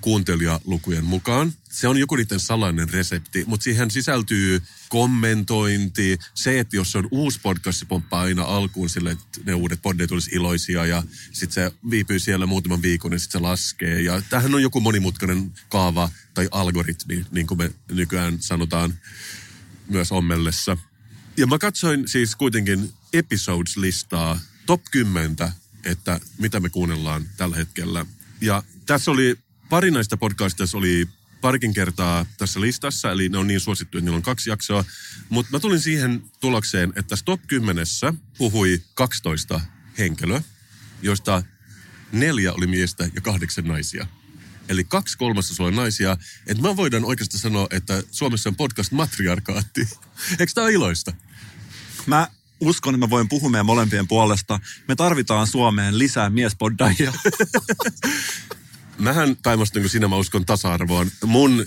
kuuntelijalukujen 0.00 1.04
mukaan. 1.04 1.52
Se 1.78 1.88
on 1.88 1.98
joku 1.98 2.16
niiden 2.16 2.40
salainen 2.40 2.88
resepti, 2.88 3.44
mutta 3.46 3.64
siihen 3.64 3.90
sisältyy 3.90 4.62
kommentointi, 4.88 6.18
se, 6.34 6.58
että 6.58 6.76
jos 6.76 6.96
on 6.96 7.08
uusi 7.10 7.40
podcast, 7.42 7.78
se 7.78 7.84
pomppaa 7.84 8.20
aina 8.20 8.42
alkuun 8.42 8.88
sille, 8.88 9.10
että 9.10 9.40
ne 9.44 9.54
uudet 9.54 9.82
poddeet 9.82 10.12
olisi 10.12 10.30
iloisia 10.32 10.86
ja 10.86 11.02
sitten 11.32 11.50
se 11.50 11.72
viipyy 11.90 12.18
siellä 12.18 12.46
muutaman 12.46 12.82
viikon 12.82 13.12
ja 13.12 13.18
sitten 13.18 13.40
se 13.40 13.42
laskee. 13.42 14.00
Ja 14.02 14.22
tähän 14.30 14.54
on 14.54 14.62
joku 14.62 14.80
monimutkainen 14.80 15.52
kaava 15.68 16.10
tai 16.34 16.48
algoritmi, 16.50 17.26
niin 17.30 17.46
kuin 17.46 17.58
me 17.58 17.70
nykyään 17.92 18.42
sanotaan 18.42 18.94
myös 19.88 20.12
ommellessa. 20.12 20.76
Ja 21.36 21.46
mä 21.46 21.58
katsoin 21.58 22.08
siis 22.08 22.36
kuitenkin 22.36 22.92
episodes-listaa, 23.12 24.40
top 24.66 24.82
10, 24.90 25.36
että 25.84 26.20
mitä 26.38 26.60
me 26.60 26.68
kuunnellaan 26.68 27.26
tällä 27.36 27.56
hetkellä. 27.56 28.06
Ja 28.40 28.62
tässä 28.86 29.10
oli 29.10 29.38
pari 29.68 29.90
näistä 29.90 30.16
podcasteista 30.16 30.78
oli 30.78 31.08
parikin 31.40 31.74
kertaa 31.74 32.26
tässä 32.38 32.60
listassa, 32.60 33.10
eli 33.10 33.28
ne 33.28 33.38
on 33.38 33.46
niin 33.46 33.60
suosittu, 33.60 33.98
että 33.98 34.04
niillä 34.04 34.16
on 34.16 34.22
kaksi 34.22 34.50
jaksoa. 34.50 34.84
Mutta 35.28 35.52
mä 35.52 35.60
tulin 35.60 35.80
siihen 35.80 36.22
tulokseen, 36.40 36.88
että 36.88 37.08
tässä 37.08 37.24
top 37.24 37.40
10 37.46 37.86
puhui 38.38 38.82
12 38.94 39.60
henkilöä, 39.98 40.42
joista 41.02 41.42
neljä 42.12 42.52
oli 42.52 42.66
miestä 42.66 43.10
ja 43.14 43.20
kahdeksan 43.20 43.64
naisia. 43.64 44.06
Eli 44.68 44.84
kaksi 44.84 45.18
kolmasta 45.18 45.64
on 45.64 45.76
naisia. 45.76 46.16
Että 46.46 46.62
mä 46.62 46.76
voidaan 46.76 47.04
oikeastaan 47.04 47.40
sanoa, 47.40 47.66
että 47.70 48.02
Suomessa 48.10 48.48
on 48.48 48.56
podcast 48.56 48.92
matriarkaatti. 48.92 49.88
Eikö 50.40 50.52
tämä 50.54 50.68
iloista? 50.68 51.12
Mä 52.06 52.28
uskon, 52.60 52.94
että 52.94 53.06
mä 53.06 53.10
voin 53.10 53.28
puhua 53.28 53.50
meidän 53.50 53.66
molempien 53.66 54.08
puolesta. 54.08 54.60
Me 54.88 54.96
tarvitaan 54.96 55.46
Suomeen 55.46 55.98
lisää 55.98 56.30
miespoddaajia. 56.30 57.12
mähän 58.98 59.36
päinvastoin 59.36 59.82
kuin 59.82 59.90
sinä 59.90 60.08
mä 60.08 60.16
uskon 60.16 60.46
tasa-arvoon. 60.46 61.10
Mun 61.24 61.66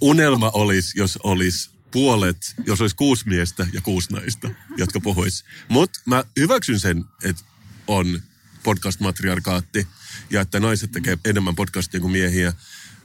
unelma 0.00 0.50
olisi, 0.54 0.98
jos 0.98 1.18
olisi 1.22 1.70
puolet, 1.90 2.54
jos 2.66 2.80
olisi 2.80 2.96
kuusi 2.96 3.28
miestä 3.28 3.66
ja 3.72 3.80
kuusi 3.80 4.12
naista, 4.12 4.50
jotka 4.76 5.00
puhuis. 5.00 5.44
Mutta 5.68 6.00
mä 6.04 6.24
hyväksyn 6.38 6.80
sen, 6.80 7.04
että 7.22 7.42
on 7.86 8.22
podcast-matriarkaatti 8.62 9.86
ja 10.30 10.40
että 10.40 10.60
naiset 10.60 10.92
tekee 10.92 11.18
enemmän 11.24 11.56
podcastia 11.56 12.00
kuin 12.00 12.12
miehiä. 12.12 12.52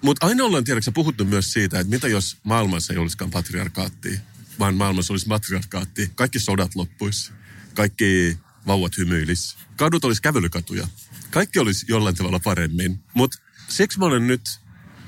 Mutta 0.02 0.28
aina 0.28 0.44
ollaan 0.44 0.64
tiedäksä 0.64 0.92
puhuttu 0.92 1.26
myös 1.26 1.54
siitä, 1.54 1.80
että 1.80 1.92
mitä 1.92 2.08
jos 2.08 2.38
maailmassa 2.44 2.94
ei 2.94 3.00
olisikaan 3.00 3.32
patriarkaattia, 3.32 4.20
vaan 4.60 4.76
maailmassa 4.76 5.14
olisi 5.14 5.28
matriarkaatti. 5.28 6.12
Kaikki 6.16 6.40
sodat 6.40 6.76
loppuisi, 6.76 7.32
kaikki 7.74 8.38
vauvat 8.68 8.98
hymyilis, 8.98 9.58
kadut 9.76 10.06
olisi 10.06 10.22
kävelykatuja. 10.22 10.88
Kaikki 11.30 11.60
olisi 11.60 11.86
jollain 11.90 12.16
tavalla 12.16 12.40
paremmin. 12.40 13.00
Mutta 13.14 13.38
siksi 13.68 14.00
mä 14.00 14.06
olen 14.06 14.28
nyt 14.28 14.60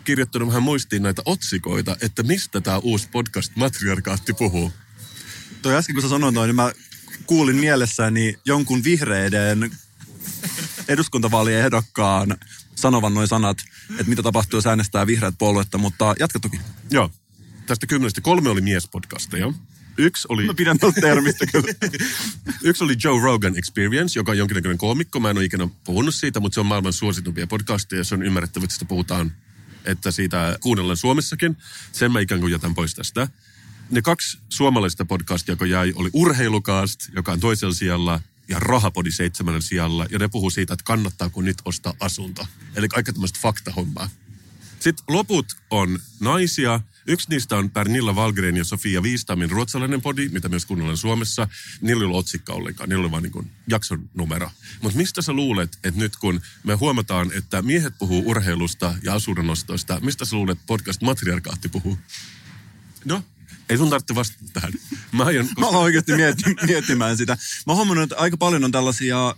kirjoittanut 0.03 0.47
vähän 0.47 0.63
muistiin 0.63 1.03
näitä 1.03 1.21
otsikoita, 1.25 1.97
että 2.01 2.23
mistä 2.23 2.61
tämä 2.61 2.77
uusi 2.77 3.09
podcast 3.11 3.55
Matriarkaatti 3.55 4.33
puhuu. 4.33 4.73
Toi 5.61 5.75
äsken 5.75 5.95
kun 5.95 6.01
sä 6.01 6.09
sanoit 6.09 6.35
noin, 6.35 6.47
niin 6.47 6.55
mä 6.55 6.71
kuulin 7.25 7.55
mielessäni 7.55 8.35
jonkun 8.45 8.83
vihreiden 8.83 9.71
eduskuntavaalien 10.87 11.59
ehdokkaan 11.59 12.37
sanovan 12.75 13.13
noin 13.13 13.27
sanat, 13.27 13.57
että 13.91 14.09
mitä 14.09 14.23
tapahtuu, 14.23 14.57
jos 14.57 14.67
äänestää 14.67 15.07
vihreät 15.07 15.35
puoluetta, 15.37 15.77
mutta 15.77 16.15
jatka 16.19 16.39
toki. 16.39 16.59
Joo. 16.91 17.11
Tästä 17.65 17.87
kymmenestä 17.87 18.21
kolme 18.21 18.49
oli 18.49 18.61
miespodcasteja. 18.61 19.53
Yksi 19.97 20.27
oli... 20.29 20.45
Mä 20.45 20.53
pidän 20.53 20.79
tuolta 20.79 21.01
termistä 21.01 21.45
kyllä. 21.45 21.73
Yksi 22.63 22.83
oli 22.83 22.95
Joe 23.03 23.21
Rogan 23.21 23.57
Experience, 23.57 24.19
joka 24.19 24.31
on 24.31 24.37
jonkinnäköinen 24.37 24.77
koomikko. 24.77 25.19
Mä 25.19 25.29
en 25.29 25.37
ole 25.37 25.45
ikinä 25.45 25.67
puhunut 25.83 26.15
siitä, 26.15 26.39
mutta 26.39 26.53
se 26.53 26.59
on 26.59 26.65
maailman 26.65 26.93
suositumpia 26.93 27.47
podcasteja. 27.47 28.03
Se 28.03 28.15
on 28.15 28.23
ymmärrettävä, 28.23 28.63
että 28.63 28.73
sitä 28.73 28.85
puhutaan, 28.85 29.31
että 29.85 30.11
siitä 30.11 30.57
kuunnellaan 30.61 30.97
Suomessakin. 30.97 31.57
Sen 31.91 32.11
mä 32.11 32.19
ikään 32.19 32.41
kuin 32.41 32.51
jätän 32.51 32.75
pois 32.75 32.95
tästä. 32.95 33.27
Ne 33.89 34.01
kaksi 34.01 34.37
suomalaista 34.49 35.05
podcastia, 35.05 35.53
joka 35.53 35.65
jäi, 35.65 35.93
oli 35.95 36.09
Urheilukast, 36.13 36.99
joka 37.15 37.31
on 37.31 37.39
toisella 37.39 37.73
sijalla, 37.73 38.21
ja 38.47 38.59
Rahapodi 38.59 39.11
seitsemännen 39.11 39.61
sijalla. 39.61 40.05
Ja 40.11 40.19
ne 40.19 40.27
puhuu 40.27 40.49
siitä, 40.49 40.73
että 40.73 40.83
kannattaako 40.83 41.41
nyt 41.41 41.57
ostaa 41.65 41.93
asunto. 41.99 42.47
Eli 42.75 42.87
kaikki 42.87 43.13
tämmöistä 43.13 43.39
faktahommaa. 43.41 44.09
Sitten 44.79 45.05
loput 45.07 45.45
on 45.69 45.99
naisia. 46.19 46.79
Yksi 47.07 47.29
niistä 47.29 47.55
on 47.55 47.69
Pernilla 47.69 48.15
Valgren 48.15 48.57
ja 48.57 48.63
Sofia 48.63 49.03
Viistamin 49.03 49.51
ruotsalainen 49.51 50.01
podi, 50.01 50.29
mitä 50.29 50.49
myös 50.49 50.65
kuunnellaan 50.65 50.97
Suomessa. 50.97 51.47
Niillä 51.81 52.01
ei 52.01 52.05
ollut 52.05 52.19
otsikka 52.19 52.53
ollenkaan, 52.53 52.89
niillä 52.89 53.03
oli 53.03 53.11
vain 53.11 53.23
niin 53.23 53.51
jakson 53.67 54.09
numero. 54.13 54.51
Mutta 54.81 54.97
mistä 54.97 55.21
sä 55.21 55.33
luulet, 55.33 55.79
että 55.83 55.99
nyt 55.99 56.15
kun 56.15 56.41
me 56.63 56.73
huomataan, 56.73 57.31
että 57.33 57.61
miehet 57.61 57.93
puhuu 57.99 58.23
urheilusta 58.25 58.95
ja 59.03 59.13
asunnonostoista, 59.13 59.99
mistä 59.99 60.25
sä 60.25 60.35
luulet, 60.35 60.57
että 60.57 60.67
podcast 60.67 61.01
Matriarkaatti 61.01 61.69
puhuu? 61.69 61.97
No, 63.05 63.23
ei 63.69 63.77
sun 63.77 63.89
tarvitse 63.89 64.15
vastata 64.15 64.43
tähän. 64.53 64.73
Mä, 65.11 65.23
aion, 65.23 65.49
mä 65.59 65.67
oikeasti 65.67 66.11
miettimään 66.65 67.17
sitä. 67.17 67.33
Mä 67.33 67.73
oon 67.73 67.77
huomannut, 67.77 68.03
että 68.03 68.15
aika 68.15 68.37
paljon 68.37 68.63
on 68.63 68.71
tällaisia 68.71 69.35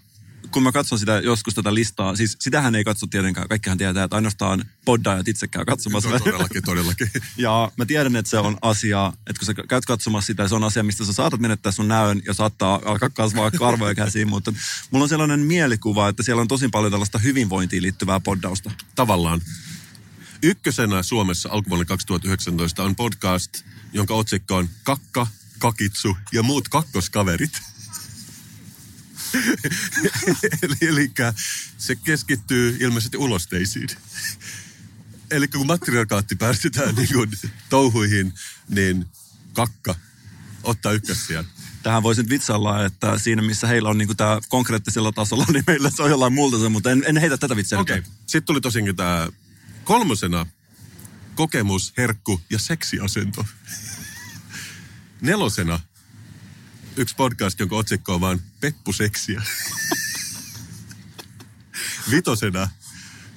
kun 0.51 0.63
mä 0.63 0.71
katson 0.71 0.99
sitä 0.99 1.19
joskus 1.19 1.55
tätä 1.55 1.73
listaa, 1.73 2.15
siis 2.15 2.37
sitähän 2.39 2.75
ei 2.75 2.83
katso 2.83 3.07
tietenkään, 3.07 3.47
kaikkihan 3.47 3.77
tietää, 3.77 4.03
että 4.03 4.15
ainoastaan 4.15 4.65
poddaajat 4.85 5.27
itse 5.27 5.47
käy 5.47 5.65
katsomassa. 5.65 6.09
No, 6.09 6.19
todellakin, 6.19 6.63
todellakin. 6.63 7.11
ja 7.37 7.71
mä 7.77 7.85
tiedän, 7.85 8.15
että 8.15 8.29
se 8.29 8.37
on 8.37 8.57
asia, 8.61 9.13
että 9.27 9.39
kun 9.39 9.45
sä 9.45 9.53
käyt 9.53 9.85
katsomassa 9.85 10.27
sitä, 10.27 10.47
se 10.47 10.55
on 10.55 10.63
asia, 10.63 10.83
mistä 10.83 11.05
sä 11.05 11.13
saatat 11.13 11.39
menettää 11.39 11.71
sun 11.71 11.87
näön 11.87 12.21
ja 12.25 12.33
saattaa 12.33 12.81
alkaa 12.85 13.09
kasvaa 13.09 13.51
karvoja 13.59 13.95
käsiin, 13.95 14.29
mutta 14.29 14.53
mulla 14.91 15.03
on 15.03 15.09
sellainen 15.09 15.39
mielikuva, 15.39 16.09
että 16.09 16.23
siellä 16.23 16.41
on 16.41 16.47
tosi 16.47 16.69
paljon 16.69 16.91
tällaista 16.91 17.17
hyvinvointiin 17.17 17.83
liittyvää 17.83 18.19
poddausta. 18.19 18.71
Tavallaan. 18.95 19.41
Ykkösenä 20.43 21.03
Suomessa 21.03 21.49
alkuvuonna 21.51 21.85
2019 21.85 22.83
on 22.83 22.95
podcast, 22.95 23.63
jonka 23.93 24.13
otsikko 24.13 24.55
on 24.55 24.69
Kakka, 24.83 25.27
Kakitsu 25.59 26.17
ja 26.31 26.43
muut 26.43 26.69
kakkoskaverit. 26.69 27.51
eli, 30.63 30.75
eli 30.81 31.11
se 31.77 31.95
keskittyy 31.95 32.77
ilmeisesti 32.79 33.17
ulosteisiin. 33.17 33.87
eli 35.31 35.47
kun 35.47 35.67
matriarkaatti 35.67 36.35
päästetään 36.35 36.95
niin 36.95 37.13
kuin 37.13 37.31
touhuihin, 37.69 38.33
niin 38.69 39.05
kakka 39.53 39.95
ottaa 40.63 40.91
ykkössiä. 40.91 41.43
Tähän 41.83 42.03
voisin 42.03 42.29
vitsailla, 42.29 42.85
että 42.85 43.17
siinä 43.17 43.41
missä 43.41 43.67
heillä 43.67 43.89
on 43.89 43.97
niin 43.97 44.17
tämä 44.17 44.39
konkreettisella 44.49 45.11
tasolla, 45.11 45.45
niin 45.53 45.63
meillä 45.67 45.89
se 45.89 46.03
on 46.03 46.09
jollain 46.09 46.33
muuta 46.33 46.59
se, 46.59 46.69
mutta 46.69 46.91
en, 46.91 47.03
en 47.07 47.17
heitä 47.17 47.37
tätä 47.37 47.55
vitsiä. 47.55 47.79
Okei. 47.79 47.99
Okay. 47.99 48.11
Sitten 48.19 48.45
tuli 48.45 48.61
tosinkin 48.61 48.95
tämä 48.95 49.27
kolmosena 49.83 50.45
kokemus, 51.35 51.93
herkku 51.97 52.41
ja 52.49 52.59
seksiasento. 52.59 53.45
Nelosena 55.21 55.79
yksi 56.99 57.15
podcast, 57.15 57.59
jonka 57.59 57.75
otsikko 57.75 58.13
on 58.13 58.21
vaan 58.21 58.41
Peppu 58.59 58.93
seksiä. 58.93 59.41
Vitosena 62.11 62.69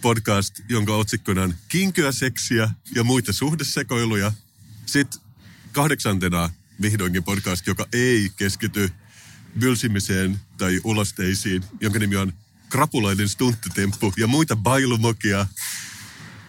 podcast, 0.01 0.61
jonka 0.69 0.97
otsikkona 0.97 1.43
on 1.43 1.55
Kinkyä 1.69 2.13
seksiä 2.13 2.71
ja 2.95 3.05
muita 3.05 3.33
suhdesekoiluja. 3.33 4.33
Sitten 4.87 5.21
kahdeksantena 5.73 6.51
vihdoinkin 6.83 7.25
podcast, 7.25 7.67
joka 7.67 7.87
ei 7.93 8.33
keskity 8.37 8.91
bylsimiseen 9.59 10.41
tai 10.59 10.81
ulosteisiin, 10.85 11.65
jonka 11.81 11.99
nimi 11.99 12.17
on 12.17 12.33
Krapulainen 12.69 13.29
stunttitemppu 13.29 14.13
ja 14.17 14.27
muita 14.27 14.57
bailumokia. 14.57 15.47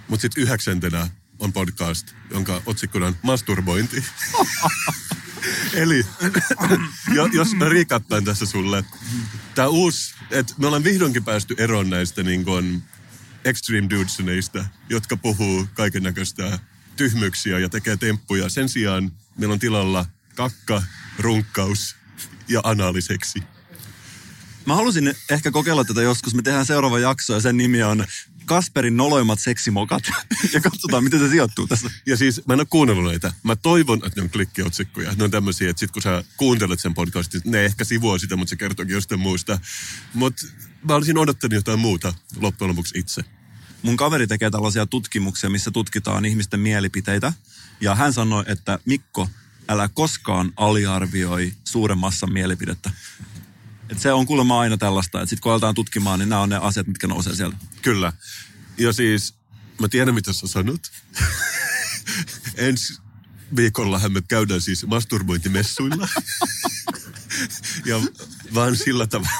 Mutta 0.08 0.22
sitten 0.22 0.44
yhdeksäntenä 0.44 1.10
on 1.40 1.54
podcast, 1.54 2.08
jonka 2.32 2.62
otsikkona 2.66 3.06
on 3.06 3.16
Masturbointi. 3.22 4.04
Eli 5.74 6.06
jo, 7.14 7.26
jos 7.26 7.56
mä 7.56 7.70
riikattaan 7.70 8.24
tässä 8.24 8.46
sulle, 8.46 8.86
tämä 9.56 9.68
uusi, 9.68 10.16
että 10.32 10.54
me 10.58 10.68
ollaan 10.68 10.84
vihdoinkin 10.84 11.24
päästy 11.24 11.56
eroon 11.58 11.90
näistä 11.90 12.24
niin 12.24 12.46
kuin 12.46 12.84
extreme 13.46 13.90
dudesoneista, 13.90 14.66
jotka 14.90 15.18
puhuu 15.18 15.68
kaiken 15.74 16.04
näköistä 16.04 16.60
tyhmyksiä 16.96 17.60
ja 17.60 17.70
tekee 17.70 17.98
temppuja. 17.98 18.50
Sen 18.50 18.70
sijaan 18.70 19.12
meillä 19.38 19.54
on 19.54 19.60
tilalla 19.60 20.06
kakka, 20.36 20.84
runkkaus 21.20 21.96
ja 22.48 22.62
anaaliseksi. 22.64 23.44
Mä 24.66 24.76
halusin 24.76 25.16
ehkä 25.32 25.52
kokeilla 25.52 25.86
tätä 25.86 26.02
joskus. 26.02 26.36
Me 26.36 26.42
tehdään 26.42 26.66
seuraava 26.66 27.00
jakso 27.00 27.34
ja 27.34 27.40
sen 27.40 27.58
nimi 27.58 27.84
on 27.84 28.06
Kasperin 28.46 28.98
noloimmat 28.98 29.40
seksimokat. 29.40 30.04
ja 30.54 30.62
katsotaan, 30.62 31.04
miten 31.04 31.20
se 31.20 31.30
sijoittuu 31.30 31.68
tässä. 31.68 31.92
Ja 32.06 32.18
siis 32.18 32.42
mä 32.48 32.54
en 32.54 32.60
ole 32.60 32.68
kuunnellut 32.70 33.06
näitä. 33.06 33.34
Mä 33.44 33.56
toivon, 33.56 33.98
että 34.06 34.22
ne 34.22 34.24
on 34.24 34.30
klikkiotsikkoja. 34.30 35.14
Ne 35.16 35.24
on 35.24 35.32
tämmöisiä, 35.32 35.70
että 35.70 35.80
sit 35.80 35.92
kun 35.92 36.02
sä 36.02 36.24
kuuntelet 36.38 36.80
sen 36.80 36.94
podcastin, 36.94 37.42
ne 37.46 37.66
ehkä 37.66 37.84
sivuaa 37.84 38.18
sitä, 38.18 38.36
mutta 38.36 38.50
se 38.50 38.56
kertookin 38.56 38.94
jostain 38.94 39.22
muusta. 39.22 39.60
Mutta 40.14 40.48
mä 40.88 40.96
olisin 40.96 41.18
odottanut 41.18 41.54
jotain 41.54 41.80
muuta 41.80 42.14
loppujen 42.40 42.70
lopuksi 42.70 43.00
itse. 43.00 43.24
Mun 43.84 43.98
kaveri 43.98 44.28
tekee 44.28 44.50
tällaisia 44.50 44.86
tutkimuksia, 44.86 45.50
missä 45.50 45.72
tutkitaan 45.72 46.26
ihmisten 46.26 46.60
mielipiteitä. 46.60 47.34
Ja 47.82 47.96
hän 47.96 48.14
sanoi, 48.14 48.44
että 48.48 48.80
Mikko, 48.86 49.30
älä 49.70 49.90
koskaan 49.94 50.54
aliarvioi 50.56 51.54
suuren 51.64 51.98
massan 51.98 52.34
mielipidettä. 52.34 52.92
Et 53.94 54.00
se 54.00 54.14
on 54.14 54.26
kuulemma 54.26 54.60
aina 54.60 54.78
tällaista, 54.78 55.22
että 55.22 55.30
sitten 55.30 55.42
kun 55.42 55.52
aletaan 55.52 55.76
tutkimaan, 55.76 56.20
niin 56.20 56.30
nämä 56.30 56.42
on 56.42 56.50
ne 56.50 56.56
asiat, 56.56 56.88
mitkä 56.88 57.08
nousee 57.08 57.36
sieltä. 57.36 57.58
Kyllä. 57.82 58.14
Ja 58.78 58.94
siis, 58.94 59.36
mä 59.82 59.88
tiedän 59.88 60.16
mitä 60.16 60.34
sä 60.34 60.48
sanot. 60.48 60.92
Ensi 62.56 62.94
viikollahan 63.56 64.12
me 64.12 64.22
käydään 64.22 64.62
siis 64.62 64.86
masturbointimessuilla. 64.86 66.08
ja 67.90 68.02
vaan 68.54 68.76
sillä 68.76 69.08
tavalla. 69.08 69.32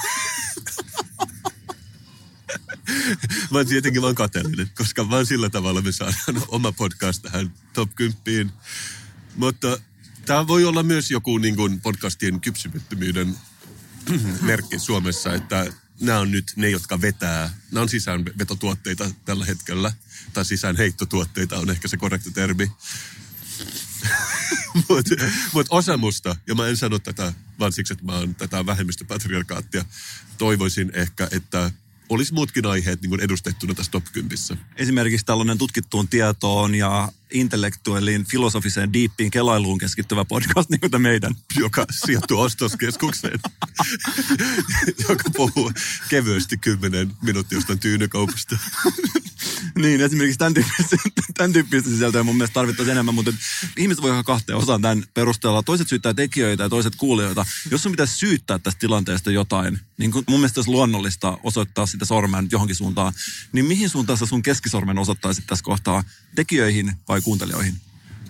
mä 3.50 3.58
oon 3.58 3.66
tietenkin 3.66 4.02
vaan 4.02 4.14
kateellinen, 4.14 4.70
koska 4.76 5.10
vaan 5.10 5.26
sillä 5.26 5.50
tavalla 5.50 5.82
me 5.82 5.92
saadaan 5.92 6.42
oma 6.48 6.72
podcast 6.72 7.22
tähän 7.22 7.54
top 7.72 7.90
10. 7.94 8.52
Mutta 9.36 9.78
tämä 10.26 10.46
voi 10.46 10.64
olla 10.64 10.82
myös 10.82 11.10
joku 11.10 11.38
niin 11.38 11.56
kuin 11.56 11.80
podcastien 11.80 12.40
kypsymättömyyden 12.40 13.36
merkki 14.40 14.78
Suomessa, 14.78 15.34
että 15.34 15.72
nämä 16.00 16.18
on 16.18 16.30
nyt 16.30 16.52
ne, 16.56 16.70
jotka 16.70 17.00
vetää. 17.00 17.50
Nämä 17.72 17.82
on 17.82 17.88
sisäänvetotuotteita 17.88 19.10
tällä 19.24 19.44
hetkellä. 19.44 19.92
Tai 20.32 20.44
sisäänheittotuotteita 20.44 21.58
on 21.58 21.70
ehkä 21.70 21.88
se 21.88 21.96
korrekti 21.96 22.30
termi. 22.30 22.72
Mutta 24.88 25.14
mut 25.52 25.66
osa 25.70 25.96
musta, 25.96 26.36
ja 26.46 26.54
mä 26.54 26.68
en 26.68 26.76
sano 26.76 26.98
tätä 26.98 27.32
vaan 27.58 27.72
siksi, 27.72 27.92
että 27.92 28.04
mä 28.04 28.12
oon 28.12 28.34
tätä 28.34 28.66
vähemmistöpatriarkaattia, 28.66 29.84
toivoisin 30.38 30.90
ehkä, 30.94 31.28
että 31.30 31.70
olisi 32.08 32.34
muutkin 32.34 32.66
aiheet 32.66 33.02
niin 33.02 33.20
edustettuna 33.20 33.74
tässä 33.74 33.92
top 33.92 34.04
10. 34.12 34.38
Esimerkiksi 34.76 35.26
tällainen 35.26 35.58
tutkittuun 35.58 36.08
tietoon 36.08 36.74
ja 36.74 37.12
intellektuelliin, 37.34 38.24
filosofiseen, 38.24 38.92
diippiin 38.92 39.30
kelailuun 39.30 39.78
keskittyvä 39.78 40.24
podcast, 40.24 40.70
niin 40.70 40.80
kuin 40.80 41.02
meidän. 41.02 41.34
Joka 41.56 41.86
sijoittuu 41.90 42.40
ostoskeskukseen. 42.40 43.40
joka 45.08 45.30
puhuu 45.36 45.72
kevyesti 46.08 46.56
kymmenen 46.56 47.12
minuuttia 47.22 47.58
jostain 47.58 47.78
tyynykaupasta. 47.78 48.58
niin, 49.82 50.00
esimerkiksi 50.00 50.38
tämän 50.38 50.54
tyyppistä, 50.54 50.96
tämän 51.34 51.52
tyyppistä 51.52 51.90
sisältöä 51.90 52.22
mun 52.22 52.36
mielestä 52.36 52.54
tarvittaisiin 52.54 52.92
enemmän, 52.92 53.14
mutta 53.14 53.32
ihmiset 53.76 54.02
voi 54.02 54.10
ihan 54.10 54.24
kahteen 54.24 54.58
osaan 54.58 54.82
tämän 54.82 55.04
perusteella. 55.14 55.62
Toiset 55.62 55.88
syyttää 55.88 56.14
tekijöitä 56.14 56.62
ja 56.62 56.68
toiset 56.68 56.96
kuulijoita. 56.96 57.46
Jos 57.70 57.82
sun 57.82 57.92
pitäisi 57.92 58.16
syyttää 58.16 58.58
tästä 58.58 58.78
tilanteesta 58.78 59.30
jotain, 59.30 59.80
niin 59.98 60.10
kun 60.10 60.24
mun 60.28 60.40
mielestä 60.40 60.60
olisi 60.60 60.70
luonnollista 60.70 61.38
osoittaa 61.42 61.86
sitä 61.86 62.04
sormen 62.04 62.48
johonkin 62.50 62.76
suuntaan, 62.76 63.12
niin 63.52 63.64
mihin 63.64 63.88
suuntaan 63.88 64.18
sä 64.18 64.26
sun 64.26 64.42
keskisormen 64.42 64.98
osoittaisit 64.98 65.46
tässä 65.46 65.62
kohtaa? 65.62 66.04
Tekijöihin 66.34 66.92
vai 67.08 67.20
kuuntelijoihin? 67.24 67.74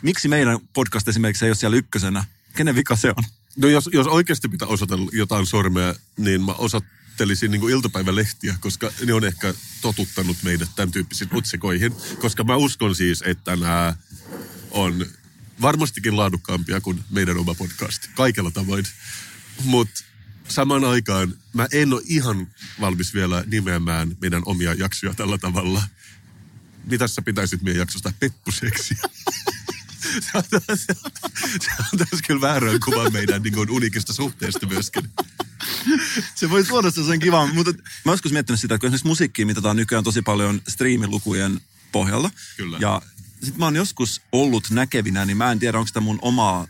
Miksi 0.02 0.28
meidän 0.28 0.58
podcast 0.72 1.08
esimerkiksi 1.08 1.44
ei 1.44 1.50
ole 1.50 1.56
siellä 1.56 1.76
ykkösenä? 1.76 2.24
Kenen 2.56 2.74
vika 2.74 2.96
se 2.96 3.08
on? 3.16 3.24
No 3.56 3.68
jos, 3.68 3.90
jos 3.92 4.06
oikeasti 4.06 4.48
pitää 4.48 4.68
osoitella 4.68 5.10
jotain 5.12 5.46
sormea, 5.46 5.94
niin 6.16 6.42
mä 6.42 6.52
osoittelisin 6.52 7.50
niin 7.50 7.70
iltapäivälehtiä, 7.70 8.54
koska 8.60 8.92
ne 9.06 9.12
on 9.12 9.24
ehkä 9.24 9.54
totuttanut 9.80 10.36
meidät 10.42 10.70
tämän 10.76 10.92
tyyppisiin 10.92 11.30
otsikoihin. 11.32 11.92
Koska 12.20 12.44
mä 12.44 12.56
uskon 12.56 12.94
siis, 12.94 13.22
että 13.26 13.56
nämä 13.56 13.94
on 14.70 15.06
varmastikin 15.60 16.16
laadukkaampia 16.16 16.80
kuin 16.80 17.04
meidän 17.10 17.38
oma 17.38 17.54
podcast. 17.54 18.06
Kaikella 18.14 18.50
tavoin. 18.50 18.84
Mutta 19.64 20.04
samaan 20.48 20.84
aikaan 20.84 21.34
mä 21.52 21.66
en 21.72 21.92
ole 21.92 22.02
ihan 22.06 22.46
valmis 22.80 23.14
vielä 23.14 23.44
nimeämään 23.46 24.16
meidän 24.20 24.42
omia 24.46 24.74
jaksoja 24.74 25.14
tällä 25.14 25.38
tavalla. 25.38 25.82
Mitä 26.86 27.08
sä 27.08 27.22
pitäisit 27.22 27.62
meidän 27.62 27.78
jaksosta? 27.78 28.12
Peppuseksiä. 28.20 28.98
se 30.20 30.30
on 30.34 30.42
taas, 30.50 30.86
se 31.60 31.70
on 31.92 31.98
taas 31.98 32.22
kyllä 32.26 32.40
väärän 32.40 32.80
kuva 32.84 33.10
meidän 33.10 33.42
niin 33.42 33.54
kuin 33.54 33.70
unikista 33.70 34.12
suhteesta 34.12 34.66
myöskin. 34.66 35.10
se 36.34 36.50
voi 36.50 36.64
tuoda 36.64 36.90
sen 36.90 37.20
kivan, 37.20 37.54
mutta 37.54 37.72
mä 38.04 38.12
joskus 38.12 38.32
miettinyt 38.32 38.60
sitä, 38.60 38.74
että 38.74 38.80
kun 38.80 38.88
esimerkiksi 38.88 39.06
musiikkia 39.06 39.46
mitataan 39.46 39.76
nykyään 39.76 40.04
tosi 40.04 40.22
paljon 40.22 40.60
striimilukujen 40.68 41.60
pohjalla. 41.92 42.30
Kyllä. 42.56 42.78
Ja 42.80 43.02
sitten 43.30 43.58
mä 43.58 43.64
oon 43.64 43.76
joskus 43.76 44.22
ollut 44.32 44.70
näkevinä, 44.70 45.24
niin 45.24 45.36
mä 45.36 45.52
en 45.52 45.58
tiedä, 45.58 45.78
onko 45.78 45.88
sitä 45.88 46.00
mun 46.00 46.18
omaa 46.22 46.68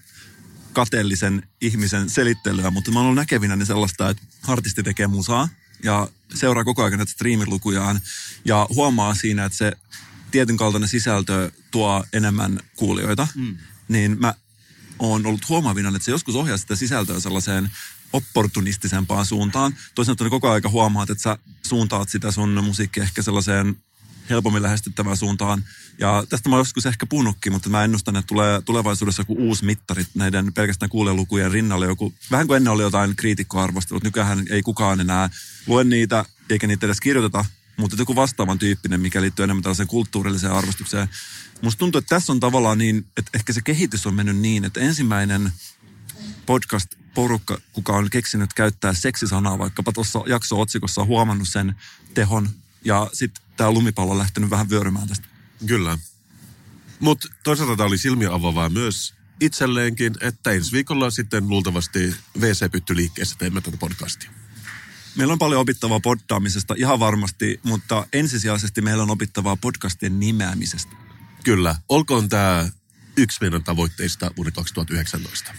kateellisen 0.72 1.48
ihmisen 1.60 2.10
selittelyä, 2.10 2.70
mutta 2.70 2.90
mä 2.90 2.98
oon 2.98 3.06
ollut 3.06 3.16
näkevinä 3.16 3.56
niin 3.56 3.66
sellaista, 3.66 4.10
että 4.10 4.22
artisti 4.48 4.82
tekee 4.82 5.06
musaa 5.06 5.48
ja 5.84 6.08
seuraa 6.34 6.64
koko 6.64 6.84
ajan 6.84 6.98
näitä 6.98 7.12
striimilukujaan 7.12 8.00
ja 8.44 8.66
huomaa 8.74 9.14
siinä, 9.14 9.44
että 9.44 9.58
se 9.58 9.72
tietyn 10.30 10.56
kaltainen 10.56 10.88
sisältö 10.88 11.50
tuo 11.70 12.04
enemmän 12.12 12.60
kuulijoita, 12.76 13.28
mm. 13.34 13.56
niin 13.88 14.16
mä 14.20 14.34
oon 14.98 15.26
ollut 15.26 15.48
huomaavina, 15.48 15.88
että 15.88 16.04
se 16.04 16.10
joskus 16.10 16.34
ohjaa 16.34 16.56
sitä 16.56 16.76
sisältöä 16.76 17.20
sellaiseen 17.20 17.70
opportunistisempaan 18.12 19.26
suuntaan. 19.26 19.76
Toisaalta 19.94 20.30
koko 20.30 20.50
ajan 20.50 20.72
huomaat, 20.72 21.10
että 21.10 21.22
sä 21.22 21.38
suuntaat 21.66 22.08
sitä 22.08 22.30
sun 22.30 22.64
musiikkia 22.64 23.02
ehkä 23.02 23.22
sellaiseen 23.22 23.76
helpommin 24.30 24.62
lähestyttävään 24.62 25.16
suuntaan. 25.16 25.64
Ja 25.98 26.24
tästä 26.28 26.48
mä 26.48 26.56
joskus 26.56 26.86
ehkä 26.86 27.06
puhunutkin, 27.06 27.52
mutta 27.52 27.68
mä 27.68 27.84
ennustan, 27.84 28.16
että 28.16 28.26
tulee 28.26 28.62
tulevaisuudessa 28.62 29.20
joku 29.20 29.36
uusi 29.38 29.64
mittari 29.64 30.06
näiden 30.14 30.52
pelkästään 30.52 30.90
kuulijalukujen 30.90 31.50
rinnalle. 31.50 31.86
Joku, 31.86 32.14
vähän 32.30 32.46
kuin 32.46 32.56
ennen 32.56 32.72
oli 32.72 32.82
jotain 32.82 33.16
kriitikkoarvostelut, 33.16 34.04
nykyään 34.04 34.42
ei 34.50 34.62
kukaan 34.62 35.00
enää 35.00 35.30
lue 35.66 35.84
niitä, 35.84 36.24
eikä 36.50 36.66
niitä 36.66 36.86
edes 36.86 37.00
kirjoiteta, 37.00 37.44
mutta 37.76 37.96
joku 37.98 38.16
vastaavan 38.16 38.58
tyyppinen, 38.58 39.00
mikä 39.00 39.20
liittyy 39.20 39.44
enemmän 39.44 39.62
tällaiseen 39.62 39.88
kulttuurilliseen 39.88 40.52
arvostukseen. 40.52 41.08
Musta 41.62 41.78
tuntuu, 41.78 41.98
että 41.98 42.16
tässä 42.16 42.32
on 42.32 42.40
tavallaan 42.40 42.78
niin, 42.78 43.06
että 43.16 43.30
ehkä 43.34 43.52
se 43.52 43.60
kehitys 43.60 44.06
on 44.06 44.14
mennyt 44.14 44.36
niin, 44.36 44.64
että 44.64 44.80
ensimmäinen 44.80 45.52
podcast-porukka, 46.46 47.60
kuka 47.72 47.92
on 47.92 48.10
keksinyt 48.10 48.52
käyttää 48.54 48.94
seksisanaa, 48.94 49.58
vaikkapa 49.58 49.92
tuossa 49.92 50.20
jakso-otsikossa 50.26 51.00
on 51.00 51.06
huomannut 51.06 51.48
sen 51.48 51.74
tehon, 52.14 52.48
ja 52.84 53.10
sitten 53.12 53.43
tämä 53.56 53.70
lumipallo 53.70 54.12
on 54.12 54.18
lähtenyt 54.18 54.50
vähän 54.50 54.70
vyörymään 54.70 55.08
tästä. 55.08 55.28
Kyllä. 55.66 55.98
Mutta 57.00 57.28
toisaalta 57.42 57.76
tämä 57.76 57.86
oli 57.86 57.98
silmiä 57.98 58.34
avaavaa 58.34 58.68
myös 58.68 59.14
itselleenkin, 59.40 60.14
että 60.20 60.50
ensi 60.50 60.72
viikolla 60.72 61.10
sitten 61.10 61.48
luultavasti 61.48 62.14
WC-pyttyliikkeessä 62.38 63.36
teemme 63.38 63.60
tätä 63.60 63.76
podcastia. 63.76 64.30
Meillä 65.16 65.32
on 65.32 65.38
paljon 65.38 65.60
opittavaa 65.60 66.00
poddaamisesta 66.00 66.74
ihan 66.78 67.00
varmasti, 67.00 67.60
mutta 67.62 68.06
ensisijaisesti 68.12 68.82
meillä 68.82 69.02
on 69.02 69.10
opittavaa 69.10 69.56
podcastien 69.56 70.20
nimeämisestä. 70.20 70.96
Kyllä. 71.44 71.76
Olkoon 71.88 72.28
tämä 72.28 72.68
yksi 73.16 73.38
meidän 73.40 73.64
tavoitteista 73.64 74.30
vuonna 74.36 74.50
2019. 74.50 75.54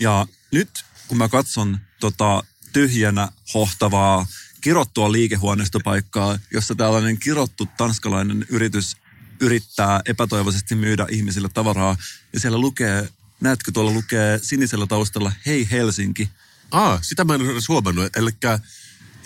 Ja 0.00 0.26
nyt 0.52 0.84
kun 1.08 1.18
mä 1.18 1.28
katson 1.28 1.78
tota 2.00 2.44
tyhjänä 2.72 3.28
hohtavaa 3.54 4.26
kirottua 4.66 5.12
liikehuoneistopaikkaa, 5.12 6.38
jossa 6.52 6.74
tällainen 6.74 7.18
kirottu 7.18 7.68
tanskalainen 7.76 8.46
yritys 8.48 8.96
yrittää 9.40 10.00
epätoivoisesti 10.06 10.74
myydä 10.74 11.06
ihmisille 11.10 11.48
tavaraa. 11.48 11.96
Ja 12.32 12.40
siellä 12.40 12.58
lukee, 12.58 13.08
näetkö 13.40 13.72
tuolla 13.72 13.90
lukee 13.90 14.38
sinisellä 14.42 14.86
taustalla, 14.86 15.32
hei 15.46 15.68
Helsinki. 15.70 16.28
Aa, 16.70 16.98
sitä 17.02 17.24
mä 17.24 17.34
en 17.34 17.40
ole 17.40 17.60
huomannut. 17.68 18.16
Eli 18.16 18.30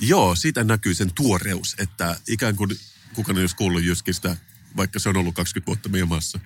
joo, 0.01 0.34
siitä 0.34 0.64
näkyy 0.64 0.95
sen 0.95 1.12
tuoreus, 1.14 1.74
että 1.78 2.16
ikään 2.28 2.57
kuin 2.57 2.70
kukaan 3.14 3.38
ei 3.38 3.43
olisi 3.43 3.57
kuullut 3.57 3.82
Jyskistä, 3.82 4.36
vaikka 4.76 4.99
se 4.99 5.09
on 5.09 5.16
ollut 5.16 5.34
20 5.34 5.66
vuotta 5.66 5.88
meidän 5.88 6.09
maassa. 6.09 6.41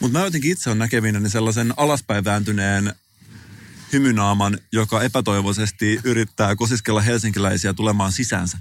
Mutta 0.00 0.18
mä 0.18 0.24
jotenkin 0.24 0.52
itse 0.52 0.70
on 0.70 0.78
näkevinä 0.78 1.28
sellaisen 1.28 1.74
alaspäin 1.76 2.24
vääntyneen 2.24 2.94
hymynaaman, 3.92 4.58
joka 4.72 5.02
epätoivoisesti 5.02 6.00
yrittää 6.04 6.56
kosiskella 6.56 7.00
helsinkiläisiä 7.00 7.74
tulemaan 7.74 8.12
sisäänsä. 8.12 8.58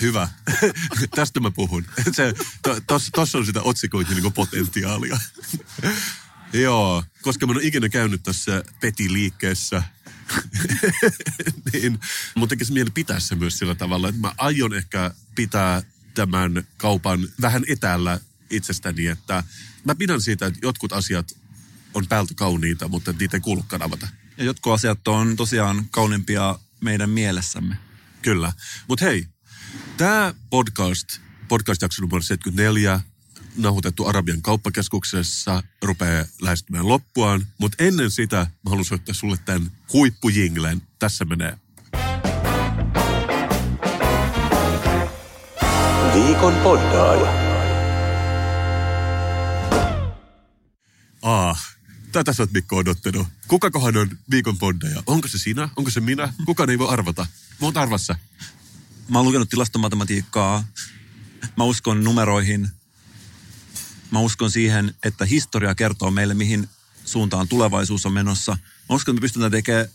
Hyvä. 0.00 0.28
Tästä 1.16 1.40
mä 1.40 1.50
puhun. 1.50 1.86
Se, 2.12 2.34
to, 2.62 2.98
on 3.38 3.46
sitä 3.46 3.62
otsikointia 3.62 4.16
niin 4.16 4.32
potentiaalia. 4.32 5.18
Joo, 6.52 7.04
koska 7.22 7.46
mä 7.46 7.52
en 7.52 7.56
ole 7.56 7.66
ikinä 7.66 7.88
käynyt 7.88 8.22
tässä 8.22 8.64
Peti-liikkeessä, 8.80 9.82
niin 11.72 11.98
mun 12.34 12.48
tekisi 12.48 12.72
mieli 12.72 12.90
pitää 12.90 13.20
se 13.20 13.34
myös 13.34 13.58
sillä 13.58 13.74
tavalla, 13.74 14.08
että 14.08 14.20
mä 14.20 14.32
aion 14.38 14.74
ehkä 14.74 15.10
pitää 15.34 15.82
tämän 16.14 16.64
kaupan 16.76 17.28
vähän 17.40 17.64
etäällä 17.68 18.20
itsestäni, 18.50 19.06
että 19.06 19.44
mä 19.84 19.94
pidän 19.94 20.20
siitä, 20.20 20.46
että 20.46 20.58
jotkut 20.62 20.92
asiat 20.92 21.36
on 21.94 22.06
päältä 22.06 22.34
kauniita, 22.34 22.88
mutta 22.88 23.14
niitä 23.18 23.36
ei 23.36 23.40
kuulu 23.40 23.64
kanavata. 23.68 24.08
Ja 24.36 24.44
jotkut 24.44 24.72
asiat 24.72 25.08
on 25.08 25.36
tosiaan 25.36 25.86
kauniimpia 25.90 26.58
meidän 26.80 27.10
mielessämme. 27.10 27.76
Kyllä. 28.22 28.52
Mutta 28.88 29.04
hei, 29.04 29.26
tämä 29.96 30.34
podcast, 30.50 31.08
podcast-jakso 31.48 32.02
numero 32.02 32.22
74, 32.22 33.00
nauhoitettu 33.56 34.06
Arabian 34.06 34.42
kauppakeskuksessa, 34.42 35.62
rupeaa 35.82 36.24
lähestymään 36.42 36.88
loppuaan. 36.88 37.46
Mutta 37.58 37.84
ennen 37.84 38.10
sitä 38.10 38.36
mä 38.36 38.70
haluan 38.70 38.84
soittaa 38.84 39.14
sulle 39.14 39.36
tämän 39.44 39.70
huippujinglen. 39.92 40.82
Tässä 40.98 41.24
menee. 41.24 41.58
Viikon 46.14 46.54
poddaaja. 46.54 47.50
Ah, 51.22 51.69
tätä 52.12 52.32
sä 52.32 52.42
oot 52.42 52.52
Mikko 52.52 52.76
odottanut. 52.76 53.26
Kukakohan 53.48 53.96
on 53.96 54.18
viikon 54.30 54.58
poddaja? 54.58 55.02
Onko 55.06 55.28
se 55.28 55.38
sinä? 55.38 55.68
Onko 55.76 55.90
se 55.90 56.00
minä? 56.00 56.32
Kukaan 56.46 56.70
ei 56.70 56.78
voi 56.78 56.88
arvata. 56.88 57.26
Mä 57.60 57.66
oon 57.66 57.76
arvassa. 57.76 58.16
Mä 59.08 59.18
oon 59.18 59.26
lukenut 59.26 59.48
tilastomatematiikkaa. 59.48 60.64
Mä 61.56 61.64
uskon 61.64 62.04
numeroihin. 62.04 62.68
Mä 64.10 64.18
uskon 64.20 64.50
siihen, 64.50 64.94
että 65.04 65.24
historia 65.24 65.74
kertoo 65.74 66.10
meille, 66.10 66.34
mihin 66.34 66.68
suuntaan 67.04 67.48
tulevaisuus 67.48 68.06
on 68.06 68.12
menossa. 68.12 68.52
Mä 68.88 68.94
uskon, 68.96 69.12
että 69.12 69.20
me 69.20 69.24
pystytään 69.24 69.52
tekemään 69.52 69.88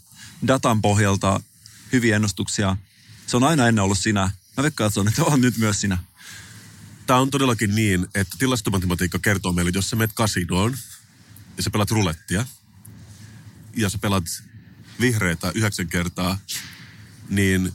datan 0.48 0.82
pohjalta 0.82 1.40
hyviä 1.92 2.16
ennustuksia. 2.16 2.78
Se 3.28 3.38
on 3.38 3.44
aina 3.44 3.68
ennen 3.68 3.84
ollut 3.84 4.00
sinä. 4.00 4.32
Mä 4.58 4.64
veikkaan, 4.64 4.88
että 4.88 4.94
se 4.94 5.00
on, 5.00 5.08
että 5.08 5.24
on 5.24 5.42
nyt 5.42 5.58
myös 5.58 5.82
sinä. 5.82 5.98
Tämä 7.08 7.20
on 7.20 7.30
todellakin 7.30 7.76
niin, 7.76 8.08
että 8.16 8.36
tilastomatematiikka 8.40 9.20
kertoo 9.20 9.54
meille, 9.54 9.70
että 9.70 9.78
jos 9.78 9.90
sä 9.90 9.96
menet 9.96 10.14
kasinoon 10.14 10.78
ja 11.58 11.64
sä 11.64 11.70
pelat 11.70 11.92
rulettia 11.92 12.46
ja 13.76 13.90
sä 13.90 13.98
pelat 13.98 14.24
vihreitä 15.00 15.52
yhdeksän 15.56 15.88
kertaa, 15.88 16.40
niin 17.30 17.72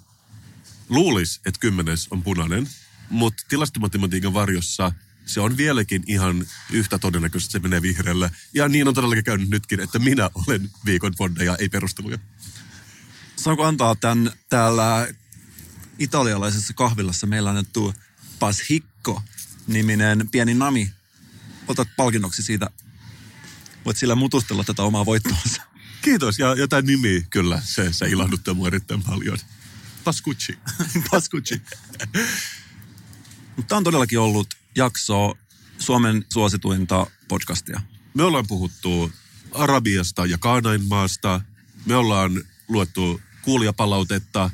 luulis, 0.88 1.40
että 1.46 1.60
kymmenes 1.60 2.08
on 2.10 2.22
punainen, 2.22 2.68
mutta 3.10 3.44
tilastomatematiikan 3.48 4.34
varjossa 4.34 4.92
se 5.26 5.40
on 5.40 5.56
vieläkin 5.56 6.04
ihan 6.06 6.46
yhtä 6.70 6.98
todennäköistä, 6.98 7.46
että 7.46 7.58
se 7.58 7.62
menee 7.62 7.82
vihreälle. 7.82 8.30
Ja 8.54 8.68
niin 8.68 8.88
on 8.88 8.94
todellakin 8.94 9.24
käynyt 9.24 9.50
nytkin, 9.50 9.80
että 9.80 9.98
minä 9.98 10.30
olen 10.34 10.70
viikon 10.84 11.14
bondeja, 11.16 11.56
ei 11.56 11.68
perusteluja. 11.68 12.18
Saanko 13.36 13.64
antaa 13.64 13.94
tämän 13.94 14.32
täällä 14.48 15.08
italialaisessa 15.98 16.72
kahvilassa 16.72 17.26
meillä 17.26 17.50
annettu 17.50 17.94
Pashikko-niminen 18.38 20.28
pieni 20.30 20.54
nami. 20.54 20.92
Otat 21.68 21.88
palkinnoksi 21.96 22.42
siitä. 22.42 22.70
Voit 23.84 23.96
sillä 23.96 24.14
mutustella 24.14 24.64
tätä 24.64 24.82
omaa 24.82 25.06
voittoansa. 25.06 25.62
Kiitos, 26.04 26.38
ja, 26.38 26.54
ja 26.54 26.68
tämä 26.68 26.82
nimi 26.82 27.26
kyllä, 27.30 27.62
se, 27.64 27.92
se 27.92 28.08
ilahduttaa 28.08 28.54
mua 28.54 28.66
erittäin 28.66 29.02
paljon. 29.02 29.38
Paskucci. 30.04 30.58
Paskucci. 31.10 31.62
Mutta 33.56 33.76
on 33.76 33.84
todellakin 33.84 34.18
ollut 34.18 34.54
jakso 34.76 35.38
Suomen 35.78 36.24
suosituinta 36.32 37.06
podcastia. 37.28 37.80
Me 38.14 38.22
ollaan 38.22 38.46
puhuttu 38.46 39.12
Arabiasta 39.52 40.26
ja 40.26 40.38
Kaanainmaasta. 40.38 41.40
Me 41.86 41.96
ollaan 41.96 42.44
luettu 42.68 43.20
kuulijapalautetta. 43.42 44.50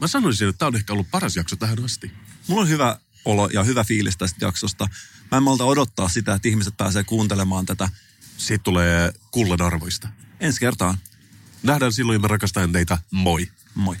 Mä 0.00 0.06
sanoisin, 0.06 0.48
että 0.48 0.58
tämä 0.58 0.66
on 0.66 0.76
ehkä 0.76 0.92
ollut 0.92 1.10
paras 1.10 1.36
jakso 1.36 1.56
tähän 1.56 1.84
asti. 1.84 2.12
Mulla 2.48 2.62
on 2.62 2.68
hyvä 2.68 2.98
olo 3.24 3.48
ja 3.52 3.62
hyvä 3.62 3.84
fiilis 3.84 4.16
tästä 4.16 4.44
jaksosta. 4.44 4.88
Mä 5.30 5.36
en 5.36 5.42
malta 5.42 5.64
odottaa 5.64 6.08
sitä, 6.08 6.34
että 6.34 6.48
ihmiset 6.48 6.76
pääsee 6.76 7.04
kuuntelemaan 7.04 7.66
tätä 7.66 7.88
Siitä 8.36 8.62
tulee 8.62 9.12
kullanarvoista. 9.30 10.08
ensi 10.40 10.60
kertaan. 10.60 10.98
Nähdään 11.62 11.92
silloin, 11.92 12.20
mä 12.20 12.28
rakastan 12.28 12.72
teitä. 12.72 12.98
Moi. 13.10 13.48
Moi. 13.74 13.96